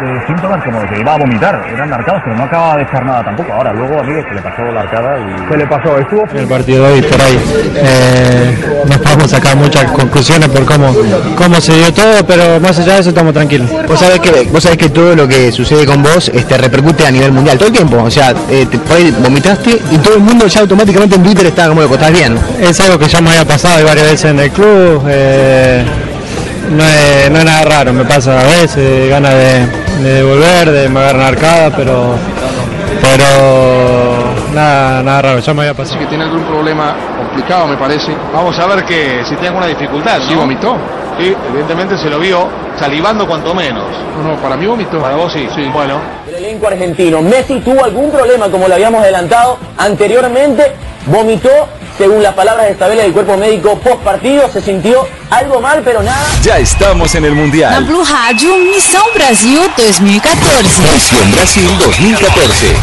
de 0.00 0.26
síntomas 0.26 0.62
como 0.64 0.80
que 0.88 1.00
iba 1.00 1.14
a 1.14 1.18
vomitar, 1.18 1.64
eran 1.72 1.92
arcadas, 1.92 2.22
pero 2.24 2.36
no 2.36 2.44
acaba 2.44 2.76
de 2.76 2.82
echar 2.82 3.04
nada 3.04 3.24
tampoco. 3.24 3.52
Ahora, 3.52 3.72
luego, 3.72 4.00
amigos, 4.00 4.24
se 4.28 4.34
le 4.34 4.42
pasó 4.42 4.62
la 4.62 4.80
arcada 4.80 5.18
y... 5.18 5.50
Se 5.50 5.56
le 5.56 5.66
pasó, 5.66 5.98
estuvo... 5.98 6.24
el 6.34 6.46
partido 6.46 6.86
de 6.86 6.92
hoy 6.92 7.02
por 7.02 7.20
ahí. 7.20 7.38
Eh, 7.76 8.84
no 8.88 8.98
podemos 8.98 9.30
sacar 9.30 9.56
muchas 9.56 9.90
conclusiones 9.92 10.48
por 10.48 10.64
cómo, 10.64 10.94
cómo 11.36 11.60
se 11.60 11.72
dio 11.74 11.92
todo, 11.92 12.24
pero 12.26 12.60
más 12.60 12.78
allá 12.78 12.94
de 12.94 13.00
eso 13.00 13.08
estamos 13.10 13.32
tranquilos. 13.32 13.68
Vos 13.86 13.98
sabés 13.98 14.20
que, 14.20 14.48
vos 14.50 14.62
sabés 14.62 14.78
que 14.78 14.88
todo 14.90 15.14
lo 15.14 15.26
que 15.26 15.50
sucede 15.52 15.86
con 15.86 16.02
vos 16.02 16.30
este, 16.34 16.56
repercute 16.58 17.06
a 17.06 17.10
nivel 17.10 17.32
mundial 17.32 17.58
todo 17.58 17.68
el 17.68 17.74
tiempo. 17.74 18.02
O 18.02 18.10
sea, 18.10 18.34
eh, 18.50 18.66
te, 18.70 18.78
por 18.78 18.96
ahí 18.96 19.14
vomitaste 19.22 19.70
y 19.90 19.98
todo 19.98 20.14
el 20.14 20.20
mundo 20.20 20.46
ya 20.46 20.60
automáticamente 20.60 21.16
en 21.16 21.22
Twitter 21.22 21.46
está 21.46 21.68
como 21.68 21.80
loco, 21.80 21.94
estás 21.94 22.12
bien. 22.12 22.38
Es 22.60 22.78
algo 22.80 22.98
que 22.98 23.08
ya 23.08 23.20
me 23.20 23.30
había 23.30 23.44
pasado 23.44 23.84
varias 23.84 24.10
veces 24.10 24.30
en 24.30 24.40
el 24.40 24.50
club. 24.50 25.04
eh, 25.08 25.84
no, 26.70 26.84
es, 26.84 27.30
no 27.30 27.38
es 27.38 27.44
nada 27.44 27.64
raro, 27.64 27.92
me 27.92 28.04
pasa 28.04 28.40
a 28.40 28.44
veces, 28.44 29.08
ganas 29.08 29.34
de, 29.34 29.66
de 30.02 30.14
devolver, 30.14 30.70
de 30.70 30.88
me 30.88 31.00
agarrar 31.00 31.34
arcada, 31.34 31.76
pero, 31.76 32.14
pero 33.00 34.34
nada, 34.54 35.02
nada 35.02 35.22
raro, 35.22 35.38
ya 35.40 35.54
me 35.54 35.62
había 35.62 35.74
pasado. 35.74 35.98
que 36.00 36.06
tiene 36.06 36.24
algún 36.24 36.42
problema 36.44 36.94
complicado, 37.16 37.66
me 37.66 37.76
parece. 37.76 38.12
Vamos 38.32 38.58
a 38.58 38.66
ver 38.66 38.84
que 38.84 39.22
si 39.24 39.34
tiene 39.34 39.48
alguna 39.48 39.66
dificultad. 39.66 40.20
Sí, 40.26 40.34
vomitó. 40.34 40.76
Sí, 41.18 41.34
evidentemente 41.50 41.98
se 41.98 42.08
lo 42.08 42.18
vio 42.20 42.48
salivando 42.78 43.26
cuanto 43.26 43.54
menos. 43.54 43.84
No, 44.16 44.30
no, 44.30 44.36
para 44.36 44.56
mí 44.56 44.66
vomitó. 44.66 45.00
Para 45.00 45.16
vos 45.16 45.32
sí. 45.32 45.48
sí. 45.54 45.68
Bueno. 45.72 46.00
El 46.28 46.36
elenco 46.36 46.68
argentino. 46.68 47.20
Messi 47.22 47.60
tuvo 47.60 47.84
algún 47.84 48.10
problema, 48.10 48.48
como 48.48 48.68
lo 48.68 48.74
habíamos 48.74 49.02
adelantado 49.02 49.58
anteriormente. 49.76 50.72
Vomitó, 51.06 51.68
según 51.98 52.22
las 52.22 52.32
palabras 52.34 52.66
de 52.66 52.72
esta 52.72 52.86
vela 52.86 53.02
del 53.02 53.12
cuerpo 53.12 53.36
médico 53.36 53.76
post 53.80 53.98
partido. 54.02 54.48
Se 54.52 54.62
sintió 54.62 55.06
algo 55.30 55.60
mal, 55.60 55.82
pero 55.84 56.00
nada. 56.02 56.26
Ya 56.42 56.58
estamos 56.58 57.14
en 57.16 57.24
el 57.24 57.34
Mundial. 57.34 57.84
Blue 57.84 58.04
Rádio 58.04 58.56
Missão 58.58 59.04
Brasil 59.14 59.60
2014. 59.76 60.82
Misión 60.82 61.32
Brasil 61.32 61.68
2014. 61.78 62.76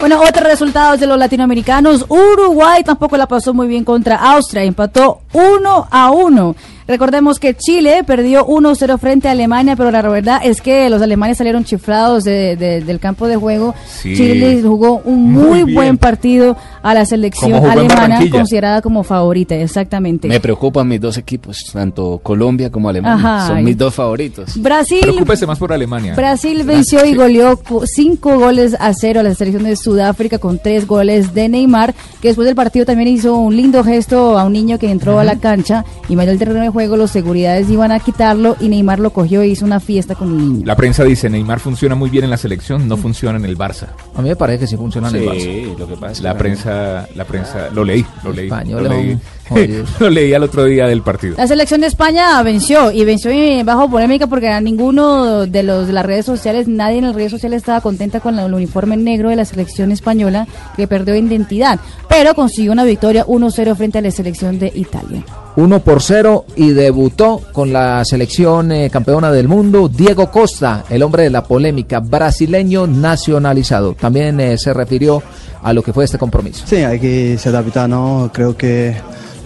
Bueno, 0.00 0.20
otros 0.20 0.44
resultados 0.44 0.98
de 0.98 1.06
los 1.06 1.16
latinoamericanos. 1.16 2.04
Uruguay 2.08 2.82
tampoco 2.82 3.16
la 3.16 3.28
pasó 3.28 3.54
muy 3.54 3.68
bien 3.68 3.84
contra 3.84 4.16
Austria. 4.16 4.64
Empató 4.64 5.20
1 5.32 5.88
a 5.88 6.10
1. 6.10 6.56
Recordemos 6.86 7.38
que 7.38 7.54
Chile 7.54 8.02
perdió 8.06 8.46
1-0 8.46 8.98
frente 8.98 9.28
a 9.28 9.32
Alemania, 9.32 9.76
pero 9.76 9.90
la 9.90 10.02
verdad 10.02 10.40
es 10.44 10.60
que 10.60 10.88
los 10.90 11.00
alemanes 11.00 11.38
salieron 11.38 11.64
chiflados 11.64 12.24
de- 12.24 12.56
de- 12.56 12.80
del 12.80 12.98
campo 12.98 13.26
de 13.28 13.36
juego. 13.36 13.74
Sí. 13.86 14.14
Chile 14.16 14.60
jugó 14.62 15.00
un 15.04 15.32
muy, 15.32 15.62
buen 15.62 15.96
partido 15.98 16.56
a 16.82 16.94
la 16.94 17.04
selección 17.06 17.64
alemana, 17.64 18.20
considerada 18.30 18.82
como 18.82 19.04
favorita, 19.04 19.54
exactamente. 19.54 20.28
Me 20.28 20.40
preocupan 20.40 20.88
mis 20.88 21.00
dos 21.00 21.16
equipos, 21.18 21.58
tanto 21.72 22.18
Colombia 22.22 22.70
como 22.70 22.88
Alemania. 22.88 23.14
Ajá, 23.38 23.46
Son 23.48 23.56
ay. 23.58 23.64
mis 23.64 23.78
dos 23.78 23.94
favoritos. 23.94 24.60
Brasil 24.60 24.98
Preocúpese 25.02 25.46
más 25.46 25.58
por 25.58 25.72
Alemania. 25.72 26.14
Brasil 26.14 26.62
venció 26.64 27.04
y 27.04 27.14
goleó 27.14 27.56
cu- 27.56 27.84
cinco 27.86 28.38
goles 28.38 28.76
a 28.80 28.92
cero 28.94 29.20
a 29.20 29.22
la 29.22 29.34
selección 29.34 29.64
de 29.64 29.76
Sudáfrica 29.76 30.38
con 30.38 30.58
tres 30.58 30.86
goles 30.86 31.32
de 31.34 31.48
Neymar, 31.48 31.94
que 32.20 32.28
después 32.28 32.46
del 32.46 32.56
partido 32.56 32.84
también 32.84 33.08
hizo 33.08 33.36
un 33.36 33.56
lindo 33.56 33.84
gesto 33.84 34.38
a 34.38 34.44
un 34.44 34.52
niño 34.52 34.78
que 34.78 34.90
entró 34.90 35.18
a 35.20 35.24
la 35.24 35.36
cancha 35.36 35.84
y 36.08 36.16
medio 36.16 36.32
el 36.32 36.38
terreno 36.38 36.60
de 36.60 36.71
juego, 36.72 36.96
los 36.96 37.10
seguridades 37.10 37.70
iban 37.70 37.92
a 37.92 38.00
quitarlo 38.00 38.56
y 38.60 38.68
Neymar 38.68 38.98
lo 38.98 39.10
cogió 39.10 39.42
e 39.42 39.48
hizo 39.48 39.64
una 39.64 39.78
fiesta 39.80 40.14
con 40.14 40.28
el 40.30 40.36
niño. 40.38 40.62
La 40.66 40.74
prensa 40.76 41.04
dice, 41.04 41.30
Neymar 41.30 41.60
funciona 41.60 41.94
muy 41.94 42.10
bien 42.10 42.24
en 42.24 42.30
la 42.30 42.36
selección, 42.36 42.88
no 42.88 42.96
funciona 42.96 43.38
en 43.38 43.44
el 43.44 43.56
Barça. 43.56 43.88
A 44.14 44.22
mí 44.22 44.28
me 44.28 44.36
parece 44.36 44.60
que 44.60 44.66
sí 44.66 44.76
funciona 44.76 45.08
en 45.08 45.16
el 45.16 45.40
Sí, 45.40 45.64
Barça. 45.66 45.78
lo 45.78 45.86
que 45.88 45.94
pasa 45.94 46.12
es 46.12 46.18
que 46.18 46.24
la 46.24 46.36
prensa, 46.38 47.08
la 47.14 47.24
prensa, 47.24 47.70
lo 47.70 47.84
leí, 47.84 48.04
lo 48.24 48.32
leí, 48.32 48.46
Español, 48.46 48.82
lo 48.84 48.88
leí. 48.90 49.18
lo 50.00 50.10
leí 50.10 50.32
al 50.32 50.42
otro 50.42 50.64
día 50.64 50.86
del 50.86 51.02
partido. 51.02 51.36
La 51.36 51.46
selección 51.46 51.80
de 51.80 51.86
España 51.86 52.42
venció 52.42 52.90
y 52.90 53.04
venció 53.04 53.30
bajo 53.64 53.90
polémica 53.90 54.26
porque 54.26 54.48
a 54.48 54.60
ninguno 54.60 55.46
de 55.46 55.62
los 55.62 55.86
de 55.86 55.92
las 55.92 56.06
redes 56.06 56.26
sociales, 56.26 56.68
nadie 56.68 56.98
en 56.98 57.06
las 57.06 57.14
redes 57.14 57.30
sociales 57.30 57.58
estaba 57.58 57.80
contenta 57.80 58.20
con 58.20 58.38
el 58.38 58.52
uniforme 58.52 58.96
negro 58.96 59.30
de 59.30 59.36
la 59.36 59.44
selección 59.44 59.92
española 59.92 60.46
que 60.76 60.86
perdió 60.86 61.14
identidad, 61.14 61.78
pero 62.08 62.34
consiguió 62.34 62.72
una 62.72 62.84
victoria 62.84 63.26
1-0 63.26 63.76
frente 63.76 63.98
a 63.98 64.02
la 64.02 64.10
selección 64.10 64.58
de 64.58 64.72
Italia. 64.74 65.24
1 65.56 65.80
por 65.80 66.00
0 66.00 66.46
y 66.56 66.70
debutó 66.70 67.42
con 67.52 67.72
la 67.72 68.04
selección 68.04 68.72
eh, 68.72 68.88
campeona 68.90 69.30
del 69.30 69.48
mundo 69.48 69.88
Diego 69.88 70.30
Costa, 70.30 70.84
el 70.88 71.02
hombre 71.02 71.24
de 71.24 71.30
la 71.30 71.44
polémica, 71.44 72.00
brasileño 72.00 72.86
nacionalizado. 72.86 73.94
También 73.94 74.40
eh, 74.40 74.56
se 74.56 74.72
refirió 74.72 75.22
a 75.62 75.72
lo 75.72 75.82
que 75.82 75.92
fue 75.92 76.04
este 76.04 76.18
compromiso. 76.18 76.64
Sí, 76.66 76.76
hay 76.76 76.98
que 76.98 77.38
se 77.38 77.48
adaptar, 77.48 77.88
¿no? 77.88 78.30
Creo 78.32 78.56
que 78.56 78.96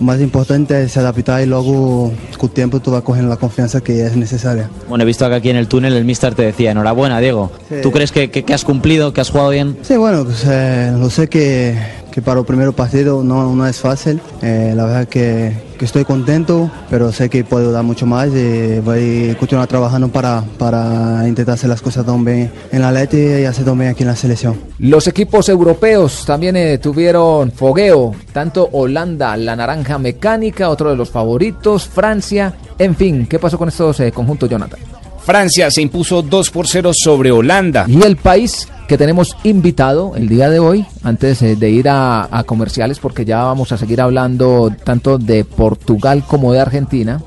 más 0.01 0.21
importante 0.21 0.83
es 0.83 0.97
adaptar 0.97 1.43
y 1.43 1.47
luego 1.47 2.13
con 2.39 2.49
tiempo 2.51 2.81
tú 2.81 2.91
vas 2.91 3.03
cogiendo 3.03 3.29
la 3.31 3.37
confianza 3.37 3.81
que 3.81 4.05
es 4.07 4.17
necesaria. 4.17 4.69
Bueno, 4.89 5.03
he 5.03 5.07
visto 5.07 5.29
que 5.29 5.35
aquí 5.35 5.51
en 5.51 5.57
el 5.57 5.69
túnel 5.69 5.95
el 5.95 6.05
mister 6.05 6.35
te 6.35 6.43
decía, 6.43 6.71
enhorabuena, 6.73 7.19
Diego. 7.21 7.51
Sí. 7.69 7.77
¿Tú 7.83 7.91
crees 7.91 8.13
que, 8.13 8.31
que- 8.31 8.45
que 8.45 8.55
has 8.55 8.65
cumplido, 8.65 9.13
que 9.13 9.21
has 9.21 9.31
jugado 9.31 9.51
bien? 9.51 9.77
Sí, 9.83 9.97
bueno, 9.97 10.25
pues, 10.25 10.45
eh, 10.49 10.93
lo 10.99 11.09
sé 11.11 11.29
que, 11.29 11.77
que 12.13 12.23
para 12.23 12.41
el 12.41 12.47
primer 12.47 12.73
partido 12.73 13.23
no, 13.25 13.55
no 13.55 13.67
es 13.67 13.79
fácil. 13.79 14.21
Eh, 14.43 14.73
la 14.77 14.85
verdad 14.85 15.09
que, 15.09 15.53
que 15.79 15.85
estoy 15.85 16.05
contento, 16.05 16.71
pero 16.91 17.13
sé 17.13 17.29
que 17.29 17.45
puedo 17.45 17.73
dar 17.73 17.83
mucho 17.85 18.07
más 18.07 18.29
y 18.29 18.79
voy 18.81 19.31
a 19.31 19.39
continuar 19.39 19.67
trabajando 19.67 20.09
para, 20.09 20.43
para 20.59 21.27
intentar 21.29 21.55
hacer 21.55 21.69
las 21.69 21.83
cosas 21.83 22.07
también 22.07 22.51
en 22.73 22.81
la 22.83 22.93
Leti 22.93 23.19
y 23.19 23.45
hacer 23.45 23.65
también 23.65 23.91
aquí 23.91 24.03
en 24.03 24.09
la 24.09 24.17
selección. 24.17 24.59
Los 24.79 25.07
equipos 25.07 25.49
europeos 25.49 26.25
también 26.27 26.57
eh, 26.57 26.79
tuvieron 26.79 27.51
fogueo, 27.53 28.15
tanto 28.33 28.69
Holanda, 28.73 29.37
la 29.37 29.57
naranja 29.57 29.86
mecánica, 29.99 30.69
otro 30.69 30.91
de 30.91 30.97
los 30.97 31.11
favoritos, 31.11 31.89
Francia, 31.89 32.55
en 32.79 32.95
fin, 32.97 33.27
¿qué 33.27 33.39
pasó 33.39 33.57
con 33.57 33.69
estos 33.69 34.01
eh, 34.01 34.13
conjuntos, 34.13 34.49
Jonathan? 34.51 34.81
Francia 35.25 35.71
se 35.71 35.83
impuso 35.83 36.23
2 36.23 36.51
por 36.51 36.69
0 36.69 36.93
sobre 36.95 37.33
Holanda. 37.33 37.85
Y 37.89 38.03
el 38.03 38.17
país 38.17 38.69
que 38.87 38.97
tenemos 38.97 39.37
invitado 39.43 40.13
el 40.17 40.29
día 40.29 40.51
de 40.51 40.61
hoy, 40.61 40.87
antes 41.03 41.43
eh, 41.43 41.57
de 41.57 41.71
ir 41.71 41.89
a, 41.89 42.29
a 42.31 42.45
comerciales, 42.45 42.99
porque 42.99 43.25
ya 43.25 43.43
vamos 43.43 43.73
a 43.73 43.79
seguir 43.79 44.01
hablando 44.01 44.73
tanto 44.85 45.19
de 45.19 45.45
Portugal 45.45 46.23
como 46.27 46.53
de 46.53 46.61
Argentina, 46.61 47.21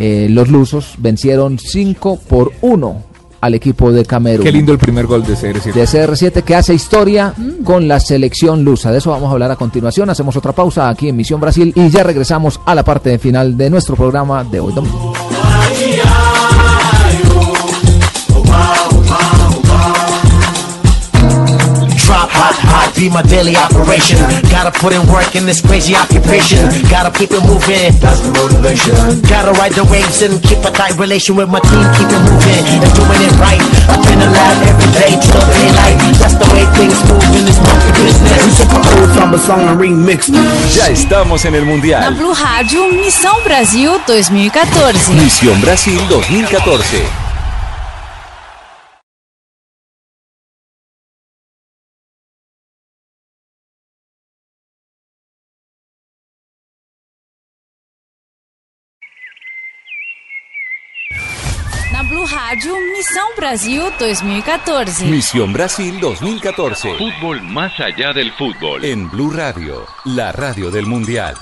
eh, 0.00 0.28
los 0.30 0.48
lusos 0.48 0.94
vencieron 0.98 1.58
5 1.58 2.20
por 2.28 2.52
1 2.60 3.07
al 3.40 3.54
equipo 3.54 3.92
de 3.92 4.04
Camerún. 4.04 4.44
Qué 4.44 4.52
lindo 4.52 4.72
el 4.72 4.78
primer 4.78 5.06
gol 5.06 5.24
de 5.24 5.34
CR7. 5.34 5.72
De 5.72 5.84
CR7 5.84 6.42
que 6.42 6.54
hace 6.54 6.74
historia 6.74 7.34
con 7.64 7.88
la 7.88 8.00
selección 8.00 8.64
lusa. 8.64 8.90
De 8.90 8.98
eso 8.98 9.10
vamos 9.10 9.28
a 9.28 9.32
hablar 9.32 9.50
a 9.50 9.56
continuación. 9.56 10.10
Hacemos 10.10 10.36
otra 10.36 10.52
pausa 10.52 10.88
aquí 10.88 11.08
en 11.08 11.16
Misión 11.16 11.40
Brasil 11.40 11.72
y 11.74 11.88
ya 11.88 12.02
regresamos 12.02 12.60
a 12.64 12.74
la 12.74 12.84
parte 12.84 13.18
final 13.18 13.56
de 13.56 13.70
nuestro 13.70 13.96
programa 13.96 14.44
de 14.44 14.60
hoy 14.60 14.72
domingo. 14.72 15.17
Be 22.98 23.08
my 23.08 23.22
daily 23.22 23.54
operation. 23.54 24.18
Gotta 24.50 24.74
put 24.74 24.92
in 24.92 25.06
work 25.06 25.38
in 25.38 25.46
this 25.46 25.62
crazy 25.62 25.94
occupation. 25.94 26.58
Gotta 26.90 27.14
keep 27.14 27.30
it 27.30 27.42
moving. 27.46 27.94
That's 28.02 28.18
the 28.26 28.34
motivation. 28.34 28.92
Gotta 29.30 29.54
ride 29.54 29.78
the 29.78 29.86
waves 29.86 30.26
and 30.26 30.42
keep 30.42 30.58
a 30.66 30.70
tight 30.74 30.98
relation 30.98 31.38
with 31.38 31.48
my 31.48 31.62
team. 31.62 31.86
Keep 31.94 32.10
it 32.10 32.22
moving 32.26 32.64
and 32.82 32.92
doing 32.98 33.22
it 33.22 33.34
right. 33.38 33.62
I've 33.86 34.02
been 34.02 34.18
alive 34.18 34.58
every 34.66 34.90
day 34.98 35.14
till 35.14 35.44
daylight. 35.46 35.98
That's 36.18 36.34
the 36.34 36.48
way 36.50 36.66
things 36.74 36.98
move 37.06 37.22
in 37.38 37.46
this 37.46 37.62
monkey 37.62 37.92
business. 38.02 38.42
We 38.42 38.66
took 38.66 38.74
a 38.74 38.80
old 38.98 39.10
samba 39.14 39.38
song 39.38 39.62
and 39.70 39.78
remixed. 39.78 40.34
Ya 40.74 40.90
estamos 40.90 41.44
en 41.44 41.54
el 41.54 41.64
Na 41.64 41.70
Mundial. 41.70 42.14
Blue 42.14 42.34
Rádio 42.34 42.92
Missão 42.92 43.40
Brasil 43.44 44.00
2014. 44.06 45.12
Misión 45.12 45.60
Brasil 45.60 46.00
2014. 46.08 47.27
Rádio 62.48 62.80
Missão 62.96 63.28
Brasil 63.36 63.92
2014. 63.98 65.04
Misión 65.04 65.52
Brasil 65.52 66.00
2014. 66.00 66.96
Fútbol 66.96 67.42
más 67.42 67.78
allá 67.78 68.14
del 68.14 68.32
fútbol. 68.32 68.82
En 68.86 69.10
Blue 69.10 69.30
Radio, 69.30 69.84
la 70.06 70.32
radio 70.32 70.70
del 70.70 70.86
Mundial. 70.86 71.36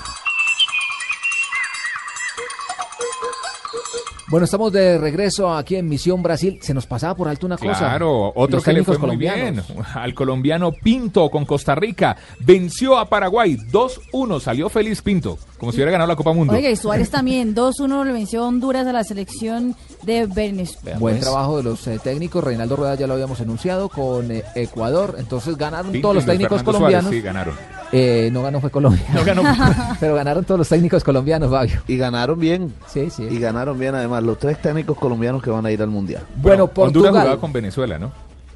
Bueno, 4.29 4.43
estamos 4.43 4.73
de 4.73 4.97
regreso 4.97 5.53
aquí 5.53 5.77
en 5.77 5.87
Misión 5.87 6.21
Brasil. 6.21 6.59
Se 6.61 6.73
nos 6.73 6.85
pasaba 6.85 7.15
por 7.15 7.29
alto 7.29 7.45
una 7.45 7.57
cosa. 7.57 7.77
Claro, 7.77 8.33
otro 8.35 8.57
Los 8.57 8.63
que 8.65 8.73
le 8.73 8.79
técnicos 8.81 8.97
fue 8.97 9.07
muy 9.07 9.15
bien. 9.15 9.61
colombianos. 9.61 9.87
Al 9.95 10.13
colombiano 10.13 10.71
Pinto 10.73 11.29
con 11.29 11.45
Costa 11.45 11.75
Rica. 11.75 12.17
Venció 12.39 12.97
a 12.97 13.05
Paraguay 13.05 13.55
2-1. 13.55 14.41
Salió 14.41 14.67
feliz 14.67 15.01
Pinto, 15.01 15.37
como 15.57 15.71
si 15.71 15.77
hubiera 15.77 15.91
ganado 15.93 16.09
la 16.09 16.17
Copa 16.17 16.33
Mundo. 16.33 16.53
Oiga, 16.53 16.69
y 16.69 16.75
Suárez 16.75 17.09
también, 17.09 17.55
2-1 17.55 18.03
le 18.03 18.11
venció 18.11 18.43
a 18.43 18.47
Honduras 18.49 18.85
a 18.85 18.91
la 18.91 19.05
selección 19.05 19.75
de 20.03 20.25
Venezuela. 20.25 20.99
Buen 20.99 21.21
trabajo 21.21 21.57
de 21.57 21.63
los 21.63 21.87
eh, 21.87 21.97
técnicos. 22.03 22.43
Reinaldo 22.43 22.75
Rueda 22.75 22.95
ya 22.95 23.07
lo 23.07 23.13
habíamos 23.13 23.39
anunciado 23.39 23.87
con 23.87 24.29
eh, 24.29 24.43
Ecuador. 24.55 25.15
Entonces 25.19 25.55
ganaron 25.57 25.93
Pinto 25.93 26.05
todos 26.05 26.15
los 26.15 26.25
técnicos 26.25 26.57
Fernando 26.57 26.71
colombianos. 26.73 27.05
Suárez, 27.05 27.21
sí, 27.21 27.25
ganaron. 27.25 27.76
Eh, 27.91 28.29
no 28.33 28.41
ganó 28.43 28.59
fue 28.59 28.69
Colombia. 28.69 29.03
No 29.13 29.23
ganó. 29.23 29.43
Pero 29.99 30.15
ganaron 30.15 30.43
todos 30.43 30.57
los 30.59 30.69
técnicos 30.69 31.03
colombianos, 31.03 31.49
Fabio. 31.49 31.81
Y 31.87 31.97
ganaron 31.97 32.39
bien. 32.39 32.73
Sí, 32.87 33.09
sí. 33.09 33.23
Y 33.29 33.39
ganaron 33.39 33.79
bien 33.79 33.95
además 33.95 34.23
los 34.23 34.37
tres 34.39 34.61
técnicos 34.61 34.97
colombianos 34.97 35.41
que 35.41 35.49
van 35.49 35.65
a 35.65 35.71
ir 35.71 35.81
al 35.81 35.89
Mundial. 35.89 36.23
Bueno, 36.35 36.63
Honduras 36.65 36.75
Portugal. 36.91 37.11
jugaba 37.13 37.39
con 37.39 37.53
Venezuela, 37.53 37.97
¿no? 37.97 38.11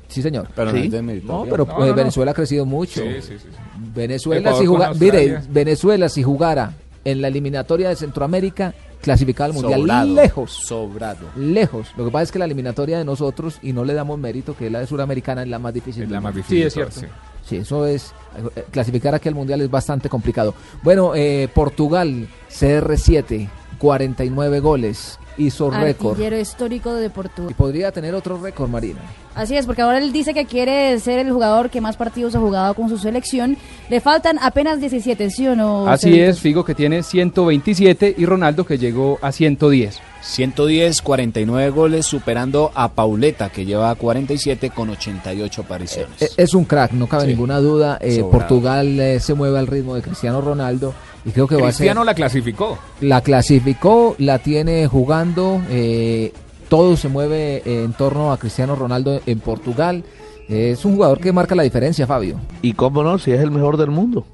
Sí, 0.09 0.21
señor. 0.21 0.47
Pero 0.53 0.71
no 0.73 0.77
Sí. 0.77 0.85
es 0.85 0.91
pero 0.91 1.03
No, 1.23 1.45
pues, 1.45 1.57
no, 1.69 1.85
no. 1.87 1.93
Venezuela 1.95 2.31
ha 2.31 2.33
crecido 2.33 2.65
mucho. 2.65 3.01
Sí, 3.01 3.21
sí, 3.21 3.37
sí. 3.39 3.47
Venezuela 3.95 4.41
Ecuador 4.41 4.59
si 4.61 4.65
jugara, 4.67 4.93
mire. 4.95 5.41
Venezuela 5.49 6.09
si 6.09 6.23
jugara 6.23 6.73
en 7.05 7.21
la 7.21 7.29
eliminatoria 7.29 7.87
de 7.89 7.95
Centroamérica, 7.95 8.73
clasificaba 9.01 9.47
al 9.47 9.53
mundial 9.53 9.79
Sobrado, 9.79 10.13
lejos. 10.13 10.51
Sobrado. 10.51 11.25
Lejos. 11.37 11.87
Lo 11.95 12.03
que 12.05 12.11
pasa 12.11 12.23
es 12.23 12.31
que 12.33 12.39
la 12.39 12.45
eliminatoria 12.45 12.97
de 12.97 13.05
nosotros, 13.05 13.57
y 13.61 13.71
no 13.71 13.85
le 13.85 13.93
damos 13.93 14.19
mérito, 14.19 14.55
que 14.55 14.65
es 14.67 14.71
la 14.71 14.79
de 14.81 14.87
Suramericana, 14.87 15.43
es 15.43 15.47
la 15.47 15.57
más 15.59 15.73
difícil. 15.73 16.03
Es 16.03 16.09
la 16.11 16.19
más 16.19 16.35
difícil. 16.35 16.63
de 16.65 16.69
todas, 16.71 16.93
sí. 16.93 17.05
Sí, 17.51 17.57
eso 17.57 17.85
es. 17.85 18.13
eh, 18.55 18.63
Clasificar 18.71 19.13
aquí 19.13 19.27
al 19.27 19.35
mundial 19.35 19.59
es 19.59 19.69
bastante 19.69 20.07
complicado. 20.07 20.53
Bueno, 20.83 21.11
eh, 21.15 21.49
Portugal, 21.53 22.29
CR7, 22.49 23.49
49 23.77 24.61
goles, 24.61 25.19
hizo 25.37 25.69
récord. 25.69 26.11
Artillero 26.11 26.39
histórico 26.39 26.93
de 26.93 27.09
Portugal. 27.09 27.51
Y 27.51 27.53
podría 27.53 27.91
tener 27.91 28.15
otro 28.15 28.41
récord, 28.41 28.69
Marina. 28.69 29.01
Así 29.35 29.57
es, 29.57 29.65
porque 29.65 29.81
ahora 29.81 29.97
él 29.97 30.13
dice 30.13 30.33
que 30.33 30.45
quiere 30.45 30.97
ser 31.01 31.19
el 31.19 31.29
jugador 31.33 31.69
que 31.69 31.81
más 31.81 31.97
partidos 31.97 32.35
ha 32.35 32.39
jugado 32.39 32.73
con 32.73 32.87
su 32.87 32.97
selección. 32.97 33.57
Le 33.89 33.99
faltan 33.99 34.39
apenas 34.41 34.79
17, 34.79 35.29
¿sí 35.29 35.45
o 35.49 35.55
no? 35.57 35.89
Así 35.89 36.07
Cedric? 36.11 36.23
es, 36.29 36.39
Figo 36.39 36.63
que 36.63 36.73
tiene 36.73 37.03
127 37.03 38.15
y 38.17 38.25
Ronaldo 38.25 38.65
que 38.65 38.77
llegó 38.77 39.19
a 39.21 39.33
110. 39.33 39.99
110, 40.21 41.01
49 41.01 41.69
goles, 41.71 42.05
superando 42.05 42.71
a 42.75 42.89
Pauleta, 42.93 43.49
que 43.49 43.65
lleva 43.65 43.93
47 43.95 44.69
con 44.69 44.89
88 44.91 45.61
apariciones. 45.61 46.21
Eh, 46.21 46.29
Es 46.37 46.53
un 46.53 46.65
crack, 46.65 46.91
no 46.93 47.07
cabe 47.07 47.23
Sí. 47.23 47.29
ninguna 47.29 47.59
duda. 47.59 47.97
Eh. 48.01 48.23
Portugal 48.31 48.99
eh, 48.99 49.19
se 49.19 49.33
mueve 49.33 49.57
al 49.59 49.67
ritmo 49.67 49.95
de 49.95 50.01
Cristiano 50.01 50.39
Ronaldo 50.41 50.93
y 51.25 51.31
creo 51.31 51.47
que 51.47 51.55
va 51.55 51.61
a 51.61 51.65
Cristiano 51.65 52.01
ser. 52.01 52.05
la 52.05 52.13
clasificó. 52.13 52.77
La 53.01 53.21
clasificó, 53.21 54.15
la 54.19 54.39
tiene 54.39 54.87
jugando. 54.87 55.61
eh, 55.69 56.31
todo 56.69 56.95
se 56.95 57.09
mueve 57.09 57.57
eh, 57.65 57.83
en 57.83 57.91
torno 57.91 58.31
a 58.31 58.37
Cristiano 58.37 58.75
Ronaldo 58.77 59.19
en 59.25 59.39
Portugal. 59.41 60.05
Eh, 60.47 60.71
es 60.71 60.85
un 60.85 60.95
jugador 60.95 61.19
que 61.19 61.33
marca 61.33 61.53
la 61.53 61.63
diferencia, 61.63 62.07
Fabio. 62.07 62.39
Y 62.61 62.73
cómo 62.73 63.03
no, 63.03 63.17
si 63.19 63.31
es 63.31 63.41
el 63.41 63.51
mejor 63.51 63.75
del 63.75 63.89
mundo. 63.91 64.25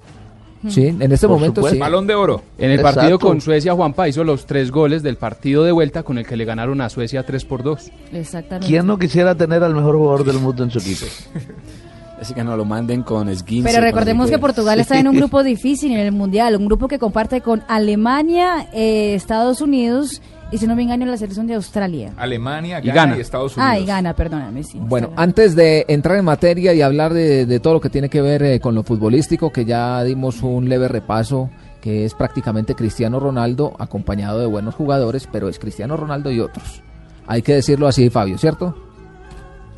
Sí, 0.68 0.88
en 0.88 1.12
este 1.12 1.28
Por 1.28 1.38
momento 1.38 1.62
supuesto. 1.62 1.76
sí. 1.76 1.80
Balón 1.80 2.08
de 2.08 2.16
oro. 2.16 2.42
En 2.58 2.72
el 2.72 2.80
Exacto. 2.80 3.00
partido 3.00 3.20
con 3.20 3.42
Suecia, 3.42 3.74
Juanpa 3.74 4.08
hizo 4.08 4.24
los 4.24 4.46
tres 4.46 4.72
goles 4.72 5.04
del 5.04 5.18
partido 5.18 5.64
de 5.64 5.72
vuelta 5.72 6.04
con 6.04 6.18
el 6.18 6.26
que 6.26 6.36
le 6.36 6.46
ganaron 6.46 6.82
a 6.82 6.90
Suecia 6.90 7.24
3 7.26 7.46
por 7.46 7.64
2. 7.64 7.92
Exactamente. 8.14 8.68
¿Quién 8.68 8.86
no 8.88 8.98
quisiera 8.98 9.36
tener 9.36 9.64
al 9.64 9.76
mejor 9.76 9.96
jugador 9.98 10.24
del 10.26 10.40
mundo 10.40 10.64
en 10.64 10.72
su 10.72 10.80
equipo? 10.80 11.06
Así 12.22 12.34
que 12.34 12.44
no 12.44 12.58
lo 12.58 12.66
manden 12.66 13.04
con 13.04 13.30
esguince. 13.30 13.70
Pero 13.70 13.82
recordemos 13.84 14.30
que. 14.32 14.40
Portugal 14.40 14.80
está 14.80 14.98
en 15.00 15.08
un 15.08 15.16
grupo 15.18 15.44
difícil 15.44 15.92
en 15.92 16.00
el 16.00 16.12
Mundial, 16.12 16.56
un 16.56 16.66
grupo 16.66 16.88
que 16.88 16.98
comparte 16.98 17.42
con 17.42 17.64
Alemania, 17.68 18.68
eh, 18.74 19.14
Estados 19.14 19.62
Unidos 19.62 20.22
y 20.52 20.58
si 20.58 20.68
no 20.68 20.76
me 20.76 20.84
engaño 20.84 21.06
la 21.06 21.18
selección 21.18 21.48
de 21.48 21.56
Australia. 21.56 22.14
Alemania, 22.18 22.80
Y 22.84 22.90
Ghana 22.90 23.18
y 23.18 23.22
Estados 23.22 23.58
Unidos. 23.58 23.74
Ah, 23.74 23.80
y 23.80 23.86
gana, 23.86 24.14
perdóname, 24.14 24.64
sí. 24.64 24.80
Bueno, 24.82 25.12
antes 25.16 25.56
de 25.56 25.86
entrar 25.88 26.18
en 26.18 26.26
materia 26.26 26.74
y 26.74 26.82
hablar 26.82 27.14
de, 27.14 27.46
de 27.46 27.60
todo 27.60 27.74
lo 27.74 27.82
que 27.82 27.90
tiene 27.90 28.10
que 28.10 28.22
ver 28.22 28.44
eh, 28.44 28.60
con 28.60 28.76
lo 28.76 28.84
futbolístico, 28.84 29.52
que 29.52 29.66
ya 29.66 30.04
dimos 30.04 30.42
un 30.44 30.70
leve 30.70 30.88
repaso, 30.88 31.50
que 31.82 32.06
es 32.06 32.14
prácticamente 32.14 32.76
Cristiano 32.76 33.20
Ronaldo, 33.20 33.76
acompañado 33.80 34.40
de 34.40 34.46
buenos 34.46 34.76
jugadores, 34.76 35.28
pero 35.32 35.50
es 35.50 35.60
Cristiano 35.60 35.98
Ronaldo 35.98 36.32
y 36.32 36.40
otros. 36.40 36.82
Hay 37.28 37.42
que 37.42 37.56
decirlo 37.56 37.88
así, 37.88 38.10
Fabio, 38.10 38.38
¿cierto? 38.38 38.76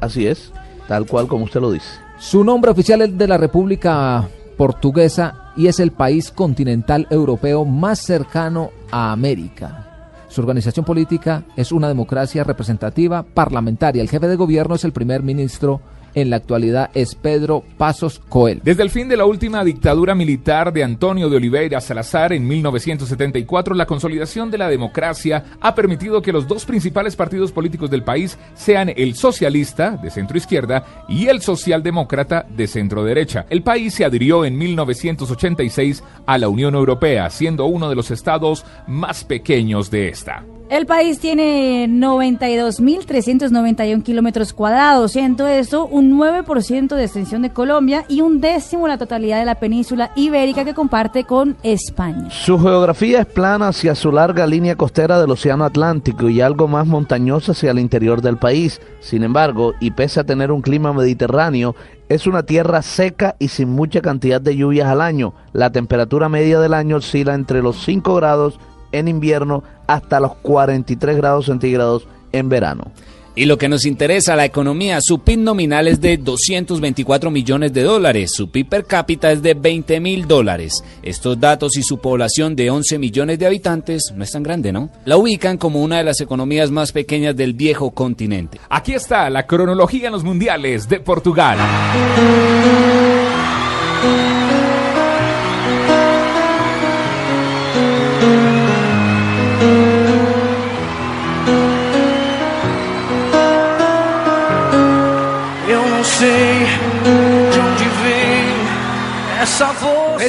Así 0.02 0.28
es, 0.28 0.54
tal 0.88 1.08
cual 1.08 1.28
como 1.28 1.46
usted 1.46 1.60
lo 1.60 1.72
dice. 1.72 1.90
Su 2.20 2.44
nombre 2.44 2.72
oficial 2.72 3.02
es 3.02 3.18
de 3.18 3.28
la 3.28 3.38
República 3.38 4.28
Portuguesa 4.58 5.52
y 5.56 5.68
es 5.68 5.80
el 5.80 5.92
país 5.92 6.32
continental 6.32 7.08
europeo 7.10 7.66
más 7.66 8.00
cercano 8.00 8.72
a 8.92 9.12
América. 9.12 9.89
Su 10.30 10.42
organización 10.42 10.86
política 10.86 11.44
es 11.56 11.72
una 11.72 11.88
democracia 11.88 12.44
representativa 12.44 13.24
parlamentaria. 13.24 14.02
El 14.02 14.10
jefe 14.10 14.28
de 14.28 14.36
gobierno 14.36 14.76
es 14.76 14.84
el 14.84 14.94
primer 14.94 15.24
ministro 15.24 15.82
en 16.16 16.30
la 16.30 16.38
actualidad 16.38 16.90
es 16.94 17.16
Pedro 17.16 17.64
Pasos 17.78 18.20
Coelho. 18.30 18.62
Desde 18.64 18.84
el 18.84 18.90
fin 18.90 19.08
de 19.08 19.18
la 19.18 19.26
última 19.26 19.64
dictadura 19.64 20.16
militar 20.16 20.74
de 20.74 20.84
Antonio 20.84 21.30
de 21.30 21.38
Oliveira 21.38 21.82
Salazar 21.82 22.34
en 22.34 22.48
1974, 22.48 23.76
la 23.76 23.86
consolidación 23.86 24.52
de 24.52 24.58
la 24.58 24.70
democracia 24.70 25.44
ha 25.60 25.76
permitido 25.76 26.22
que 26.22 26.32
los 26.32 26.48
dos 26.48 26.66
principales 26.66 27.16
partidos 27.16 27.52
políticos 27.52 27.90
del 27.90 28.04
país 28.04 28.38
sean 28.54 28.92
el 28.96 29.16
socialista, 29.16 29.92
de 29.92 30.10
centro 30.10 30.38
izquierda, 30.38 31.06
y 31.08 31.28
el 31.28 31.42
socialdemócrata, 31.42 32.46
de 32.50 32.68
centro 32.68 33.04
derecha. 33.04 33.46
El 33.50 33.64
país 33.64 33.94
se 33.94 34.06
adhirió 34.06 34.46
en 34.46 34.58
1986 34.58 36.04
a 36.26 36.38
la 36.38 36.50
Unión 36.50 36.76
Europea, 36.76 37.30
siendo 37.30 37.66
uno 37.66 37.90
de 37.90 37.96
los 37.96 38.12
estados 38.12 38.66
más 38.88 39.24
pequeños 39.24 39.92
de 39.92 40.10
esta. 40.10 40.44
El 40.70 40.86
país 40.86 41.20
tiene 41.20 41.88
92.391 41.88 44.04
kilómetros 44.04 44.54
cuadrados, 44.54 45.14
siendo 45.14 45.48
esto 45.48 45.88
un 45.88 45.99
9% 46.02 46.96
de 46.96 47.04
extensión 47.04 47.42
de 47.42 47.52
Colombia 47.52 48.06
y 48.08 48.22
un 48.22 48.42
décimo 48.42 48.88
la 48.88 48.98
totalidad 48.98 49.40
de 49.40 49.46
la 49.46 49.56
península 49.56 50.12
ibérica 50.16 50.66
que 50.66 50.74
comparte 50.74 51.24
con 51.24 51.58
España. 51.64 52.30
Su 52.30 52.60
geografía 52.60 53.22
es 53.22 53.26
plana 53.26 53.70
hacia 53.70 53.96
su 53.96 54.12
larga 54.12 54.48
línea 54.48 54.76
costera 54.76 55.20
del 55.20 55.32
Océano 55.32 55.66
Atlántico 55.66 56.30
y 56.30 56.42
algo 56.42 56.68
más 56.68 56.88
montañosa 56.88 57.52
hacia 57.52 57.72
el 57.72 57.80
interior 57.80 58.22
del 58.22 58.38
país. 58.38 58.82
Sin 59.00 59.24
embargo, 59.24 59.74
y 59.80 59.92
pese 59.92 60.20
a 60.20 60.24
tener 60.24 60.52
un 60.52 60.62
clima 60.62 60.94
mediterráneo, 60.94 61.76
es 62.10 62.26
una 62.26 62.44
tierra 62.44 62.82
seca 62.82 63.36
y 63.38 63.50
sin 63.50 63.70
mucha 63.70 64.02
cantidad 64.02 64.42
de 64.42 64.56
lluvias 64.56 64.88
al 64.88 65.02
año. 65.02 65.34
La 65.54 65.72
temperatura 65.72 66.30
media 66.30 66.60
del 66.60 66.74
año 66.74 66.98
oscila 66.98 67.34
entre 67.34 67.62
los 67.62 67.84
5 67.84 68.16
grados 68.16 68.60
en 68.92 69.08
invierno 69.08 69.64
hasta 69.88 70.20
los 70.20 70.36
43 70.36 71.18
grados 71.18 71.46
centígrados 71.46 72.08
en 72.32 72.50
verano. 72.50 72.92
Y 73.40 73.46
lo 73.46 73.58
que 73.58 73.70
nos 73.70 73.86
interesa, 73.86 74.36
la 74.36 74.44
economía, 74.44 75.00
su 75.00 75.20
PIB 75.20 75.40
nominal 75.40 75.88
es 75.88 76.02
de 76.02 76.18
224 76.18 77.32
millones 77.32 77.72
de 77.72 77.84
dólares, 77.84 78.32
su 78.36 78.52
PIB 78.52 78.68
per 78.68 78.84
cápita 78.84 79.32
es 79.32 79.42
de 79.42 79.54
20 79.54 80.02
mil 80.02 80.28
dólares. 80.28 80.84
Estos 81.02 81.40
datos 81.40 81.78
y 81.78 81.84
su 81.84 82.00
población 82.00 82.54
de 82.54 82.70
11 82.70 83.00
millones 83.00 83.40
de 83.40 83.46
habitantes 83.46 84.12
no 84.14 84.26
es 84.26 84.32
tan 84.32 84.44
grande, 84.44 84.74
¿no? 84.74 84.90
La 85.06 85.16
ubican 85.16 85.58
como 85.58 85.82
una 85.82 86.00
de 86.00 86.04
las 86.04 86.20
economías 86.20 86.70
más 86.70 86.92
pequeñas 86.92 87.34
del 87.34 87.54
viejo 87.54 87.92
continente. 87.92 88.60
Aquí 88.70 88.92
está 88.92 89.30
la 89.30 89.48
cronología 89.48 90.08
en 90.08 90.12
los 90.12 90.26
mundiales 90.26 90.90
de 90.90 91.00
Portugal. 91.00 91.58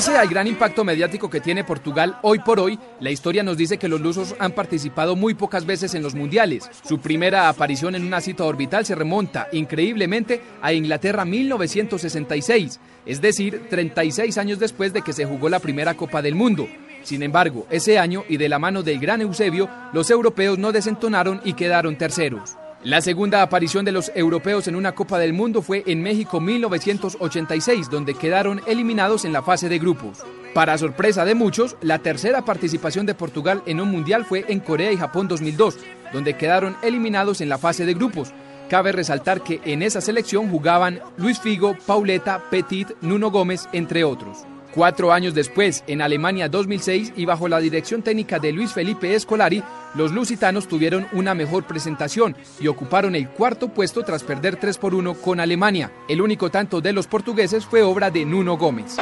Pese 0.01 0.17
al 0.17 0.29
gran 0.29 0.47
impacto 0.47 0.83
mediático 0.83 1.29
que 1.29 1.43
tiene 1.43 1.63
Portugal 1.63 2.17
hoy 2.23 2.39
por 2.39 2.59
hoy, 2.59 2.79
la 3.01 3.11
historia 3.11 3.43
nos 3.43 3.59
dice 3.59 3.77
que 3.77 3.87
los 3.87 4.01
lusos 4.01 4.35
han 4.39 4.53
participado 4.53 5.15
muy 5.15 5.35
pocas 5.35 5.67
veces 5.67 5.93
en 5.93 6.03
los 6.03 6.15
mundiales. 6.15 6.71
Su 6.89 7.01
primera 7.01 7.51
aparición 7.51 7.95
en 7.95 8.07
una 8.07 8.23
cita 8.23 8.45
orbital 8.45 8.87
se 8.87 8.95
remonta, 8.95 9.49
increíblemente, 9.53 10.41
a 10.63 10.73
Inglaterra 10.73 11.27
1966, 11.27 12.81
es 13.05 13.21
decir, 13.21 13.67
36 13.69 14.39
años 14.39 14.59
después 14.59 14.95
de 14.95 15.03
que 15.03 15.13
se 15.13 15.27
jugó 15.27 15.51
la 15.51 15.59
primera 15.59 15.93
Copa 15.93 16.23
del 16.23 16.35
Mundo. 16.35 16.67
Sin 17.03 17.23
embargo, 17.23 17.67
ese 17.69 17.99
año 17.99 18.25
y 18.27 18.39
de 18.39 18.49
la 18.49 18.59
mano 18.59 18.83
del 18.83 19.01
gran 19.01 19.21
Eusebio, 19.21 19.69
los 19.93 20.11
europeos 20.11 20.59
no 20.59 20.73
desentonaron 20.73 21.43
y 21.45 21.53
quedaron 21.53 21.99
terceros. 21.99 22.57
La 22.83 23.03
segunda 23.03 23.43
aparición 23.43 23.85
de 23.85 23.93
los 23.93 24.11
europeos 24.15 24.67
en 24.67 24.75
una 24.75 24.93
Copa 24.93 25.19
del 25.19 25.35
Mundo 25.35 25.61
fue 25.61 25.83
en 25.85 26.03
México 26.03 26.41
1986, 26.41 27.91
donde 27.91 28.15
quedaron 28.15 28.63
eliminados 28.67 29.27
en 29.27 29.35
la 29.35 29.43
fase 29.43 29.69
de 29.69 29.79
grupos. 29.79 30.25
Para 30.55 30.79
sorpresa 30.79 31.27
de 31.27 31.35
muchos, 31.35 31.77
la 31.83 31.99
tercera 31.99 32.43
participación 32.43 33.05
de 33.05 33.15
Portugal 33.15 33.63
en 33.67 33.83
un 33.83 33.91
mundial 33.91 34.25
fue 34.25 34.47
en 34.49 34.61
Corea 34.61 34.91
y 34.93 34.97
Japón 34.97 35.29
2002, 35.29 35.77
donde 36.15 36.39
quedaron 36.39 36.75
eliminados 36.83 37.43
en 37.43 37.51
la 37.51 37.59
fase 37.59 37.85
de 37.85 37.93
grupos. 37.93 38.33
Cabe 38.71 38.93
resaltar 38.93 39.43
que 39.43 39.61
en 39.67 39.83
esa 39.83 40.01
selección 40.01 40.49
jugaban 40.49 41.01
Luis 41.19 41.39
Figo, 41.39 41.77
Pauleta, 41.87 42.45
Petit, 42.51 42.93
Nuno 43.03 43.31
Gómez, 43.31 43.69
entre 43.73 44.05
otros. 44.05 44.47
Cuatro 44.75 45.13
años 45.13 45.35
después, 45.35 45.83
en 45.89 46.01
Alemania 46.01 46.49
2006 46.49 47.15
y 47.17 47.25
bajo 47.25 47.49
la 47.49 47.59
dirección 47.59 48.03
técnica 48.03 48.39
de 48.39 48.53
Luis 48.53 48.73
Felipe 48.73 49.15
Escolari, 49.15 49.63
los 49.95 50.13
lusitanos 50.13 50.69
tuvieron 50.69 51.09
una 51.13 51.35
mejor 51.35 51.65
presentación 51.65 52.37
y 52.61 52.69
ocuparon 52.69 53.17
el 53.17 53.29
cuarto 53.29 53.69
puesto 53.69 54.05
tras 54.05 54.23
perder 54.23 54.57
3 54.57 54.79
por 54.79 54.95
1 54.95 55.15
con 55.15 55.41
Alemania. 55.41 55.91
El 56.09 56.21
único 56.21 56.51
tanto 56.51 56.81
de 56.81 56.93
los 56.93 57.09
portugueses 57.09 57.67
fue 57.67 57.83
obra 57.83 58.11
de 58.11 58.25
Nuno 58.25 58.57
Gómez. 58.57 58.97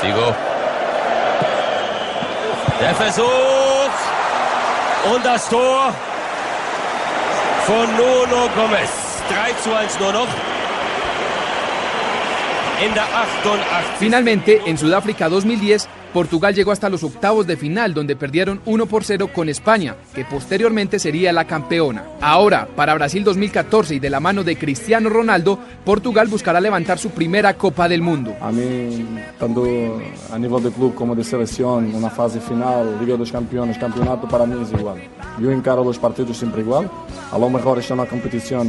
Figo. 0.00 0.34
Der. 2.80 2.94
Und 5.12 5.22
das 5.22 5.48
Tor 5.50 5.92
von 7.66 7.96
Nuno 7.96 8.48
Gomez. 8.56 8.90
3 9.28 9.62
zu 9.62 9.74
1 9.74 10.00
nur. 10.00 10.53
In 12.84 12.92
der 12.92 13.04
88. 13.04 13.96
Finalmente, 13.98 14.60
en 14.66 14.76
Sudáfrica 14.76 15.30
2010, 15.30 15.88
Portugal 16.12 16.54
llegó 16.54 16.70
hasta 16.70 16.90
los 16.90 17.02
octavos 17.02 17.46
de 17.46 17.56
final, 17.56 17.94
donde 17.94 18.14
perdieron 18.14 18.60
1 18.66 18.84
por 18.84 19.04
0 19.04 19.30
con 19.32 19.48
España, 19.48 19.96
que 20.14 20.26
posteriormente 20.26 20.98
sería 20.98 21.32
la 21.32 21.46
campeona. 21.46 22.04
Ahora, 22.20 22.68
para 22.76 22.92
Brasil 22.92 23.24
2014 23.24 23.94
y 23.94 24.00
de 24.00 24.10
la 24.10 24.20
mano 24.20 24.44
de 24.44 24.58
Cristiano 24.58 25.08
Ronaldo, 25.08 25.58
Portugal 25.82 26.28
buscará 26.28 26.60
levantar 26.60 26.98
su 26.98 27.08
primera 27.08 27.54
Copa 27.54 27.88
del 27.88 28.02
Mundo. 28.02 28.36
A 28.42 28.52
mim, 28.52 29.18
tanto 29.38 29.64
a 30.30 30.38
nível 30.38 30.62
de 30.62 30.70
clube 30.70 30.94
como 30.94 31.14
de 31.14 31.24
seleção, 31.24 31.80
na 31.80 32.10
fase 32.10 32.38
final, 32.38 32.98
Liga 33.00 33.16
dos 33.16 33.32
Campeões, 33.32 33.78
campeonato, 33.78 34.28
para 34.28 34.44
mim 34.44 34.62
é 34.62 34.78
igual. 34.78 34.98
Eu 35.40 35.50
encaro 35.50 35.82
os 35.84 35.96
partidos 35.96 36.36
sempre 36.36 36.60
igual. 36.60 36.84
A 37.32 37.38
lo 37.38 37.48
mejor 37.48 37.78
está 37.78 37.96
na 37.96 38.04
competição 38.04 38.68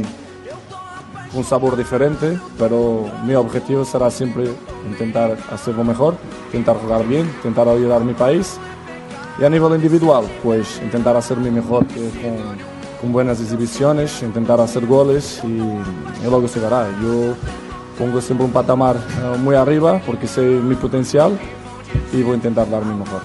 um 1.34 1.44
sabor 1.44 1.76
diferente, 1.76 2.38
pero 2.58 3.04
mi 3.24 3.34
objetivo 3.34 3.84
será 3.84 4.10
sempre 4.10 4.50
tentar 4.98 5.36
hacerlo 5.52 5.84
mejor, 5.84 6.16
tentar 6.52 6.76
jugar 6.76 7.06
bien, 7.06 7.30
tentar 7.42 7.68
ayudar 7.68 8.02
a 8.02 8.04
mi 8.04 8.14
país. 8.14 8.58
Y 9.38 9.44
a 9.44 9.50
nivel 9.50 9.74
individual, 9.74 10.24
pues 10.42 10.80
intentar 10.82 11.16
hacer 11.16 11.36
mi 11.36 11.50
mejor 11.50 11.86
que 11.86 12.10
con, 13.00 13.12
buenas 13.12 13.40
exhibiciones, 13.40 14.22
intentar 14.22 14.60
hacer 14.60 14.84
goles 14.86 15.40
y, 15.44 15.58
y 15.58 16.28
luego 16.28 16.48
se 16.48 16.58
verá. 16.58 16.88
Yo 17.02 17.34
pongo 17.98 18.20
siempre 18.20 18.46
un 18.46 18.52
patamar 18.52 18.96
eh, 18.96 19.38
muy 19.38 19.54
arriba 19.54 20.00
porque 20.04 20.26
sé 20.26 20.40
mi 20.40 20.74
potencial 20.74 21.38
y 22.12 22.22
voy 22.22 22.32
a 22.32 22.36
intentar 22.36 22.68
dar 22.70 22.84
mi 22.84 22.94
mejor. 22.94 23.20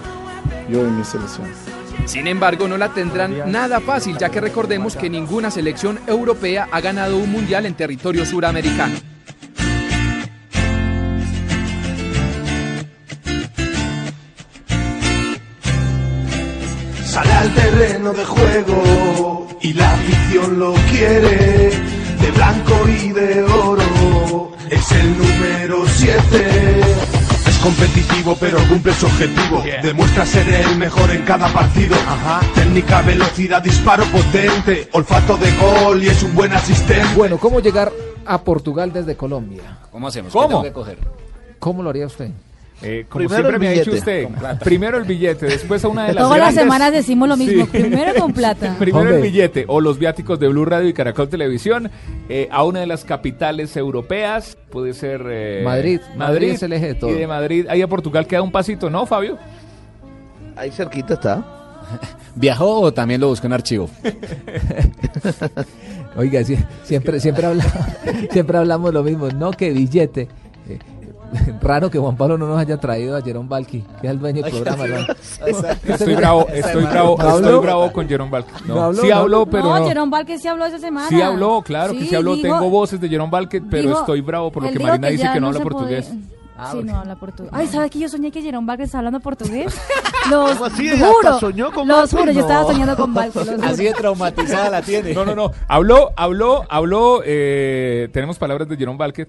Yo 0.69 0.85
y 0.87 0.91
mi 0.91 1.03
selección. 1.03 1.70
Sin 2.05 2.27
embargo, 2.27 2.67
no 2.67 2.77
la 2.77 2.89
tendrán 2.93 3.51
nada 3.51 3.79
fácil, 3.79 4.17
ya 4.17 4.29
que 4.29 4.41
recordemos 4.41 4.95
que 4.95 5.09
ninguna 5.09 5.49
selección 5.49 5.99
europea 6.07 6.67
ha 6.71 6.81
ganado 6.81 7.17
un 7.17 7.31
mundial 7.31 7.65
en 7.65 7.73
territorio 7.73 8.25
suramericano. 8.25 8.95
Sale 17.05 17.31
al 17.33 17.53
terreno 17.53 18.13
de 18.13 18.25
juego 18.25 19.47
y 19.61 19.73
la 19.73 19.91
afición 19.91 20.59
lo 20.59 20.73
quiere, 20.89 21.71
de 22.21 22.31
blanco 22.33 22.87
y 22.87 23.11
de 23.11 23.43
oro, 23.43 24.51
es 24.69 24.91
el 24.91 25.17
número 25.17 25.85
7. 25.87 27.10
Competitivo 27.61 28.35
pero 28.39 28.57
cumple 28.67 28.91
su 28.93 29.05
objetivo, 29.05 29.63
demuestra 29.83 30.25
ser 30.25 30.49
el 30.49 30.77
mejor 30.77 31.11
en 31.11 31.21
cada 31.23 31.47
partido. 31.53 31.95
Técnica, 32.55 33.01
velocidad, 33.03 33.61
disparo 33.61 34.03
potente, 34.05 34.89
olfato 34.93 35.37
de 35.37 35.51
gol 35.57 36.03
y 36.03 36.07
es 36.07 36.23
un 36.23 36.33
buen 36.33 36.53
asistente. 36.53 37.05
Bueno, 37.15 37.37
¿cómo 37.37 37.59
llegar 37.59 37.91
a 38.25 38.41
Portugal 38.41 38.91
desde 38.91 39.15
Colombia? 39.15 39.77
¿Cómo 39.91 40.07
hacemos? 40.07 40.33
¿Cómo? 40.33 40.47
¿Qué 40.47 40.53
tengo 40.53 40.63
que 40.63 40.71
coger? 40.71 40.97
¿Cómo 41.59 41.83
lo 41.83 41.91
haría 41.91 42.07
usted? 42.07 42.31
Eh, 42.83 43.05
como 43.07 43.19
Primero 43.27 43.35
siempre 43.49 43.55
el 43.55 43.59
me 43.59 43.67
ha 43.67 43.71
dicho 43.71 43.91
billete. 43.91 44.25
usted, 44.25 44.59
primero 44.63 44.97
el 44.97 45.03
billete, 45.03 45.45
después 45.45 45.85
a 45.85 45.87
una 45.87 46.07
de 46.07 46.13
las 46.13 46.23
Todas 46.23 46.39
las 46.39 46.55
semanas 46.55 46.91
decimos 46.91 47.29
lo 47.29 47.37
mismo. 47.37 47.65
Sí. 47.65 47.69
Primero 47.79 48.15
con 48.19 48.33
plata. 48.33 48.75
Primero 48.79 49.15
el 49.15 49.21
billete 49.21 49.65
o 49.67 49.79
los 49.81 49.99
viáticos 49.99 50.39
de 50.39 50.47
Blue 50.47 50.65
Radio 50.65 50.89
y 50.89 50.93
Caracol 50.93 51.29
Televisión 51.29 51.91
eh, 52.27 52.49
a 52.51 52.63
una 52.63 52.79
de 52.79 52.87
las 52.87 53.05
capitales 53.05 53.77
europeas, 53.77 54.57
puede 54.71 54.95
ser 54.95 55.21
eh, 55.29 55.61
Madrid. 55.63 56.01
Madrid 56.17 56.49
es 56.53 56.63
el 56.63 56.73
eje 56.73 56.87
de 56.87 56.95
todo. 56.95 57.11
Y 57.11 57.13
de 57.13 57.27
Madrid, 57.27 57.67
ahí 57.69 57.83
a 57.83 57.87
Portugal 57.87 58.25
queda 58.25 58.41
un 58.41 58.51
pasito, 58.51 58.89
¿no, 58.89 59.05
Fabio? 59.05 59.37
Ahí 60.55 60.71
cerquita 60.71 61.13
está. 61.13 61.45
¿Viajó 62.35 62.79
o 62.81 62.93
también 62.93 63.19
lo 63.21 63.27
buscó 63.27 63.45
en 63.47 63.53
archivo? 63.53 63.89
Oiga, 66.15 66.41
siempre, 66.83 67.19
siempre, 67.19 67.45
habla- 67.45 67.65
siempre 68.31 68.57
hablamos 68.57 68.93
lo 68.93 69.03
mismo. 69.03 69.29
No, 69.29 69.51
que 69.51 69.71
billete. 69.71 70.27
Raro 71.61 71.89
que 71.89 71.97
Juan 71.99 72.15
Pablo 72.17 72.37
no 72.37 72.47
nos 72.47 72.59
haya 72.59 72.77
traído 72.77 73.15
a 73.15 73.21
Jerón 73.21 73.47
Balki, 73.47 73.81
que 74.01 74.07
es 74.07 74.11
el 74.11 74.19
dueño 74.19 74.43
del 74.43 74.51
programa. 74.51 74.85
¿no? 74.87 74.97
Estoy 75.93 76.15
bravo, 76.15 76.47
estoy 76.53 76.83
bravo, 76.83 77.17
¿No 77.19 77.37
estoy 77.37 77.59
bravo 77.59 77.91
con 77.91 78.07
Jerome 78.07 78.31
Balke. 78.31 78.51
No, 78.65 78.93
sí 78.93 79.07
¿No? 79.07 79.15
habló, 79.15 79.45
pero 79.45 79.63
no. 79.79 79.87
Jerón 79.87 80.09
Vázquez 80.09 80.41
sí 80.41 80.47
habló 80.47 80.65
esa 80.65 80.79
semana. 80.79 81.07
Sí 81.09 81.21
habló, 81.21 81.61
claro 81.61 81.93
que 81.93 82.05
Sí, 82.05 82.15
habló. 82.15 82.35
dijo- 82.35 82.47
Tengo 82.47 82.69
voces 82.69 82.99
de 82.99 83.07
Jerome 83.09 83.31
Balke, 83.31 83.61
pero 83.61 83.89
dijo- 83.89 83.99
estoy 84.01 84.21
bravo 84.21 84.51
por 84.51 84.63
lo 84.63 84.71
que 84.71 84.79
Marina 84.79 85.07
dice 85.07 85.29
que 85.33 85.39
no 85.39 85.47
habla 85.47 85.59
portugués. 85.61 86.07
podía- 86.07 86.21
Ah, 86.63 86.69
sí, 86.73 86.83
no 86.83 86.95
habla 86.99 87.15
portugués. 87.15 87.51
Ay, 87.55 87.65
¿sabes 87.65 87.89
que 87.89 87.97
yo 87.97 88.07
soñé 88.07 88.29
que 88.29 88.39
Jerón 88.39 88.67
Vázquez 88.67 88.85
estaba 88.85 88.99
hablando 88.99 89.19
portugués? 89.19 89.73
Los 90.29 90.51
¿Cómo 90.51 90.65
así? 90.65 90.89
juro. 90.91 91.17
¿Hasta 91.29 91.39
soñó 91.39 91.71
con 91.71 91.87
los 91.87 91.97
Vázquez? 92.01 92.19
juro, 92.19 92.31
yo 92.33 92.39
estaba 92.41 92.63
soñando 92.71 92.95
con 92.95 93.13
Vázquez. 93.15 93.49
juro. 93.49 93.63
Así 93.63 93.83
de 93.85 93.93
traumatizada 93.93 94.69
la 94.69 94.81
tiene. 94.83 95.11
No, 95.15 95.25
no, 95.25 95.33
no. 95.33 95.51
Habló, 95.67 96.11
habló, 96.15 96.61
habló. 96.69 97.21
eh, 97.25 98.09
tenemos 98.13 98.37
palabras 98.37 98.67
de 98.69 98.77
Jerome 98.77 98.97
Balke. 98.99 99.27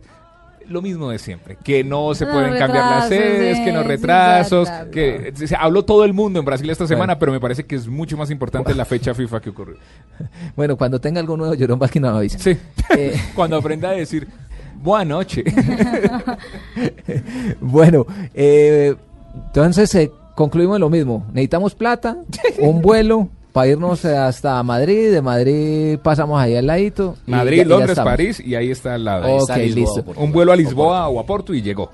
Lo 0.69 0.83
mismo 0.83 1.11
de 1.11 1.19
siempre, 1.19 1.57
que 1.63 1.85
no 1.85 2.15
se 2.15 2.27
pueden 2.27 2.57
cambiar 2.59 2.91
las 2.91 3.09
sedes, 3.09 3.59
que 3.61 3.71
sí, 3.73 3.77
retrasos, 3.87 4.69
sí, 4.69 4.75
que 4.91 5.33
se 5.35 5.57
habló 5.57 5.85
todo 5.85 6.05
el 6.05 6.13
mundo 6.13 6.39
en 6.39 6.45
Brasil 6.45 6.69
esta 6.71 6.87
semana, 6.87 7.15
Bueno. 7.15 7.19
pero 7.21 7.33
me 7.33 7.41
parece 7.41 7.65
que 7.65 7.77
es 7.77 7.87
mucho 7.89 8.17
más 8.17 8.31
importante 8.31 8.75
la 8.75 8.85
fecha 8.85 9.15
FIFA 9.15 9.41
que 9.41 9.51
ocurrió. 9.51 9.77
Bueno, 10.57 10.77
cuando 10.77 11.01
tenga 11.01 11.21
algo 11.21 11.37
nuevo, 11.37 11.55
Jerón 11.55 11.79
Vázquez 11.79 12.03
nos 12.03 12.17
avisa. 12.17 12.39
Sí, 12.39 12.57
Eh, 12.97 13.15
cuando 13.35 13.57
aprenda 13.57 13.91
a 13.91 13.93
decir 13.93 14.29
buena 14.83 15.15
noche. 15.17 15.45
bueno, 17.61 18.07
eh, 18.35 18.95
entonces 19.47 19.95
eh, 19.95 20.11
concluimos 20.35 20.79
lo 20.81 20.91
mismo. 20.91 21.25
Necesitamos 21.33 21.75
plata, 21.75 22.17
un 22.59 22.83
vuelo 22.83 23.29
para 23.53 23.69
irnos 23.69 24.05
eh, 24.05 24.17
hasta 24.17 24.63
Madrid. 24.63 25.13
De 25.13 25.23
Madrid 25.23 25.99
pasamos 26.03 26.41
ahí 26.41 26.57
al 26.57 26.67
ladito. 26.67 27.17
Madrid, 27.27 27.59
ya 27.59 27.65
Londres. 27.65 27.99
París 27.99 28.41
y 28.45 28.55
ahí 28.55 28.71
está 28.71 28.95
al 28.95 29.05
lado. 29.05 29.37
Ok, 29.37 29.57
Lisboa, 29.57 29.97
listo. 29.97 30.05
Un 30.17 30.33
vuelo 30.33 30.53
a 30.53 30.57
Lisboa 30.57 31.09
o 31.09 31.21
a 31.21 31.27
Porto 31.27 31.53
y 31.55 31.63
llegó. 31.63 31.91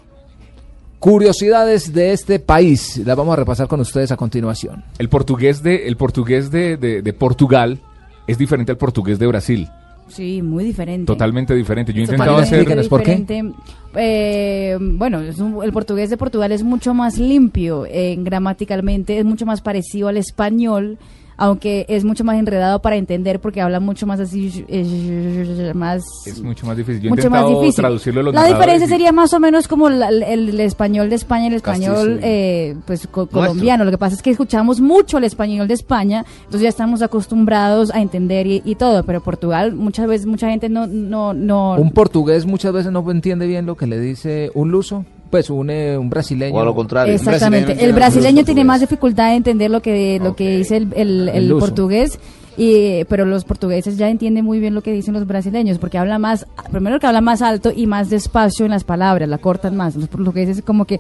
Curiosidades 0.99 1.93
de 1.93 2.13
este 2.13 2.41
país. 2.41 2.97
Las 3.05 3.17
vamos 3.17 3.33
a 3.33 3.37
repasar 3.37 3.69
con 3.69 3.79
ustedes 3.81 4.11
a 4.11 4.17
continuación. 4.17 4.83
El 4.99 5.09
portugués 5.09 5.63
de 5.63 5.87
el 5.87 5.97
portugués 5.97 6.51
de, 6.51 6.77
de- 6.77 7.03
de 7.03 7.13
Portugal 7.13 7.79
es 8.27 8.37
diferente 8.37 8.73
al 8.73 8.79
portugués 8.79 9.19
de 9.21 9.27
Brasil. 9.29 9.69
Sí, 10.09 10.43
muy 10.43 10.65
diferente. 10.65 11.07
Totalmente 11.07 11.55
diferente. 11.55 11.93
Yo 11.93 12.01
he 12.01 12.05
intentado 12.05 12.39
hacer 12.39 12.89
por 12.89 13.03
qué. 13.05 13.53
Eh, 13.95 14.77
bueno, 14.81 15.21
es 15.21 15.39
un- 15.39 15.63
el 15.63 15.73
portugués 15.73 16.11
de 16.11 16.17
Portugal 16.17 16.51
es 16.51 16.63
mucho 16.65 16.95
más 16.95 17.19
limpio 17.19 17.85
eh, 17.87 18.17
gramaticalmente, 18.19 19.19
es 19.19 19.25
mucho 19.25 19.47
más 19.47 19.61
parecido 19.61 20.09
al 20.09 20.17
español, 20.17 20.99
aunque 21.39 21.87
es 21.89 22.05
mucho 22.05 22.25
más 22.25 22.37
enredado 22.39 22.83
para 22.83 22.97
entender 22.97 23.41
porque 23.41 23.61
habla 23.63 23.81
mucho 23.81 24.07
más 24.07 24.21
así, 24.21 24.65
eh, 24.69 25.73
más 25.75 26.03
es 26.27 26.43
mucho 26.43 26.67
más 26.67 26.77
difícil. 26.77 27.01
Yo 27.03 27.09
he 27.09 27.11
mucho 27.11 27.31
más 27.31 27.49
difícil. 27.49 27.83
traducirlo 27.83 28.23
los 28.23 28.35
La 28.35 28.45
diferencia 28.45 28.87
y- 28.87 28.89
sería 28.91 29.13
más 29.13 29.33
o 29.33 29.41
menos 29.41 29.67
como 29.69 29.89
la- 29.89 30.09
el, 30.09 30.23
el 30.51 30.61
español 30.61 31.09
de 31.09 31.17
España 31.17 31.45
y 31.45 31.49
el 31.49 31.55
español 31.55 32.21
eh, 32.23 32.77
pues 32.87 33.07
co- 33.07 33.27
colombiano. 33.29 33.85
Lo 33.85 33.91
que 33.91 33.99
pasa 33.99 34.17
es 34.17 34.23
que 34.23 34.31
escuchamos 34.31 34.81
mucho 34.81 35.19
el 35.19 35.25
español 35.25 35.69
de 35.69 35.75
España, 35.75 36.25
entonces 36.41 36.63
ya 36.63 36.69
estamos 36.69 37.01
acostumbrados 37.03 37.91
a 37.95 38.01
entender 38.01 38.47
y, 38.47 38.63
y 38.65 38.75
todo. 38.75 39.05
Pero 39.05 39.21
Portugal 39.23 39.75
muchas 39.75 40.07
veces 40.09 40.27
mucha 40.27 40.51
gente 40.51 40.69
no 40.69 40.87
no 40.87 41.33
no 41.35 41.77
Un 41.77 41.93
portugués 41.93 42.47
muchas 42.47 42.73
veces 42.73 42.91
no 42.93 43.09
entiende 43.11 43.47
bien 43.47 43.65
lo 43.65 43.77
que 43.77 43.87
le 43.87 44.01
dice 44.01 44.51
un 44.55 44.71
luso, 44.71 45.05
pues 45.31 45.51
un, 45.51 45.71
eh, 45.71 45.97
un 45.99 46.09
brasileño. 46.11 46.57
O 46.57 46.61
a 46.61 46.65
lo 46.65 46.75
contrario. 46.75 47.13
Exactamente. 47.15 47.85
El 47.85 47.93
brasileño 47.93 48.45
tiene 48.45 48.65
más 48.65 48.81
dificultad 48.81 49.31
de 49.31 49.37
entender 49.37 49.71
lo 49.71 49.81
que 49.83 50.19
lo 50.23 50.35
que 50.37 50.59
dice 50.59 50.77
el, 50.79 50.93
el- 50.97 51.29
El 51.29 51.37
el 51.37 51.49
luso. 51.49 51.67
portugués. 51.67 52.19
Y, 52.61 53.05
pero 53.05 53.25
los 53.25 53.45
portugueses 53.45 53.97
ya 53.97 54.09
entienden 54.09 54.45
muy 54.45 54.59
bien 54.59 54.75
lo 54.75 54.83
que 54.83 54.91
dicen 54.93 55.15
los 55.15 55.25
brasileños, 55.29 55.79
porque 55.79 55.97
habla 55.97 56.19
más, 56.19 56.45
primero 56.73 56.99
que 56.99 57.07
habla 57.07 57.21
más 57.21 57.41
alto 57.41 57.71
y 57.75 57.87
más 57.87 58.11
despacio 58.11 58.65
en 58.65 58.73
las 58.73 58.83
palabras, 58.83 59.29
la 59.29 59.39
cortan 59.39 59.77
más. 59.77 59.95
Los 59.95 60.09
portugueses 60.09 60.61
como 60.63 60.85
que 60.85 60.99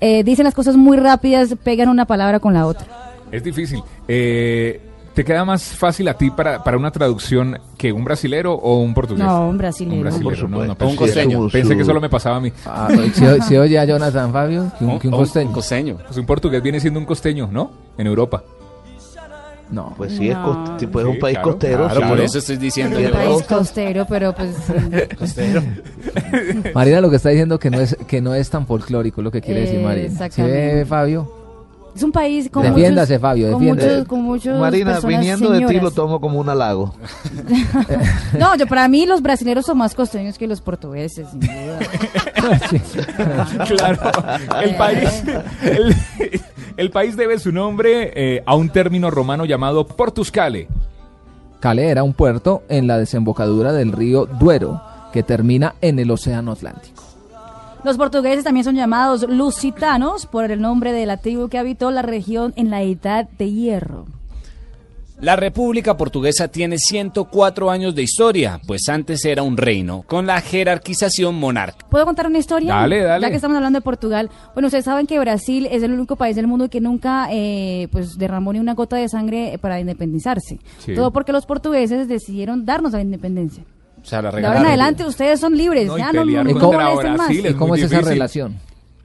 eh, 0.00 0.24
dicen 0.24 0.44
las 0.44 0.54
cosas 0.54 0.76
muy 0.76 0.96
rápidas, 0.96 1.54
pegan 1.62 1.90
una 1.90 2.06
palabra 2.06 2.40
con 2.40 2.54
la 2.54 2.66
otra. 2.66 2.86
Es 3.30 3.44
difícil. 3.44 3.80
Eh, 4.08 4.80
¿Te 5.16 5.24
queda 5.24 5.46
más 5.46 5.62
fácil 5.64 6.06
a 6.08 6.14
ti 6.14 6.30
para, 6.30 6.62
para 6.62 6.76
una 6.76 6.90
traducción 6.90 7.58
que 7.78 7.90
un 7.90 8.04
brasilero 8.04 8.52
o 8.52 8.80
un 8.82 8.92
portugués? 8.92 9.24
No, 9.24 9.48
un 9.48 9.56
brasilero. 9.56 9.96
Un 9.96 10.02
brasilero, 10.02 10.28
Por 10.42 10.50
no, 10.50 10.58
no, 10.58 10.72
supuesto. 10.74 10.84
pensé- 10.84 10.90
Un 10.90 10.96
costeño. 10.96 11.48
Pensé 11.48 11.76
que 11.78 11.84
solo 11.86 12.00
me 12.02 12.10
pasaba 12.10 12.36
a 12.36 12.40
mí. 12.40 12.52
Ah, 12.66 12.88
si, 13.14 13.42
si 13.48 13.56
oye 13.56 13.78
a 13.78 13.86
Jonathan 13.86 14.30
Fabio, 14.30 14.70
que 14.78 14.84
un, 14.84 14.98
que 14.98 15.08
un 15.08 15.14
Oh, 15.14 15.16
costeño. 15.16 15.46
Un 15.48 15.52
costeño. 15.54 15.96
Pues 16.06 16.18
un 16.18 16.26
portugués 16.26 16.62
viene 16.62 16.78
siendo 16.80 17.00
un 17.00 17.06
costeño, 17.06 17.48
¿no? 17.50 17.70
En 17.96 18.06
Europa. 18.06 18.44
No. 19.70 19.94
Pues 19.96 20.12
sí, 20.12 20.28
es, 20.28 20.36
No. 20.36 20.44
cost- 20.66 20.76
tipo, 20.76 21.00
es 21.00 21.06
Sí, 21.06 21.10
un 21.12 21.18
país 21.18 21.36
claro, 21.38 21.50
costero. 21.50 21.84
claro, 21.86 22.00
sí, 22.02 22.06
Por 22.08 22.20
eso 22.20 22.38
estoy 22.38 22.56
diciendo 22.58 22.98
Un 22.98 23.02
yo. 23.04 23.12
país 23.12 23.42
costero, 23.44 24.06
pero 24.08 24.32
pues 24.34 24.54
Costero. 25.18 25.62
Marina 26.74 27.00
lo 27.00 27.10
que 27.10 27.16
está 27.16 27.30
diciendo 27.30 27.58
que 27.58 27.70
no 27.70 27.80
es 27.80 27.96
que 28.06 28.20
no 28.20 28.34
es 28.34 28.48
tan 28.50 28.66
folclórico 28.66 29.22
lo 29.22 29.30
que 29.32 29.40
quiere 29.40 29.62
decir 29.62 29.80
Marina. 29.80 30.28
¿Sí 30.30 30.42
Fabio? 30.86 31.45
Es 31.96 32.02
un 32.02 32.12
país 32.12 32.48
con 32.50 32.62
Defiéndase, 32.62 33.14
muchos, 33.14 33.22
Fabio, 33.22 33.50
con 33.52 33.60
defiéndase. 33.60 33.90
muchos, 33.90 34.08
con 34.08 34.22
muchos 34.22 34.60
Marina, 34.60 34.92
personas 34.92 35.20
viniendo 35.20 35.50
de 35.50 35.66
ti 35.66 35.80
lo 35.80 35.90
tomo 35.90 36.20
como 36.20 36.38
un 36.38 36.48
halago. 36.48 36.94
No, 38.38 38.54
yo 38.56 38.66
para 38.66 38.86
mí 38.88 39.06
los 39.06 39.22
brasileños 39.22 39.64
son 39.64 39.78
más 39.78 39.94
costeños 39.94 40.36
que 40.36 40.46
los 40.46 40.60
portugueses, 40.60 41.26
sin 41.30 41.40
duda. 41.40 41.78
Claro, 43.66 43.98
el 44.62 44.76
país, 44.76 45.22
el, 45.62 45.94
el 46.76 46.90
país 46.90 47.16
debe 47.16 47.38
su 47.38 47.50
nombre 47.50 48.12
eh, 48.14 48.42
a 48.46 48.54
un 48.54 48.68
término 48.68 49.10
romano 49.10 49.44
llamado 49.44 49.86
Portuscale. 49.86 50.68
Calais 51.60 51.90
era 51.90 52.02
un 52.04 52.12
puerto 52.12 52.62
en 52.68 52.86
la 52.86 52.98
desembocadura 52.98 53.72
del 53.72 53.90
río 53.92 54.26
Duero 54.26 54.80
que 55.12 55.22
termina 55.22 55.74
en 55.80 55.98
el 55.98 56.10
Océano 56.10 56.52
Atlántico. 56.52 56.95
Los 57.86 57.98
portugueses 57.98 58.42
también 58.42 58.64
son 58.64 58.74
llamados 58.74 59.22
lusitanos 59.28 60.26
por 60.26 60.50
el 60.50 60.60
nombre 60.60 60.90
de 60.90 61.06
la 61.06 61.18
tribu 61.18 61.48
que 61.48 61.56
habitó 61.56 61.92
la 61.92 62.02
región 62.02 62.52
en 62.56 62.68
la 62.68 62.82
Edad 62.82 63.28
de 63.38 63.48
Hierro. 63.48 64.06
La 65.20 65.36
República 65.36 65.96
Portuguesa 65.96 66.48
tiene 66.48 66.78
104 66.78 67.70
años 67.70 67.94
de 67.94 68.02
historia, 68.02 68.60
pues 68.66 68.88
antes 68.88 69.24
era 69.24 69.44
un 69.44 69.56
reino, 69.56 70.02
con 70.02 70.26
la 70.26 70.40
jerarquización 70.40 71.36
monárquica. 71.36 71.88
¿Puedo 71.88 72.04
contar 72.04 72.26
una 72.26 72.38
historia? 72.38 72.74
Dale, 72.74 73.04
dale. 73.04 73.22
Ya 73.22 73.30
que 73.30 73.36
estamos 73.36 73.56
hablando 73.56 73.78
de 73.78 73.84
Portugal. 73.84 74.30
Bueno, 74.54 74.66
ustedes 74.66 74.84
saben 74.84 75.06
que 75.06 75.20
Brasil 75.20 75.68
es 75.70 75.84
el 75.84 75.92
único 75.92 76.16
país 76.16 76.34
del 76.34 76.48
mundo 76.48 76.68
que 76.68 76.80
nunca 76.80 77.28
eh, 77.30 77.86
pues 77.92 78.18
derramó 78.18 78.52
ni 78.52 78.58
una 78.58 78.74
gota 78.74 78.96
de 78.96 79.08
sangre 79.08 79.58
para 79.60 79.78
independizarse. 79.78 80.58
Sí. 80.78 80.96
Todo 80.96 81.12
porque 81.12 81.30
los 81.30 81.46
portugueses 81.46 82.08
decidieron 82.08 82.64
darnos 82.64 82.94
la 82.94 83.00
independencia. 83.00 83.62
O 84.06 84.08
sea, 84.08 84.22
la 84.22 84.30
De 84.30 84.46
ahora 84.46 84.60
en 84.60 84.66
adelante 84.66 85.04
ustedes 85.04 85.40
son 85.40 85.56
libres. 85.56 85.88
No, 85.88 85.98
y 85.98 86.00
ya 86.00 86.12
no, 86.12 86.20
no, 86.20 86.26
pelear 86.26 86.46
no 86.46 86.60
contra 86.60 86.84
molesten 86.84 87.10
más. 87.16 87.26
Brasil 87.26 87.44
¿Y 87.44 87.48
es 87.48 87.54
cómo 87.56 87.74
es 87.74 87.82
esa 87.82 88.00
relación? 88.02 88.56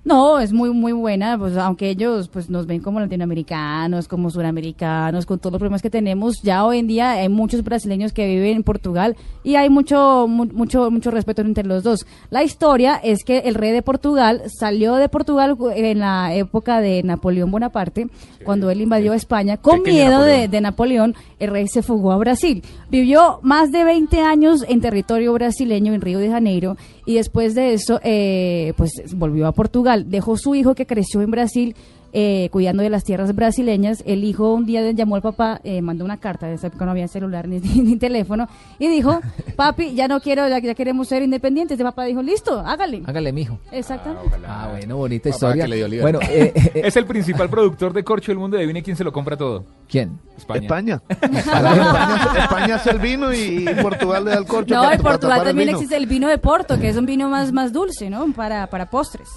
No, 0.04 0.40
es 0.40 0.52
muy 0.52 0.72
muy 0.72 0.94
buena, 0.94 1.38
pues 1.38 1.56
aunque 1.58 1.90
ellos 1.92 2.28
pues 2.28 2.50
nos 2.50 2.66
ven 2.66 2.82
como 2.82 3.00
latinoamericanos, 3.00 4.08
como 4.08 4.32
suramericanos, 4.32 5.28
con 5.28 5.38
todos 5.38 5.54
los 5.54 5.60
problemas 5.60 5.84
que 5.84 5.92
tenemos, 5.92 6.42
ya 6.42 6.66
hoy 6.66 6.80
en 6.80 6.88
día 6.88 7.12
hay 7.12 7.30
muchos 7.30 7.64
brasileños 7.64 8.12
que 8.12 8.26
viven 8.28 8.56
en 8.58 8.64
Portugal 8.64 9.16
y 9.44 9.56
hay 9.56 9.70
mucho 9.70 10.26
mu- 10.28 10.48
mucho 10.54 10.90
mucho 10.90 11.12
respeto 11.12 11.44
entre 11.44 11.66
los 11.66 11.84
dos. 11.84 12.08
La 12.32 12.44
historia 12.44 12.96
es 13.04 13.24
que 13.24 13.40
el 13.40 13.54
rey 13.54 13.72
de 13.74 13.84
Portugal 13.84 14.42
salió 14.48 14.96
de 14.96 15.08
Portugal 15.08 15.56
en 15.76 16.00
la 16.00 16.34
época 16.34 16.82
de 16.82 17.04
Napoleón 17.04 17.52
Bonaparte, 17.52 18.08
cuando 18.44 18.72
él 18.72 18.82
invadió 18.82 19.14
España, 19.14 19.58
con 19.58 19.84
Pequeño 19.84 19.96
miedo 19.98 20.22
de, 20.24 20.48
Napoleón. 20.48 20.52
de 20.52 20.62
Napoleón, 20.62 21.16
el 21.38 21.52
rey 21.52 21.68
se 21.68 21.84
fugó 21.84 22.12
a 22.12 22.18
Brasil. 22.18 22.64
Vivió 22.90 23.40
más 23.44 23.72
de 23.72 23.84
20 23.84 24.20
años 24.22 24.66
en 24.68 24.82
territorio 24.82 25.32
brasileño, 25.34 25.94
en 25.94 26.02
Río 26.02 26.18
de 26.18 26.30
Janeiro, 26.32 26.76
y 27.06 27.16
después 27.16 27.54
de 27.54 27.74
eso, 27.76 28.00
eh, 28.04 28.74
pues 28.78 28.92
volvió 29.14 29.46
a 29.46 29.52
Portugal. 29.52 29.91
Dejó 29.98 30.38
su 30.38 30.56
hijo 30.56 30.76
que 30.76 30.86
creció 30.86 31.22
en 31.22 31.32
Brasil. 31.32 31.76
eh, 32.14 32.50
cuidando 32.52 32.84
de 32.84 32.90
las 32.90 33.06
tierras 33.06 33.34
brasileñas, 33.34 34.04
el 34.06 34.26
hijo 34.26 34.54
un 34.54 34.66
día 34.66 34.82
llamó 34.92 35.16
al 35.16 35.22
papá, 35.22 35.62
eh, 35.64 35.82
mandó 35.82 36.04
una 36.04 36.18
carta, 36.18 36.46
de 36.48 36.56
esa 36.56 36.68
época 36.68 36.84
no 36.84 36.92
había 36.92 37.08
celular 37.08 37.48
ni, 37.48 37.60
ni 37.82 37.96
teléfono, 37.96 38.50
y 38.80 38.90
dijo, 38.90 39.22
papi, 39.56 39.94
ya 39.96 40.10
no 40.10 40.20
quiero, 40.20 40.46
ya, 40.50 40.60
ya 40.60 40.76
queremos 40.76 41.08
ser 41.08 41.24
independientes. 41.24 41.80
El 41.80 41.86
papá 41.86 42.04
dijo, 42.04 42.22
listo, 42.22 42.60
hágale. 42.60 43.02
Hágale, 43.06 43.32
mijo. 43.32 43.60
Exactamente. 43.72 44.30
Ah, 44.46 44.68
bueno, 44.72 44.98
bonita 44.98 45.30
Papá 45.30 45.36
historia. 45.36 45.64
que 45.64 45.70
le 45.70 45.88
dio. 45.90 46.02
Bueno, 46.02 46.20
eh, 46.24 46.52
eh, 46.54 46.82
Es 46.84 46.98
el 46.98 47.06
principal 47.06 47.50
productor 47.50 47.94
de 47.94 48.04
corcho 48.04 48.34
del 48.34 48.40
mundo. 48.40 48.58
y 48.58 48.60
Adivine 48.60 48.84
quién 48.84 48.98
se 48.98 49.06
lo 49.06 49.14
compra 49.14 49.38
todo. 49.38 49.64
¿quién? 49.88 50.20
España. 50.38 50.64
España. 50.64 51.02
España, 51.10 52.44
España 52.44 52.76
hace 52.76 52.90
el 52.92 53.00
vino 53.00 53.34
y, 53.34 53.66
y 53.70 53.82
Portugal 53.82 54.26
le 54.26 54.32
da 54.32 54.38
el 54.40 54.46
corcho. 54.48 54.76
No, 54.76 54.82
para- 54.82 54.96
en 54.96 55.02
Portugal 55.02 55.40
el 55.40 55.46
también 55.48 55.70
existe 55.70 55.96
el 55.96 56.08
vino 56.08 56.28
de 56.28 56.38
Porto, 56.40 56.78
que 56.78 56.90
es 56.90 56.98
un 56.98 57.06
vino 57.06 57.30
más, 57.30 57.54
más 57.54 57.72
dulce, 57.72 58.10
¿no? 58.10 58.34
Para, 58.34 58.68
para 58.68 58.90
postres. 58.90 59.30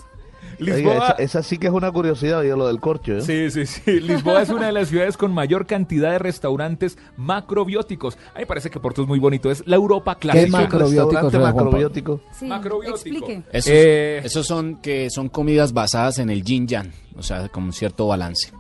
Oiga, 0.61 0.75
Lisboa. 0.77 0.95
esa, 0.97 1.13
esa 1.15 1.43
sí 1.43 1.59
que 1.59 1.67
es 1.69 1.73
una 1.73 1.91
curiosidad, 1.93 2.41
oye, 2.41 2.51
lo 2.57 2.67
del 2.67 2.81
corcho. 2.81 3.17
¿eh? 3.19 3.21
Sí, 3.23 3.51
sí, 3.51 3.67
sí. 3.67 4.01
Lisboa 4.01 4.43
es 4.43 4.49
una 4.51 4.67
de 4.67 4.73
las 4.73 4.89
ciudades 4.89 5.17
con 5.17 5.33
mayor 5.33 5.67
cantidad 5.67 6.11
de 6.13 6.19
restaurantes 6.19 6.99
macrobióticos. 7.17 8.15
A 8.33 8.39
mí 8.39 8.41
me 8.41 8.47
parece 8.47 8.71
que 8.71 8.81
Porto 8.81 9.03
es 9.03 9.09
muy 9.09 9.19
bonito. 9.19 9.51
Es 9.51 9.67
la 9.67 9.77
Europa 9.77 10.15
¿Qué 10.15 10.21
clásica. 10.29 10.51
macrobióticos, 10.59 11.13
Restaurante 11.33 11.39
Juan 11.39 11.55
Pablo? 11.55 11.65
macrobiótico. 11.71 12.21
Sí, 12.33 12.47
Macrobiótico. 12.47 12.95
explique. 13.17 13.43
Esos, 13.53 13.73
Eh, 13.73 14.21
esos 14.25 14.47
son 14.47 14.81
que 14.81 15.09
son 15.11 15.29
comidas 15.29 15.73
basadas 15.73 16.19
en 16.19 16.31
el 16.31 16.43
yin 16.43 16.67
yang, 16.67 16.91
o 17.17 17.23
sea, 17.23 17.49
con 17.49 17.65
un 17.65 17.73
cierto 17.73 18.07
balance. 18.07 18.53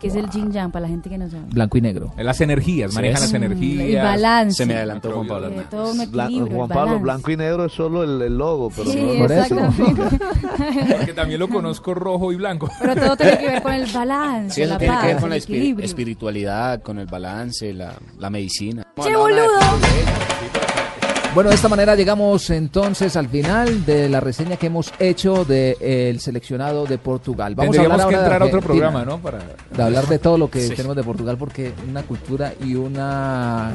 Que 0.00 0.06
es 0.06 0.14
el 0.14 0.30
yin 0.30 0.52
yang 0.52 0.70
para 0.70 0.82
la 0.82 0.88
gente 0.88 1.10
que 1.10 1.18
no 1.18 1.28
sabe. 1.28 1.42
Blanco 1.50 1.76
y 1.76 1.80
negro. 1.80 2.12
Las 2.16 2.40
energías, 2.40 2.90
Sí, 2.92 2.94
manejan 2.94 3.16
es. 3.16 3.20
las 3.22 3.34
El 3.34 3.42
energías. 3.42 4.04
balance. 4.04 4.56
Se 4.56 4.64
me 4.66 4.76
adelantó 4.76 5.10
Juan 5.10 5.26
Pablo 5.26 5.46
Eh, 5.46 5.50
Hernández. 5.50 5.70
todo 5.70 5.90
un 5.90 5.98
Blan- 5.98 6.26
equilibrio, 6.26 6.56
Juan 6.56 6.70
el 6.70 6.74
Pablo, 6.74 6.84
balance. 6.84 7.02
blanco 7.02 7.30
y 7.32 7.36
negro 7.36 7.64
es 7.64 7.72
solo 7.72 8.04
el, 8.04 8.22
el 8.22 8.38
logo, 8.38 8.70
pero 8.70 8.90
Sí, 8.92 9.00
no, 9.02 9.18
Por 9.18 9.32
eso. 9.32 9.56
Porque 10.98 11.12
también 11.14 11.40
lo 11.40 11.48
conozco 11.48 11.94
rojo 11.94 12.30
y 12.32 12.36
blanco. 12.36 12.70
Pero 12.80 12.94
todo 12.94 13.16
tiene 13.16 13.38
que 13.38 13.46
ver 13.48 13.62
con 13.62 13.72
el 13.74 13.86
balance, 13.92 14.54
Sí, 14.54 14.62
eso 14.62 14.72
la 14.74 14.78
tiene 14.78 14.94
paz, 14.94 15.02
que 15.02 15.08
ver 15.08 15.20
con 15.20 15.30
la 15.30 15.36
el 15.36 15.42
equilibrio. 15.42 15.84
espiritualidad, 15.84 16.82
con 16.82 16.98
el 17.00 17.06
balance, 17.06 17.72
la, 17.74 17.94
la 18.18 18.30
medicina. 18.30 18.84
¡Che, 19.02 19.16
boludo! 19.16 19.48
Bueno, 21.34 21.50
de 21.50 21.56
esta 21.56 21.68
manera 21.68 21.94
llegamos 21.94 22.50
entonces 22.50 23.14
al 23.14 23.28
final 23.28 23.84
de 23.86 24.08
la 24.08 24.18
reseña 24.18 24.56
que 24.56 24.66
hemos 24.66 24.92
hecho 24.98 25.44
del 25.44 26.18
seleccionado 26.20 26.84
de 26.84 26.98
Portugal. 26.98 27.54
Vamos 27.54 27.76
a 27.76 27.82
Tendríamos 27.82 28.00
hablar 28.02 28.08
que 28.08 28.16
de 28.16 28.22
entrar 28.22 28.42
a 28.42 28.46
otro 28.46 28.60
programa, 28.60 29.04
¿no? 29.04 29.18
Para... 29.18 29.38
De 29.70 29.82
hablar 29.82 30.06
de 30.08 30.18
todo 30.18 30.36
lo 30.36 30.50
que 30.50 30.62
Sí. 30.62 30.74
tenemos 30.74 30.96
de 30.96 31.04
Portugal 31.04 31.36
porque 31.38 31.72
una 31.88 32.02
cultura 32.02 32.54
y 32.64 32.74
una 32.74 33.70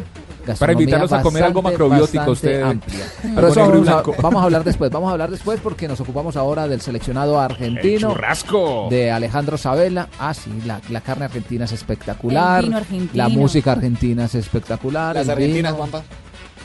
gastronomía 0.45 0.81
invitarlos 0.83 1.13
a 1.13 1.21
comer 1.21 1.43
algo 1.43 1.61
macrobiótico, 1.61 2.31
usted. 2.31 2.61
amplia. 2.63 3.05
Pero 3.35 3.47
eso 3.47 3.59
vamos, 3.61 3.87
a, 3.87 4.01
vamos 4.21 4.41
a 4.41 4.43
hablar 4.45 4.63
después, 4.65 4.91
vamos 4.91 5.09
a 5.09 5.11
hablar 5.13 5.31
después 5.31 5.59
porque 5.61 5.87
nos 5.87 6.01
ocupamos 6.01 6.35
ahora 6.35 6.67
del 6.67 6.81
seleccionado 6.81 7.39
argentino. 7.39 8.09
El 8.09 8.13
churrasco. 8.15 8.87
De 8.89 9.09
Alejandro 9.09 9.57
Sabela. 9.57 10.09
Ah, 10.19 10.33
sí, 10.33 10.51
la, 10.65 10.81
la 10.89 10.99
carne 10.99 11.25
argentina 11.25 11.63
es 11.63 11.71
espectacular. 11.71 12.59
El 12.59 12.65
vino 12.65 12.77
argentino. 12.77 13.11
La 13.13 13.29
música 13.29 13.71
argentina 13.71 14.25
es 14.25 14.35
espectacular. 14.35 15.15
Las 15.15 15.29
argentinas, 15.29 15.71
vino. 15.71 15.77
Juanpa. 15.77 16.03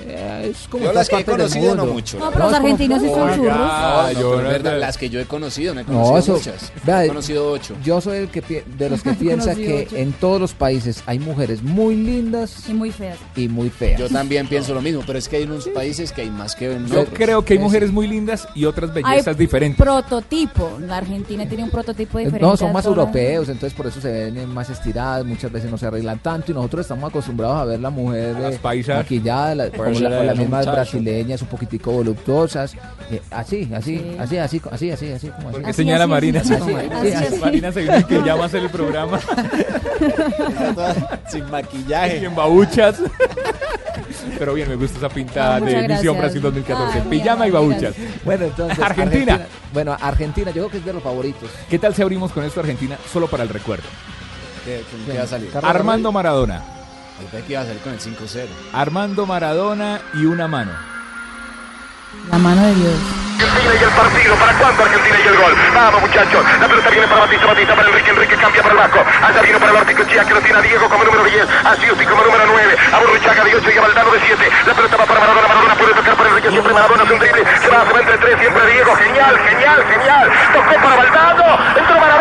Eh, 0.07 0.51
es 0.53 0.69
como 0.69 0.85
Yo 0.85 0.93
las 0.93 1.09
que 1.09 1.17
he 1.19 1.25
conocido 1.25 1.75
no 1.75 1.87
mucho. 1.87 2.19
No, 2.19 2.31
pero 2.31 2.45
los 2.45 2.55
argentinos 2.55 3.03
sí 3.03 3.09
son 3.09 3.35
churros. 3.35 3.57
No, 3.57 4.03
no, 4.03 4.13
yo 4.13 4.37
no- 4.43 4.49
verdad, 4.49 4.79
las 4.79 4.97
que 4.97 5.11
yo 5.11 5.21
he 5.21 5.25
conocido, 5.25 5.75
no 5.75 5.81
he 5.81 5.85
No, 5.85 6.03
conocido 6.03 6.37
muchas. 6.37 6.73
vea, 6.85 7.05
he 7.05 7.09
conocido 7.09 7.51
ocho. 7.51 7.75
Yo 7.85 8.01
soy 8.01 8.19
el 8.19 8.29
que 8.29 8.65
de 8.79 8.91
los 8.91 9.03
que 9.03 9.13
piensa 9.15 9.55
que 9.55 9.87
ocho. 9.89 9.97
en 9.97 10.13
todos 10.13 10.41
los 10.41 10.53
países 10.55 11.03
hay 11.07 11.19
mujeres 11.19 11.63
muy 11.63 11.97
lindas 11.97 12.69
Y 12.69 12.75
muy 12.75 12.91
feas. 12.93 13.19
y 13.37 13.49
muy 13.49 13.71
feas. 13.71 13.99
Yo 14.01 14.09
también 14.09 14.47
pienso 14.49 14.73
lo 14.75 14.81
mismo, 14.81 15.03
pero 15.07 15.19
es 15.19 15.29
que 15.29 15.37
hay 15.39 15.45
unos 15.45 15.67
países 15.69 16.13
que 16.13 16.23
hay 16.23 16.31
más 16.31 16.55
que 16.55 16.73
en 16.73 16.87
Yo 16.87 17.01
otros. 17.01 17.15
creo 17.17 17.45
que 17.45 17.55
hay 17.55 17.59
Es- 17.59 17.65
mujeres 17.65 17.93
muy 17.93 18.07
lindas 18.07 18.47
y 18.55 18.65
otras 18.65 18.91
Hay 18.95 19.03
bellezas 19.03 19.37
diferentes. 19.37 19.85
prototipo. 19.85 20.79
La 20.87 20.99
Argentina 20.99 21.47
tiene 21.49 21.65
un 21.65 21.71
prototipo 21.71 22.19
diferente. 22.19 22.41
No, 22.45 22.57
son 22.57 22.71
a 22.71 22.73
más 22.73 22.87
europeos, 22.87 23.49
entonces 23.49 23.77
por 23.77 23.87
eso 23.87 24.01
se 24.01 24.11
ven 24.31 24.49
más 24.49 24.71
estiradas, 24.71 25.25
muchas 25.25 25.51
veces 25.53 25.71
no 25.71 25.77
se 25.79 25.87
arreglan 25.87 26.19
tanto 26.21 26.53
y 26.53 26.55
nosotros 26.55 26.83
estamos 26.83 27.09
acostumbrados 27.11 27.57
a 27.59 27.65
ver 27.65 27.81
la 27.81 27.91
mujer 27.91 28.37
A 28.37 28.41
las 28.41 28.55
eh, 28.55 28.59
paisas. 28.63 28.97
maquillada, 28.97 29.55
la- 29.55 29.71
como 29.95 30.09
la- 30.09 30.25
las 30.25 30.37
mismas 30.39 30.61
muchacho. 30.61 30.73
brasileñas, 30.77 31.43
un 31.43 31.49
poquitico 31.49 31.93
voluptuosas, 31.93 32.75
eh, 33.11 33.21
así, 33.31 33.69
así, 33.75 33.99
Sí. 33.99 34.17
así, 34.19 34.39
así, 34.39 34.61
así, 34.71 34.91
así, 34.91 35.13
así, 35.13 35.29
como 35.29 35.49
así. 35.49 35.53
¿Por 35.55 35.63
qué 35.65 35.71
Así, 35.71 35.77
señala 35.77 36.05
así, 36.05 36.11
Marina? 36.11 36.41
así, 36.41 36.55
así, 36.55 36.73
así, 36.73 37.13
así, 37.13 37.25
así. 37.27 37.37
Marina 37.41 37.73
se 37.73 37.83
viene 37.83 38.05
que 38.05 38.19
llama 38.23 38.43
a 38.43 38.47
hacer 38.47 38.63
el 38.63 38.71
programa 38.71 39.21
Sin 41.31 41.47
y 41.47 41.51
maquillaje. 41.51 42.25
en 42.25 42.35
babuchas. 42.35 42.97
Pero 44.39 44.55
bien, 44.55 44.69
me 44.69 44.77
gusta 44.77 44.99
esa 44.99 45.09
pinta 45.09 45.57
Ah, 45.57 45.61
de 45.61 45.89
Misión. 45.89 46.19
Brasil 46.19 46.41
2014. 46.41 46.99
Ay, 46.99 47.05
mira, 47.09 47.23
Pijama 47.25 47.49
y 47.49 47.51
babuchas. 47.51 47.95
Bueno, 48.25 48.45
entonces 48.47 48.79
Argentina. 48.79 49.47
Bueno, 49.73 49.97
Argentina, 50.01 50.47
yo 50.51 50.63
creo 50.63 50.71
que 50.71 50.79
es 50.79 50.85
de 50.85 50.93
los 50.93 51.03
favoritos. 51.03 51.51
¿Qué 51.69 51.79
tal 51.79 51.95
si 51.95 52.03
abrimos 52.03 52.33
con 52.33 52.45
esto 52.45 52.61
Argentina 52.61 52.97
solo 53.13 53.27
para 53.29 53.43
el 53.43 53.49
recuerdo? 53.49 53.85
¿Qué, 54.65 54.83
qué- 55.07 55.13
qué 55.13 55.19
va 55.19 55.25
a 55.25 55.27
salir? 55.27 55.51
Carlos 55.51 55.71
Armando 55.71 56.13
Maradona. 56.13 56.63
Ahorita 57.19 57.47
que 57.47 57.53
iba 57.53 57.63
a 57.63 57.67
salir 57.67 57.83
con 57.83 57.93
el 57.93 58.01
5-0. 58.01 58.47
Armando 58.73 59.27
Maradona 59.27 60.01
y 60.15 60.25
una 60.25 60.47
mano. 60.47 60.71
La 62.31 62.39
mano 62.39 62.63
de 62.63 62.75
Dios. 62.75 62.95
Argentina 63.39 63.75
y 63.75 63.85
el 63.85 63.91
partido. 63.91 64.35
¿Para 64.37 64.53
cuándo 64.59 64.85
Argentina 64.85 65.19
y 65.19 65.29
el 65.29 65.37
gol? 65.37 65.55
Vamos, 65.75 66.01
muchachos. 66.01 66.45
La 66.61 66.69
pelota 66.69 66.91
viene 66.91 67.07
para 67.09 67.21
Batista, 67.23 67.47
Batista 67.47 67.75
para 67.75 67.89
Enrique, 67.89 68.11
Enrique 68.11 68.37
cambia 68.37 68.63
para 68.63 68.75
el 68.75 68.81
Vasco. 68.81 69.01
Allá 69.03 69.43
vino 69.43 69.59
para 69.59 69.71
el 69.73 69.79
Orticochea, 69.79 70.25
que 70.25 70.35
lo 70.35 70.41
tiene 70.41 70.59
a 70.59 70.63
Diego 70.63 70.89
como 70.89 71.05
número 71.05 71.25
10. 71.25 71.47
A 71.65 71.77
Siusti 71.77 72.05
como 72.07 72.23
número 72.23 72.45
9. 72.47 72.77
A 72.93 72.99
Burrichaga 72.99 73.45
de 73.45 73.55
8 73.57 73.71
y 73.71 73.79
a 73.79 73.81
Valdano 73.81 74.11
de 74.13 74.21
7. 74.21 74.51
La 74.67 74.75
pelota 74.75 74.97
va 74.97 75.07
para 75.07 75.21
Maradona. 75.21 75.49
Maradona 75.49 75.75
puede 75.75 75.95
tocar 75.95 76.17
para 76.17 76.29
Enrique. 76.31 76.51
Siempre 76.51 76.73
Maradona 76.73 77.03
es 77.03 77.11
un 77.11 77.19
drible. 77.19 77.43
Se 77.61 77.69
va, 77.69 77.87
se 77.87 77.93
va 77.93 78.01
entre 78.01 78.19
tres. 78.19 78.39
Siempre 78.39 78.67
Diego. 78.73 78.95
Genial, 78.95 79.39
genial, 79.39 79.85
genial. 79.91 80.27
Tocó 80.55 80.75
para 80.83 80.97
Valdano. 80.97 81.47
Entró 81.77 81.95
Maradona. 81.99 82.18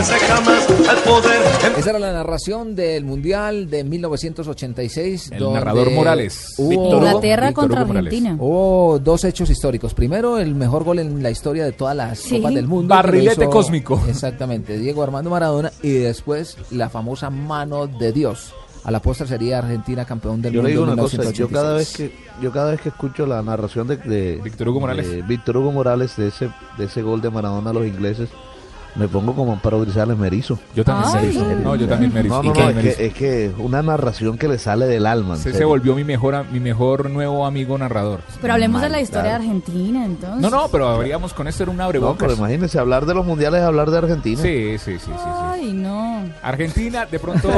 Al 0.00 0.96
poder. 1.04 1.42
Esa 1.76 1.90
era 1.90 1.98
la 1.98 2.12
narración 2.14 2.74
del 2.74 3.04
Mundial 3.04 3.68
de 3.68 3.84
1986. 3.84 5.30
El 5.32 5.52
narrador 5.52 5.90
Morales. 5.90 6.54
Hugo- 6.56 6.94
Inglaterra 6.96 7.52
contra 7.52 7.80
Hugo 7.82 7.88
Morales. 7.88 8.06
Argentina. 8.14 8.36
Hubo 8.42 8.98
dos 8.98 9.24
hechos 9.24 9.50
históricos. 9.50 9.92
Primero, 9.92 10.38
el 10.38 10.54
mejor 10.54 10.84
gol 10.84 11.00
en 11.00 11.22
la 11.22 11.30
historia 11.30 11.66
de 11.66 11.72
todas 11.72 11.94
las 11.94 12.18
Sí. 12.18 12.38
copas 12.38 12.54
del 12.54 12.66
mundo. 12.66 12.94
Barrilete 12.94 13.42
hizo- 13.42 13.50
cósmico. 13.50 14.02
Exactamente, 14.08 14.78
Diego 14.78 15.02
Armando 15.02 15.28
Maradona. 15.28 15.70
Y 15.82 15.90
después, 15.90 16.56
la 16.70 16.88
famosa 16.88 17.28
mano 17.28 17.86
de 17.86 18.12
Dios. 18.12 18.54
A 18.84 18.90
la 18.90 19.02
postre 19.02 19.26
sería 19.26 19.58
Argentina 19.58 20.06
campeón 20.06 20.40
del 20.40 20.54
Yo 20.54 20.62
le 20.62 20.68
mundo. 20.70 20.70
digo 20.70 20.84
en 20.84 20.92
una 20.94 21.02
cosa, 21.02 21.16
yo 21.18 21.46
1986. 21.46 21.52
cada 21.52 21.74
vez 21.76 21.92
que 21.94 22.42
yo 22.42 22.50
cada 22.52 22.70
vez 22.70 22.80
que 22.80 22.88
escucho 22.88 23.26
la 23.26 23.42
narración 23.42 23.86
de, 23.86 23.98
de 23.98 24.40
Víctor 24.42 24.70
Hugo 24.70 24.80
Morales. 24.80 25.10
de 25.10 25.20
Víctor 25.20 25.58
Hugo 25.58 25.70
Morales 25.72 26.16
de 26.16 26.28
ese 26.28 26.48
de 26.78 26.84
ese 26.86 27.02
gol 27.02 27.20
de 27.20 27.28
Maradona 27.28 27.68
a 27.68 27.72
los 27.74 27.86
ingleses, 27.86 28.30
me 28.96 29.08
pongo 29.08 29.34
como 29.34 29.52
Amparo 29.52 29.80
Grisales 29.80 30.16
Merizo. 30.16 30.58
Yo 30.74 30.84
también 30.84 31.08
Ay. 31.08 31.14
me 31.14 31.28
erizo. 31.28 31.44
No, 31.62 31.76
yo 31.76 31.88
también 31.88 32.12
me 32.12 32.20
erizo. 32.20 32.42
No, 32.42 32.44
¿Y 32.44 32.48
no, 32.48 32.52
qué? 32.54 32.60
no, 32.60 32.72
Me 32.74 32.88
es 32.88 32.96
que, 32.96 33.06
es 33.06 33.14
que 33.14 33.52
una 33.58 33.82
narración 33.82 34.36
que 34.38 34.48
le 34.48 34.58
sale 34.58 34.86
del 34.86 35.06
alma. 35.06 35.36
se 35.36 35.52
serio. 35.52 35.68
volvió 35.68 35.94
mi 35.94 36.04
mejor, 36.04 36.44
mi 36.50 36.60
mejor 36.60 37.08
nuevo 37.10 37.46
amigo 37.46 37.76
narrador. 37.78 38.20
Pero 38.40 38.52
hablemos 38.54 38.80
de 38.82 38.88
la 38.88 39.00
historia 39.00 39.30
claro. 39.30 39.42
de 39.44 39.48
Argentina, 39.48 40.04
entonces. 40.04 40.40
No, 40.40 40.50
no, 40.50 40.68
pero 40.68 40.88
habríamos 40.88 41.32
con 41.34 41.48
esto 41.48 41.62
era 41.62 41.70
un 41.72 41.78
No, 41.78 41.84
abrebocas. 41.84 42.18
pero 42.18 42.32
imagínense, 42.34 42.78
hablar 42.78 43.06
de 43.06 43.14
los 43.14 43.24
mundiales 43.24 43.60
es 43.60 43.66
hablar 43.66 43.90
de 43.90 43.98
Argentina. 43.98 44.40
Sí, 44.42 44.78
sí, 44.78 44.98
sí, 44.98 44.98
sí, 44.98 45.10
sí. 45.12 45.30
Ay, 45.42 45.72
no. 45.72 46.24
Argentina, 46.42 47.06
de 47.06 47.18
pronto, 47.18 47.48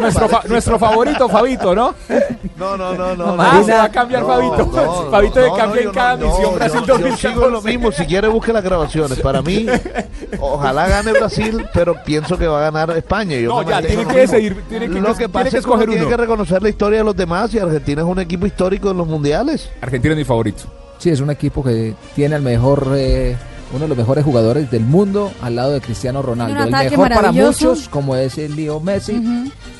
nuestro, 0.00 0.28
fa- 0.28 0.42
nuestro 0.48 0.78
favorito, 0.78 1.28
Fabito, 1.28 1.74
¿no? 1.74 1.94
No, 2.56 2.76
no, 2.76 2.94
no, 2.94 3.14
no. 3.16 3.36
Ah, 3.38 3.54
no. 3.58 3.64
se 3.64 3.72
va 3.72 3.84
a 3.84 3.88
cambiar 3.90 4.22
No, 4.22 4.28
Fabito. 4.28 4.70
no, 4.72 4.92
Fabito 5.10 5.40
de 5.40 5.48
no, 5.48 5.54
cambia 5.56 5.74
no, 5.74 5.80
en 5.80 5.84
yo 5.86 5.92
cada 5.92 6.16
no, 6.16 6.26
misión 6.26 6.42
no, 6.50 6.52
Brasil 6.52 6.80
yo- 6.80 6.86
yo 6.86 6.92
2014. 6.98 7.28
sigo 7.28 7.48
lo 7.48 7.62
mismo, 7.62 7.92
si 7.92 8.04
quiere 8.06 8.28
busque 8.28 8.52
las 8.52 8.62
grabaciones. 8.64 9.20
Para 9.20 9.42
mí, 9.42 9.66
ojalá 10.40 10.65
ojalá 10.72 10.88
gane 10.88 11.12
Brasil, 11.12 11.66
pero 11.72 11.94
pienso 12.04 12.36
que 12.38 12.46
va 12.46 12.58
a 12.58 12.70
ganar 12.70 12.96
España. 12.96 13.36
Yo 13.36 13.48
No, 13.50 13.68
ya, 13.68 13.80
tiene 13.82 14.06
que 14.06 14.26
seguir, 14.26 14.62
tiene 14.68 14.88
que- 14.88 15.00
Lo 15.00 15.08
que 15.08 15.14
tiene 15.14 15.28
pasa 15.32 15.50
que 15.50 15.56
es 15.58 15.64
que 15.64 15.70
uno 15.70 15.74
escoger 15.82 15.88
tiene 15.88 16.02
uno. 16.06 16.10
que 16.10 16.16
reconocer 16.16 16.62
la 16.62 16.68
historia 16.68 16.98
de 16.98 17.04
los 17.04 17.16
demás 17.16 17.52
y 17.54 17.58
Argentina 17.58 18.02
es 18.02 18.08
un 18.08 18.18
equipo 18.18 18.46
histórico 18.46 18.90
en 18.90 18.96
los 18.98 19.06
mundiales. 19.06 19.70
Argentina 19.80 20.12
es 20.14 20.18
mi 20.18 20.24
favorito. 20.24 20.64
Sí, 20.98 21.10
es 21.10 21.20
un 21.20 21.30
equipo 21.30 21.62
que 21.62 21.94
tiene 22.14 22.34
al 22.36 22.42
mejor, 22.42 22.92
eh, 22.96 23.36
uno 23.72 23.80
de 23.80 23.88
los 23.88 23.98
mejores 23.98 24.24
jugadores 24.24 24.70
del 24.70 24.84
mundo 24.84 25.32
al 25.42 25.56
lado 25.56 25.72
de 25.72 25.80
Cristiano 25.80 26.22
Ronaldo. 26.22 26.62
El 26.64 26.70
mejor 26.70 27.08
para 27.08 27.32
muchos, 27.32 27.88
como 27.88 28.14
es 28.16 28.38
el 28.38 28.54
Leo 28.56 28.80
Messi, 28.80 29.20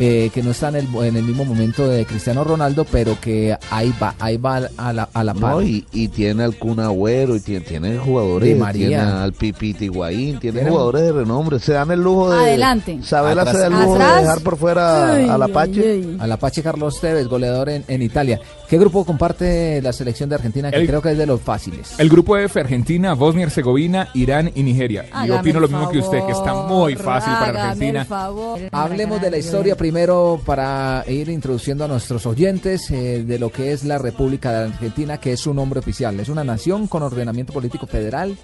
eh, 0.00 0.30
que 0.34 0.42
no 0.42 0.50
está 0.50 0.68
en 0.70 0.76
el, 0.76 0.88
en 1.04 1.16
el 1.16 1.22
mismo 1.22 1.44
momento 1.44 1.86
de 1.86 2.04
Cristiano 2.04 2.42
Ronaldo, 2.44 2.84
pero 2.90 3.16
que 3.20 3.56
ahí 3.70 3.94
va, 4.02 4.14
ahí 4.18 4.36
va 4.36 4.68
a 4.76 4.92
la, 4.92 5.08
a 5.12 5.24
la 5.24 5.34
par. 5.34 5.52
No, 5.56 5.62
y, 5.62 5.86
y 5.92 6.08
tiene 6.08 6.42
al 6.44 6.56
Kun 6.56 6.80
Agüero, 6.80 7.36
y 7.36 7.40
tiene, 7.40 7.64
tiene 7.64 7.98
jugadores, 7.98 8.48
Di 8.48 8.54
María. 8.60 8.88
tiene 8.88 9.02
al 9.02 9.32
Pipita 9.32 9.84
Higuaín, 9.84 10.38
tiene 10.40 10.64
jugadores 10.68 11.02
de 11.02 11.12
renombre. 11.12 11.58
Se 11.60 11.72
dan 11.72 11.90
el 11.92 12.00
lujo 12.02 12.30
de. 12.30 12.38
Adelante. 12.40 12.98
Sabela 13.02 13.50
se 13.50 13.58
da 13.58 13.66
el 13.68 13.72
lujo 13.72 13.94
Atrás. 13.94 14.14
de 14.16 14.20
dejar 14.22 14.40
por 14.40 14.56
fuera 14.56 15.12
Ay, 15.14 15.28
al 15.28 15.42
ay, 15.42 15.50
Apache. 15.50 15.90
ay. 15.92 16.16
Al 16.18 16.32
Apache 16.32 16.62
Carlos 16.62 17.00
Tevez, 17.00 17.28
goleador 17.28 17.68
en, 17.68 17.84
en 17.88 18.02
Italia. 18.02 18.40
¿Qué 18.68 18.78
grupo 18.78 19.04
comparte 19.04 19.80
la 19.80 19.92
selección 19.92 20.28
de 20.28 20.34
Argentina? 20.34 20.70
Que 20.72 20.78
El- 20.78 20.86
creo 20.88 21.00
que 21.00 21.12
es 21.12 21.18
de 21.18 21.24
los 21.26 21.40
fáciles. 21.40 21.94
El 21.98 22.08
grupo 22.08 22.36
F, 22.36 22.58
Argentina, 22.58 23.14
Bosnia 23.14 23.42
y 23.42 23.44
Herzegovina, 23.44 24.08
Irán 24.14 24.50
y 24.56 24.62
Nigeria. 24.64 25.04
y 25.04 25.08
Hágame 25.12 25.40
opino 25.40 25.60
lo 25.60 25.68
mismo 25.68 25.88
que 25.88 25.98
usted, 25.98 26.24
que 26.26 26.32
está 26.32 26.52
muy 26.54 26.96
fácil 26.96 27.32
para 27.34 27.62
Argentina. 27.70 28.00
el 28.00 28.06
favor. 28.06 28.58
Hablemos 28.72 29.20
de 29.20 29.30
la 29.30 29.38
historia 29.38 29.76
primero 29.76 30.40
para 30.44 31.04
ir 31.06 31.28
introduciendo 31.28 31.84
a 31.84 31.88
nuestros 31.88 32.26
oyentes 32.26 32.90
eh, 32.90 33.22
de 33.24 33.38
lo 33.38 33.50
que 33.50 33.72
es 33.72 33.84
la 33.84 33.98
República 33.98 34.50
de 34.52 34.64
Argentina, 34.72 35.18
que 35.18 35.32
es 35.34 35.40
su 35.40 35.54
nombre 35.54 35.78
oficial. 35.78 36.18
Es 36.18 36.28
una 36.28 36.42
nación 36.42 36.88
con 36.88 37.02
ordenamiento 37.04 37.52
político 37.52 37.86
federal, 37.86 38.36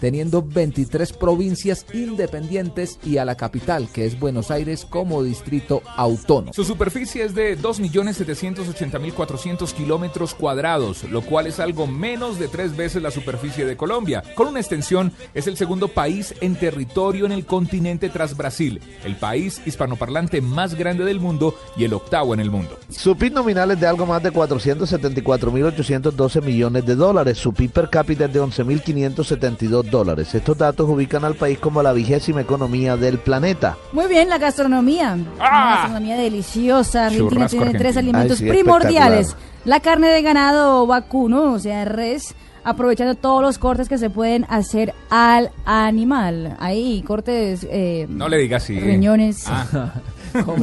teniendo 0.00 0.42
23 0.42 1.12
provincias 1.12 1.86
independientes 1.92 2.98
y 3.04 3.18
a 3.18 3.24
la 3.24 3.36
capital, 3.36 3.88
que 3.92 4.06
es 4.06 4.18
Buenos 4.18 4.50
Aires, 4.50 4.86
como 4.88 5.22
distrito 5.22 5.82
autónomo. 5.96 6.52
Su 6.52 6.64
superficie 6.64 7.24
es 7.24 7.34
de 7.34 7.58
2.780.400 7.58 9.72
kilómetros 9.72 10.34
cuadrados, 10.34 11.04
lo 11.04 11.22
cual 11.22 11.46
es 11.46 11.60
algo 11.60 11.86
menos 11.86 12.38
de 12.38 12.48
tres 12.48 12.76
veces 12.76 13.02
la 13.02 13.10
superficie 13.10 13.64
de 13.64 13.76
Colombia. 13.76 14.22
Con 14.34 14.48
una 14.48 14.60
extensión, 14.60 15.12
es 15.34 15.46
el 15.46 15.56
segundo 15.56 15.88
país 15.88 16.34
en 16.40 16.56
territorio 16.56 17.26
en 17.26 17.32
el 17.32 17.44
continente 17.44 18.08
tras 18.08 18.36
Brasil, 18.36 18.80
el 19.04 19.16
país 19.16 19.60
hispanoparlante 19.66 20.40
más 20.40 20.74
grande 20.74 21.04
del 21.04 21.20
mundo 21.20 21.54
y 21.76 21.84
el 21.84 21.92
octavo 21.92 22.32
en 22.34 22.40
el 22.40 22.50
mundo. 22.50 22.78
Su 22.90 23.16
PIB 23.16 23.34
nominal 23.34 23.70
es 23.70 23.78
de 23.80 23.86
algo 23.86 24.06
más 24.06 24.22
de 24.22 24.32
474.812 24.32 26.42
millones 26.42 26.86
de 26.86 26.94
dólares. 26.94 27.36
Su 27.38 27.52
PIB 27.52 27.70
per 27.70 27.90
cápita 27.90 28.24
es 28.26 28.32
de 28.32 28.40
11.572 28.40 29.87
dólares. 29.90 30.34
Estos 30.34 30.56
datos 30.58 30.88
ubican 30.88 31.24
al 31.24 31.34
país 31.34 31.58
como 31.58 31.82
la 31.82 31.92
vigésima 31.92 32.40
economía 32.40 32.96
del 32.96 33.18
planeta. 33.18 33.76
Muy 33.92 34.06
bien, 34.06 34.28
la 34.28 34.38
gastronomía. 34.38 35.14
Una 35.14 35.74
gastronomía 35.74 36.16
deliciosa. 36.16 37.06
Argentina 37.06 37.30
Churrasco 37.48 37.62
tiene 37.62 37.78
tres 37.78 37.96
alimentos 37.96 38.40
Ay, 38.40 38.46
sí, 38.46 38.52
primordiales. 38.52 39.36
La 39.64 39.80
carne 39.80 40.08
de 40.08 40.22
ganado 40.22 40.86
vacuno, 40.86 41.52
o 41.52 41.58
sea, 41.58 41.84
res, 41.84 42.34
aprovechando 42.64 43.14
todos 43.14 43.42
los 43.42 43.58
cortes 43.58 43.88
que 43.88 43.98
se 43.98 44.10
pueden 44.10 44.46
hacer 44.48 44.94
al 45.10 45.50
animal. 45.64 46.56
Ahí, 46.60 47.02
cortes... 47.02 47.66
eh, 47.70 48.06
No 48.08 48.28
le 48.28 48.38
digas 48.38 48.62
así. 48.64 48.78
Riñones. 48.78 49.44
Ah. 49.46 49.92
No. 50.46 50.56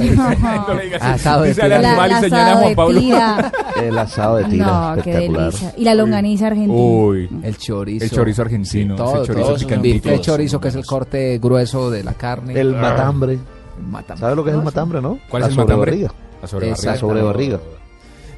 no 0.67 0.73
le 0.75 0.83
digas 0.83 1.01
así. 1.01 1.13
Asado 1.13 1.41
de 1.43 1.47
Dice 1.49 1.61
al 1.61 1.67
tira. 1.77 1.89
animal 1.89 2.09
y 2.09 2.13
asado 2.25 2.57
Juan 2.61 2.75
Pablo. 2.75 2.99
tira. 2.99 3.51
El 3.83 3.97
asado 3.97 4.35
de 4.37 4.43
tira. 4.45 4.65
No, 4.65 4.93
qué 5.03 5.09
espectacular. 5.11 5.45
delicia. 5.45 5.73
Y 5.77 5.83
la 5.83 5.95
longaniza 5.95 6.47
argentina. 6.47 6.73
Uy. 6.81 7.29
El 7.43 7.57
chorizo. 7.57 8.05
El 8.05 8.11
chorizo 8.11 8.41
argentino. 8.41 8.95
Todo, 8.95 9.15
ese 9.23 9.27
chorizo 9.33 9.47
todo. 9.47 9.57
picantito. 9.57 10.09
El 10.09 10.21
chorizo, 10.21 10.59
que 10.59 10.67
es 10.69 10.75
el 10.75 10.85
corte 10.85 11.37
grueso 11.39 11.89
de 11.91 12.03
la 12.03 12.13
carne. 12.13 12.59
El 12.59 12.73
matambre. 12.75 13.33
El 13.33 13.85
matambre. 13.87 14.19
¿Sabes 14.21 14.35
lo 14.37 14.43
que 14.43 14.49
es 14.51 14.55
el 14.55 14.63
matambre, 14.63 15.01
no? 15.01 15.19
¿Cuál 15.29 15.41
la 15.41 15.47
es 15.47 15.53
el 15.53 15.57
matambre? 15.59 15.97
La 16.41 16.47
sobrebarriga. 16.47 16.91
La 16.91 16.97
sobrebarriga. 16.97 17.59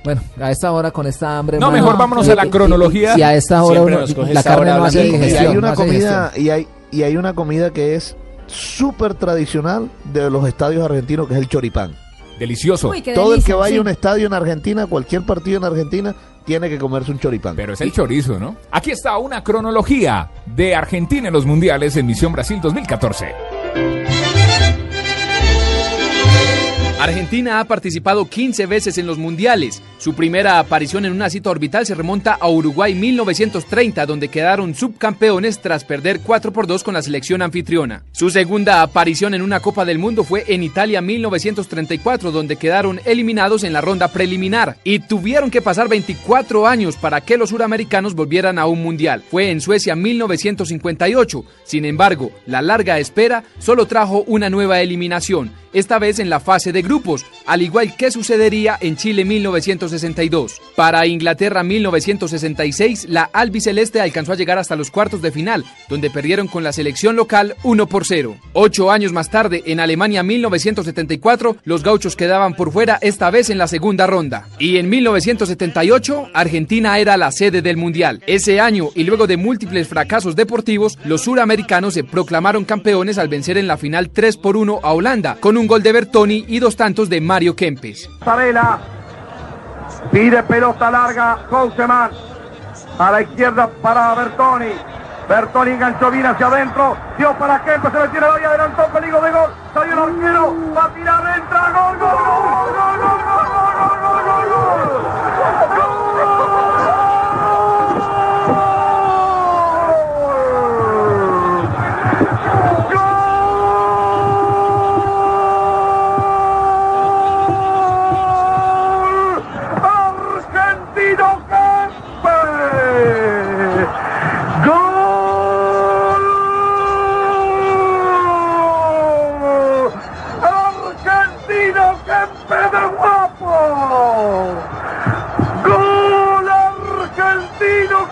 Bueno, 0.04 0.22
a 0.40 0.52
esta 0.52 0.72
hora 0.72 0.92
con 0.92 1.06
esta 1.06 1.38
hambre. 1.38 1.60
No, 1.60 1.68
mano, 1.70 1.78
mejor 1.84 1.98
vámonos 1.98 2.28
y- 2.28 2.32
a 2.32 2.36
la 2.36 2.46
y- 2.46 2.50
cronología. 2.50 3.18
Y 3.18 3.22
a 3.24 3.34
esta 3.36 3.62
hora 3.64 3.82
uno- 3.82 3.98
la 4.00 4.04
esta 4.06 4.44
carne 4.44 4.72
hora 4.72 4.78
no 4.78 4.86
hace 4.86 5.00
de 5.00 5.08
Y 5.08 5.12
digestión. 5.12 5.48
hay 5.52 5.58
una 5.58 5.74
comida 5.76 6.30
digestión. 6.30 6.46
y 6.46 6.50
hay 6.50 6.68
y 6.90 7.04
hay 7.04 7.18
una 7.18 7.34
comida 7.34 7.72
que 7.72 7.96
es 7.96 8.16
súper 8.48 9.14
tradicional 9.14 9.90
de 10.06 10.30
los 10.30 10.48
estadios 10.48 10.84
argentinos 10.84 11.28
que 11.28 11.34
es 11.34 11.40
el 11.40 11.48
choripán. 11.48 11.96
Delicioso. 12.40 12.90
Uy, 12.90 13.02
qué 13.02 13.14
Todo 13.14 13.34
el 13.34 13.44
que 13.44 13.54
vaya 13.54 13.74
sí. 13.74 13.78
a 13.78 13.82
un 13.82 13.88
estadio 13.88 14.28
en 14.28 14.34
Argentina, 14.34 14.86
cualquier 14.86 15.24
partido 15.24 15.58
en 15.58 15.64
Argentina, 15.64 16.16
tiene 16.46 16.70
que 16.70 16.78
comerse 16.78 17.12
un 17.12 17.20
choripán. 17.20 17.56
Pero 17.56 17.74
es 17.74 17.82
el 17.82 17.92
chorizo, 17.92 18.40
¿no? 18.40 18.56
Aquí 18.72 18.92
está 18.92 19.18
una 19.18 19.44
cronología 19.44 20.30
de 20.46 20.76
Argentina 20.76 21.28
en 21.28 21.34
los 21.34 21.46
mundiales 21.46 21.98
en 21.98 22.06
Misión 22.06 22.32
Brasil 22.32 22.60
2014. 22.62 23.47
Argentina 27.08 27.62
ha 27.62 27.64
participado 27.64 28.26
15 28.26 28.66
veces 28.66 28.98
en 28.98 29.08
los 29.08 29.18
mundiales. 29.18 29.82
Su 29.98 30.14
primera 30.14 30.60
aparición 30.60 31.06
en 31.06 31.14
una 31.14 31.30
cita 31.30 31.50
orbital 31.50 31.86
se 31.86 31.96
remonta 31.96 32.34
a 32.34 32.50
Uruguay 32.50 32.94
1930, 32.94 34.06
donde 34.06 34.28
quedaron 34.28 34.76
subcampeones 34.76 35.62
tras 35.62 35.86
perder 35.86 36.20
4 36.20 36.52
por 36.52 36.68
2 36.68 36.84
con 36.84 36.94
la 36.94 37.02
selección 37.02 37.42
anfitriona. 37.42 38.04
Su 38.12 38.30
segunda 38.30 38.82
aparición 38.82 39.34
en 39.34 39.42
una 39.42 39.62
Copa 39.62 39.86
del 39.86 40.00
Mundo 40.00 40.26
fue 40.26 40.44
en 40.50 40.64
Italia 40.64 41.02
1934, 41.02 42.32
donde 42.32 42.58
quedaron 42.58 43.00
eliminados 43.06 43.64
en 43.64 43.72
la 43.72 43.80
ronda 43.80 44.10
preliminar. 44.10 44.76
Y 44.84 45.00
tuvieron 45.00 45.50
que 45.50 45.62
pasar 45.62 45.88
24 45.88 46.68
años 46.68 46.98
para 46.98 47.22
que 47.22 47.38
los 47.38 47.52
suramericanos 47.52 48.16
volvieran 48.16 48.60
a 48.60 48.66
un 48.66 48.84
mundial. 48.84 49.24
Fue 49.32 49.50
en 49.50 49.62
Suecia 49.62 49.96
1958. 49.96 51.46
Sin 51.64 51.86
embargo, 51.86 52.32
la 52.46 52.62
larga 52.62 53.00
espera 53.00 53.46
solo 53.60 53.86
trajo 53.86 54.26
una 54.28 54.50
nueva 54.50 54.82
eliminación, 54.82 55.52
esta 55.74 56.00
vez 56.00 56.20
en 56.20 56.30
la 56.30 56.40
fase 56.40 56.72
de 56.72 56.82
al 57.46 57.62
igual 57.62 57.96
que 57.96 58.12
sucedería 58.12 58.78
en 58.80 58.98
Chile 58.98 59.26
1962. 59.26 60.62
Para 60.76 61.06
Inglaterra 61.08 61.64
1966, 61.64 63.08
la 63.10 63.30
albiceleste 63.34 64.02
alcanzó 64.02 64.34
a 64.34 64.36
llegar 64.36 64.58
hasta 64.58 64.76
los 64.76 64.92
cuartos 64.92 65.22
de 65.22 65.32
final, 65.32 65.64
donde 65.90 66.10
perdieron 66.10 66.48
con 66.48 66.64
la 66.64 66.74
selección 66.74 67.16
local 67.16 67.56
1 67.64 67.88
por 67.88 68.06
0. 68.06 68.38
Ocho 68.54 68.92
años 68.92 69.12
más 69.12 69.30
tarde, 69.30 69.64
en 69.66 69.80
Alemania 69.80 70.24
1974, 70.24 71.58
los 71.64 71.84
gauchos 71.84 72.16
quedaban 72.16 72.56
por 72.56 72.72
fuera 72.72 72.98
esta 73.02 73.30
vez 73.30 73.50
en 73.50 73.58
la 73.58 73.68
segunda 73.68 74.08
ronda. 74.08 74.48
Y 74.60 74.78
en 74.78 74.90
1978, 74.90 76.30
Argentina 76.34 77.00
era 77.00 77.18
la 77.18 77.32
sede 77.32 77.62
del 77.62 77.78
Mundial. 77.78 78.22
Ese 78.28 78.60
año, 78.60 78.90
y 78.96 79.04
luego 79.04 79.28
de 79.28 79.38
múltiples 79.38 79.88
fracasos 79.88 80.36
deportivos, 80.36 80.98
los 81.06 81.22
suramericanos 81.22 81.94
se 81.94 82.04
proclamaron 82.04 82.66
campeones 82.66 83.18
al 83.18 83.28
vencer 83.28 83.58
en 83.58 83.68
la 83.68 83.78
final 83.78 84.10
3 84.10 84.38
por 84.38 84.58
1 84.58 84.80
a 84.84 84.94
Holanda, 84.94 85.38
con 85.40 85.58
un 85.58 85.68
gol 85.68 85.84
de 85.84 85.92
Bertoni 85.92 86.46
y 86.48 86.60
dos 86.60 86.76
tantos 86.78 87.10
de 87.10 87.20
Mario 87.20 87.56
Kempes. 87.56 88.10
Sabela 88.24 88.80
pide 90.12 90.42
pelota 90.44 90.90
larga 90.90 91.40
Couseman 91.50 92.12
a 93.00 93.12
la 93.12 93.22
izquierda 93.22 93.68
para 93.82 94.14
Bertoni 94.16 94.72
Bertoni 95.28 95.72
enganchó 95.72 96.10
bien 96.12 96.26
hacia 96.26 96.48
adentro 96.48 96.96
dio 97.18 97.34
para 97.38 97.64
Kempe 97.64 97.90
se 97.92 98.00
le 98.00 98.08
tira 98.10 98.34
ahí 98.34 98.44
adelantó 98.44 98.86
peligro 98.94 99.22
de 99.22 99.32
gol 99.32 99.50
salió 99.74 99.94
el 99.94 100.00
arquero 100.00 100.56
va 100.76 100.86
a 100.86 100.94
tirar 100.94 101.38
entra 101.38 101.72
gol 101.72 101.98
gol 101.98 102.18
gol 102.18 102.74
gol 102.78 103.00
gol 103.02 103.17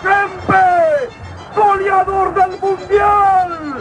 Kempe! 0.01 1.15
¡Goleador 1.55 2.33
del 2.33 2.59
Mundial! 2.59 3.75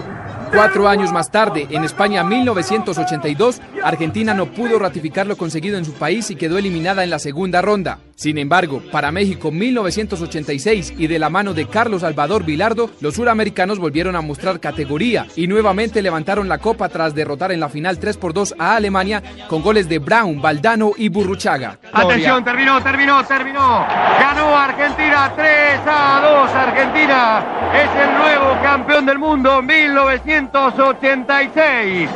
Cuatro 0.55 0.87
años 0.87 1.11
más 1.11 1.33
tarde, 1.33 1.67
en 1.71 1.83
España 1.83 2.23
1982, 2.23 3.61
Argentina 3.83 4.35
no 4.35 4.47
pudo 4.47 4.79
ratificar 4.79 5.27
lo 5.27 5.37
conseguido 5.37 5.79
en 5.79 5.85
su 5.85 5.95
país 5.95 6.31
y 6.31 6.37
quedó 6.37 6.59
eliminada 6.59 7.03
en 7.03 7.11
la 7.11 7.19
segunda 7.19 7.61
ronda. 7.61 7.99
Sin 8.17 8.39
embargo, 8.39 8.81
para 8.93 9.11
México 9.11 9.51
1986 9.51 10.95
y 10.97 11.09
de 11.09 11.19
la 11.19 11.31
mano 11.31 11.53
de 11.53 11.67
Carlos 11.67 12.03
Salvador 12.03 12.45
Vilardo, 12.45 12.91
los 13.01 13.15
suramericanos 13.15 13.79
volvieron 13.79 14.15
a 14.17 14.21
mostrar 14.21 14.61
categoría 14.61 15.27
y 15.37 15.47
nuevamente 15.47 16.01
levantaron 16.01 16.49
la 16.49 16.59
copa 16.59 16.89
tras 16.89 17.15
derrotar 17.15 17.53
en 17.53 17.61
la 17.61 17.69
final 17.69 17.99
3 17.99 18.17
por 18.17 18.33
2 18.33 18.55
a 18.59 18.77
Alemania 18.77 19.23
con 19.49 19.61
goles 19.63 19.89
de 19.89 19.99
Brown, 19.99 20.41
Valdano 20.41 20.93
y 20.97 21.09
Burruchaga. 21.09 21.79
Atención, 21.93 22.45
terminó, 22.45 22.81
terminó, 22.83 23.25
terminó. 23.25 23.85
Ganó 24.21 24.57
Argentina 24.57 25.33
3 25.35 25.81
a 25.87 26.45
2. 26.45 26.51
Argentina 26.55 27.45
es 27.75 27.91
el 28.01 28.17
nuevo 28.19 28.57
campeón 28.63 29.07
del 29.07 29.19
mundo 29.19 29.61
1986. 29.61 32.09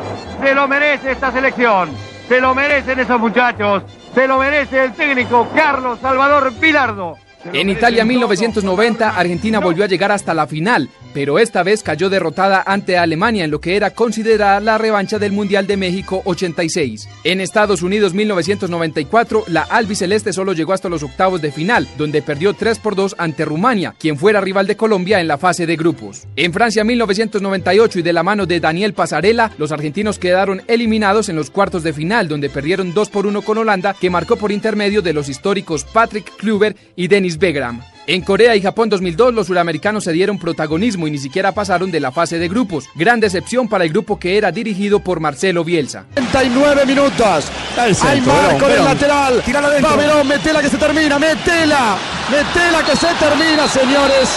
Se 0.43 0.55
lo 0.55 0.69
merece 0.69 1.11
esta 1.13 1.33
selección. 1.33 1.91
Se 2.29 2.41
lo 2.41 2.55
merecen 2.55 3.01
esos 3.01 3.19
muchachos. 3.19 3.83
Se 4.15 4.27
lo 4.27 4.39
merece 4.39 4.85
el 4.85 4.93
técnico 4.95 5.49
Carlos 5.55 5.99
Salvador 6.01 6.53
Pilardo. 6.55 7.17
En 7.53 7.71
Italia 7.71 8.05
1990, 8.05 9.11
Argentina 9.11 9.61
volvió 9.61 9.85
a 9.85 9.87
llegar 9.87 10.11
hasta 10.11 10.35
la 10.35 10.47
final, 10.47 10.89
pero 11.19 11.41
esta 11.41 11.65
vez 11.65 11.83
cayó 11.83 12.11
derrotada 12.11 12.63
ante 12.65 12.97
Alemania 12.97 13.43
en 13.43 13.51
lo 13.51 13.61
que 13.61 13.75
era 13.75 13.91
considerada 13.91 14.61
la 14.61 14.79
revancha 14.79 15.19
del 15.19 15.33
Mundial 15.33 15.67
de 15.67 15.77
México 15.77 16.23
86. 16.25 17.09
En 17.25 17.41
Estados 17.41 17.83
Unidos 17.83 18.15
1994, 18.15 19.43
la 19.49 19.63
albiceleste 19.63 20.33
solo 20.33 20.53
llegó 20.53 20.75
hasta 20.75 20.89
los 20.89 21.03
octavos 21.03 21.43
de 21.43 21.51
final, 21.51 21.89
donde 21.99 22.23
perdió 22.23 22.55
3 22.55 22.79
por 22.79 22.95
2 22.95 23.17
ante 23.19 23.45
Rumania, 23.45 23.97
quien 23.99 24.17
fuera 24.17 24.41
rival 24.41 24.69
de 24.69 24.77
Colombia 24.77 25.19
en 25.19 25.27
la 25.27 25.39
fase 25.39 25.67
de 25.67 25.75
grupos. 25.75 26.29
En 26.37 26.53
Francia 26.53 26.85
1998 26.85 27.99
y 27.99 28.03
de 28.03 28.13
la 28.13 28.23
mano 28.23 28.47
de 28.47 28.61
Daniel 28.61 28.95
Pasarela, 28.95 29.51
los 29.59 29.73
argentinos 29.73 30.21
quedaron 30.21 30.63
eliminados 30.69 31.29
en 31.29 31.35
los 31.35 31.51
cuartos 31.51 31.83
de 31.83 31.95
final, 31.95 32.29
donde 32.29 32.49
perdieron 32.49 32.95
2 32.95 33.11
por 33.11 33.27
1 33.27 33.43
con 33.43 33.59
Holanda, 33.59 33.97
que 34.01 34.09
marcó 34.09 34.37
por 34.37 34.53
intermedio 34.53 35.03
de 35.03 35.15
los 35.15 35.29
históricos 35.29 35.83
Patrick 35.83 36.37
Kluber 36.37 36.77
y 36.95 37.09
Dennis 37.09 37.39
Begram. 37.39 37.83
En 38.09 38.23
Corea 38.23 38.57
y 38.57 38.63
Japón 38.63 38.89
2002 38.89 39.35
los 39.35 39.49
suramericanos 39.49 40.03
se 40.03 40.13
dieron 40.13 40.39
protagonismo 40.39 41.07
y 41.07 41.11
ni 41.11 41.19
siquiera 41.19 41.53
pasaron 41.53 41.91
de 41.91 42.01
la 42.01 42.11
fase 42.11 42.39
de 42.39 42.49
grupos. 42.49 42.87
Gran 42.95 43.21
decepción 43.21 43.69
para 43.69 43.85
el 43.85 43.91
grupo 43.91 44.19
que 44.19 44.39
era 44.39 44.51
dirigido 44.51 45.01
por 45.01 45.21
Marcelo 45.21 45.63
Bielsa. 45.63 46.07
39 46.15 46.87
minutos. 46.87 47.45
Hay 47.77 48.23
marco 48.23 48.67
del 48.67 48.83
lateral. 48.83 49.43
Va 49.85 49.97
Verón, 49.97 50.27
metela 50.27 50.63
que 50.63 50.71
se 50.71 50.79
termina, 50.79 51.19
metela. 51.19 51.99
Metela 52.31 52.83
que 52.83 52.97
se 52.97 53.09
termina, 53.21 53.69
señores. 53.69 54.31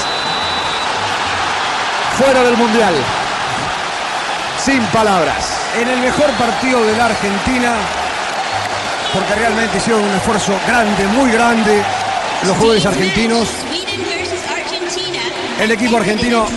Fuera 2.18 2.44
del 2.44 2.58
Mundial. 2.58 2.94
Sin 4.66 4.82
palabras. 4.88 5.62
En 5.80 5.88
el 5.88 6.00
mejor 6.02 6.30
partido 6.32 6.86
de 6.86 6.98
la 6.98 7.06
Argentina, 7.06 7.76
porque 9.14 9.34
realmente 9.34 9.78
hicieron 9.78 10.04
un 10.04 10.12
esfuerzo 10.12 10.60
grande, 10.68 11.08
muy 11.08 11.32
grande, 11.32 11.82
los 12.46 12.58
jugadores 12.58 12.86
argentinos. 12.86 13.48
El 15.60 15.72
equipo 15.72 15.98
argentino 15.98 16.48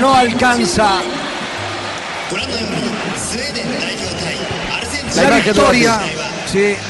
no 0.00 0.14
alcanza 0.14 1.02
la 5.16 5.30
victoria. 5.36 6.00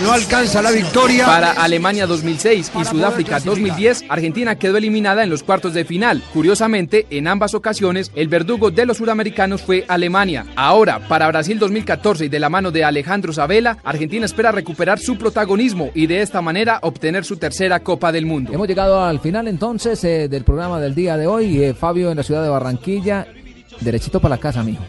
No 0.03 0.13
alcanza 0.13 0.61
la 0.61 0.71
victoria. 0.71 1.25
Para 1.25 1.53
Alemania 1.53 2.07
2006 2.07 2.71
y 2.79 2.85
Sudáfrica 2.85 3.41
2010, 3.41 4.05
Argentina 4.11 4.57
quedó 4.57 4.77
eliminada 4.77 5.25
en 5.25 5.31
los 5.31 5.43
cuartos 5.43 5.73
de 5.73 5.87
final. 5.87 6.23
Curiosamente, 6.35 7.07
en 7.09 7.29
ambas 7.29 7.55
ocasiones, 7.55 8.13
el 8.15 8.29
verdugo 8.29 8.71
de 8.71 8.85
los 8.85 8.99
sudamericanos 8.99 9.63
fue 9.63 9.87
Alemania. 9.89 10.45
Ahora, 10.55 11.09
para 11.09 11.29
Brasil 11.29 11.59
2014 11.59 12.27
y 12.27 12.29
de 12.29 12.41
la 12.41 12.51
mano 12.51 12.73
de 12.73 12.85
Alejandro 12.85 13.33
Sabela, 13.33 13.79
Argentina 13.85 14.27
espera 14.27 14.53
recuperar 14.53 14.99
su 14.99 15.17
protagonismo 15.17 15.91
y 15.95 16.09
de 16.09 16.21
esta 16.21 16.43
manera 16.43 16.81
obtener 16.83 17.25
su 17.25 17.39
tercera 17.39 17.81
Copa 17.81 18.13
del 18.13 18.27
Mundo. 18.27 18.53
Hemos 18.53 18.69
llegado 18.69 19.03
al 19.03 19.21
final 19.21 19.49
entonces 19.49 20.05
eh, 20.05 20.29
del 20.29 20.45
programa 20.45 20.79
del 20.79 20.95
día 20.95 21.17
de 21.17 21.27
hoy. 21.27 21.65
Eh, 21.65 21.73
Fabio 21.73 22.11
en 22.11 22.19
la 22.19 22.23
ciudad 22.23 22.43
de 22.43 22.51
Barranquilla. 22.51 23.27
Derechito 23.81 24.21
para 24.21 24.35
la 24.35 24.41
casa, 24.43 24.63
mijo. 24.63 24.85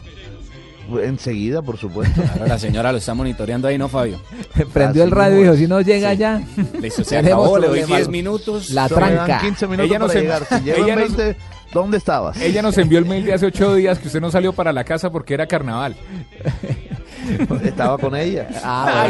Enseguida, 1.01 1.61
por 1.61 1.77
supuesto. 1.77 2.21
La 2.47 2.59
señora 2.59 2.91
lo 2.91 2.97
está 2.99 3.13
monitoreando 3.13 3.67
ahí, 3.67 3.77
¿no, 3.77 3.89
Fabio? 3.89 4.19
Prendió 4.73 5.03
el 5.03 5.11
radio 5.11 5.39
y 5.39 5.43
dijo, 5.43 5.55
si 5.55 5.67
no 5.67 5.81
llega 5.81 6.13
ya. 6.13 6.41
Listo, 6.81 7.03
se 7.03 7.17
acabó, 7.17 7.57
le 7.57 7.67
doy 7.67 7.79
problema. 7.79 7.97
10 7.97 8.09
minutos. 8.09 8.69
La 8.71 8.87
tranca. 8.87 9.39
15 9.41 9.67
minutos 9.67 9.89
Ella 9.89 9.99
no 9.99 10.07
para 10.07 10.19
se- 10.19 10.21
llegar. 10.25 10.45
Si 10.45 10.69
ella 10.71 10.95
no- 10.95 11.01
20, 11.01 11.35
¿dónde 11.73 11.97
estabas? 11.97 12.39
Ella 12.41 12.61
nos 12.61 12.77
envió 12.77 12.99
el 12.99 13.05
mail 13.05 13.25
de 13.25 13.33
hace 13.33 13.45
ocho 13.47 13.73
días 13.75 13.99
que 13.99 14.07
usted 14.07 14.21
no 14.21 14.29
salió 14.31 14.53
para 14.53 14.71
la 14.71 14.83
casa 14.83 15.11
porque 15.11 15.33
era 15.33 15.47
carnaval. 15.47 15.95
Estaba 17.63 17.97
con 17.97 18.15
ella. 18.15 18.47
Ah, 18.63 19.07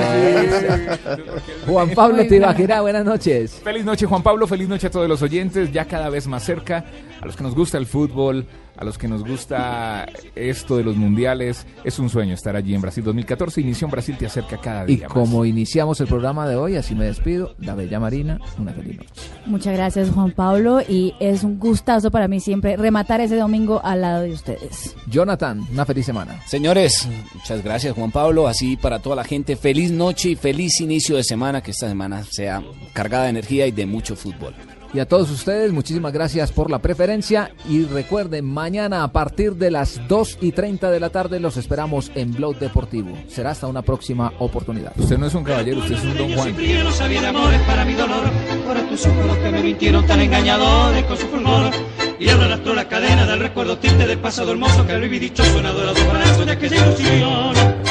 Juan 1.67 1.89
Pablo 1.89 2.26
Tibaquira, 2.26 2.80
buenas 2.82 3.03
noches. 3.03 3.59
Feliz 3.63 3.84
noche 3.84 4.05
Juan 4.05 4.23
Pablo, 4.23 4.47
feliz 4.47 4.69
noche 4.69 4.88
a 4.88 4.89
todos 4.91 5.09
los 5.09 5.21
oyentes, 5.21 5.71
ya 5.73 5.86
cada 5.86 6.09
vez 6.09 6.26
más 6.28 6.43
cerca, 6.43 6.86
a 7.21 7.26
los 7.26 7.36
que 7.36 7.43
nos 7.43 7.53
gusta 7.55 7.78
el 7.78 7.86
fútbol, 7.86 8.45
a 8.78 8.84
los 8.84 8.97
que 8.97 9.07
nos 9.07 9.23
gusta 9.23 10.07
esto 10.36 10.78
de 10.78 10.84
los 10.84 10.95
mundiales, 10.95 11.65
es 11.84 11.99
un 11.99 12.09
sueño 12.09 12.34
estar 12.34 12.55
allí 12.55 12.76
en 12.76 12.82
Brasil 12.82 13.03
2014 13.03 13.61
y 13.61 13.63
Misión 13.63 13.91
Brasil 13.91 14.15
te 14.17 14.26
acerca 14.26 14.57
cada 14.57 14.84
Y 14.84 14.97
día 14.97 15.07
más. 15.07 15.13
como 15.13 15.45
iniciamos 15.45 15.99
el 16.01 16.07
programa 16.07 16.47
de 16.47 16.55
hoy, 16.55 16.76
así 16.76 16.95
me 16.95 17.05
despido. 17.05 17.55
La 17.59 17.76
bella 17.76 17.99
Marina, 17.99 18.39
una 18.57 18.73
feliz 18.73 18.97
noche. 18.97 19.11
Muchas 19.45 19.73
gracias 19.73 20.09
Juan 20.09 20.32
Pablo 20.32 20.82
y 20.88 21.13
es 21.19 21.43
un 21.43 21.59
gustazo 21.59 22.11
para 22.11 22.28
mí 22.28 22.39
siempre 22.39 22.78
rematar 22.78 23.21
ese 23.21 23.36
domingo 23.38 23.82
al 23.84 24.01
lado 24.01 24.23
de 24.23 24.32
ustedes. 24.34 24.95
Jonathan, 25.07 25.65
una 25.71 25.86
feliz 25.86 26.05
semana. 26.05 26.41
Señores, 26.45 27.07
muchas 27.34 27.63
gracias 27.63 27.95
Juan 27.95 28.11
Pablo, 28.11 28.47
así 28.47 28.76
para 28.78 28.99
toda 28.99 29.15
la 29.15 29.23
gente, 29.23 29.55
feliz 29.55 29.91
noche 29.91 30.30
y 30.30 30.36
feliz 30.36 30.82
inicio 30.82 31.15
de 31.15 31.23
semana, 31.23 31.61
que 31.61 31.71
esta 31.71 31.88
semana 31.88 32.23
sea 32.23 32.61
cargada 32.93 33.26
de 33.26 33.30
energía 33.32 33.67
y 33.67 33.71
de 33.71 33.86
mucho 33.86 34.15
fútbol. 34.15 34.53
Y 34.96 35.00
a 35.02 35.06
todos 35.06 35.30
ustedes, 35.30 35.74
muchísimas 35.74 36.14
gracias 36.14 36.54
por 36.54 36.72
la 36.72 36.80
preferencia. 36.80 37.52
Y 37.68 37.84
recuerden, 37.84 38.46
mañana 38.46 39.04
a 39.04 39.12
partir 39.12 39.56
de 39.56 39.70
las 39.70 40.00
2 40.08 40.38
y 40.39 40.54
30 40.54 40.89
de 40.89 41.02
la 41.02 41.10
tarde 41.10 41.41
los 41.41 41.58
esperamos 41.58 42.14
en 42.16 42.32
Blog 42.32 42.58
Deportivo. 42.60 43.10
Será 43.28 43.52
hasta 43.52 43.68
una 43.68 43.82
próxima 43.82 44.32
oportunidad. 44.39 44.93
Usted 44.98 45.18
no 45.18 45.26
es 45.26 45.36
un 45.36 45.43
caballero, 45.43 45.80
usted 45.80 45.96
es 45.96 46.04
un 46.06 46.18
don 46.18 46.34
Juan. 46.34 46.56
Yo 46.56 46.84
no 46.86 46.91
sabía 46.93 47.20
de 47.20 47.28
amores 47.28 47.60
para 47.64 47.84
mi 47.84 47.93
dolor, 47.93 48.24
ahora 48.66 48.88
tus 48.88 49.06
ojos 49.06 49.26
los 49.26 49.38
que 49.39 49.52
me 49.52 49.64
mintieron 49.64 50.06
tan 50.06 50.22
engañadores 50.22 51.04
con 51.04 51.18
su 51.18 51.28
fulgor. 51.28 51.72
Y 52.18 52.30
ahora 52.30 52.46
arrastró 52.46 52.74
la 52.74 52.88
cadena 52.88 53.26
del 53.26 53.39
recuerdo 53.39 53.78
triste 53.78 54.08
del 54.08 54.20
pasado 54.20 54.54
hermoso 54.54 54.88
que 54.88 54.98
dichoso 54.98 55.60
en 55.60 55.66
adorador 55.66 56.08
brazo 56.08 56.46
de 56.46 56.52
aquella 56.54 56.86
ilusión. 56.88 57.84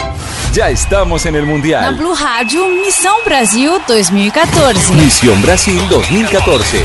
Ya 0.54 0.70
estamos 0.70 1.26
en 1.26 1.34
el 1.34 1.42
Na 1.42 1.50
Mundial. 1.50 1.94
Blue 1.96 2.14
Rádio, 2.14 2.68
Missão 2.68 3.24
Brasil 3.24 3.72
2014. 3.88 4.94
Misión 4.94 5.42
Brasil 5.42 5.82
2014. 5.88 6.78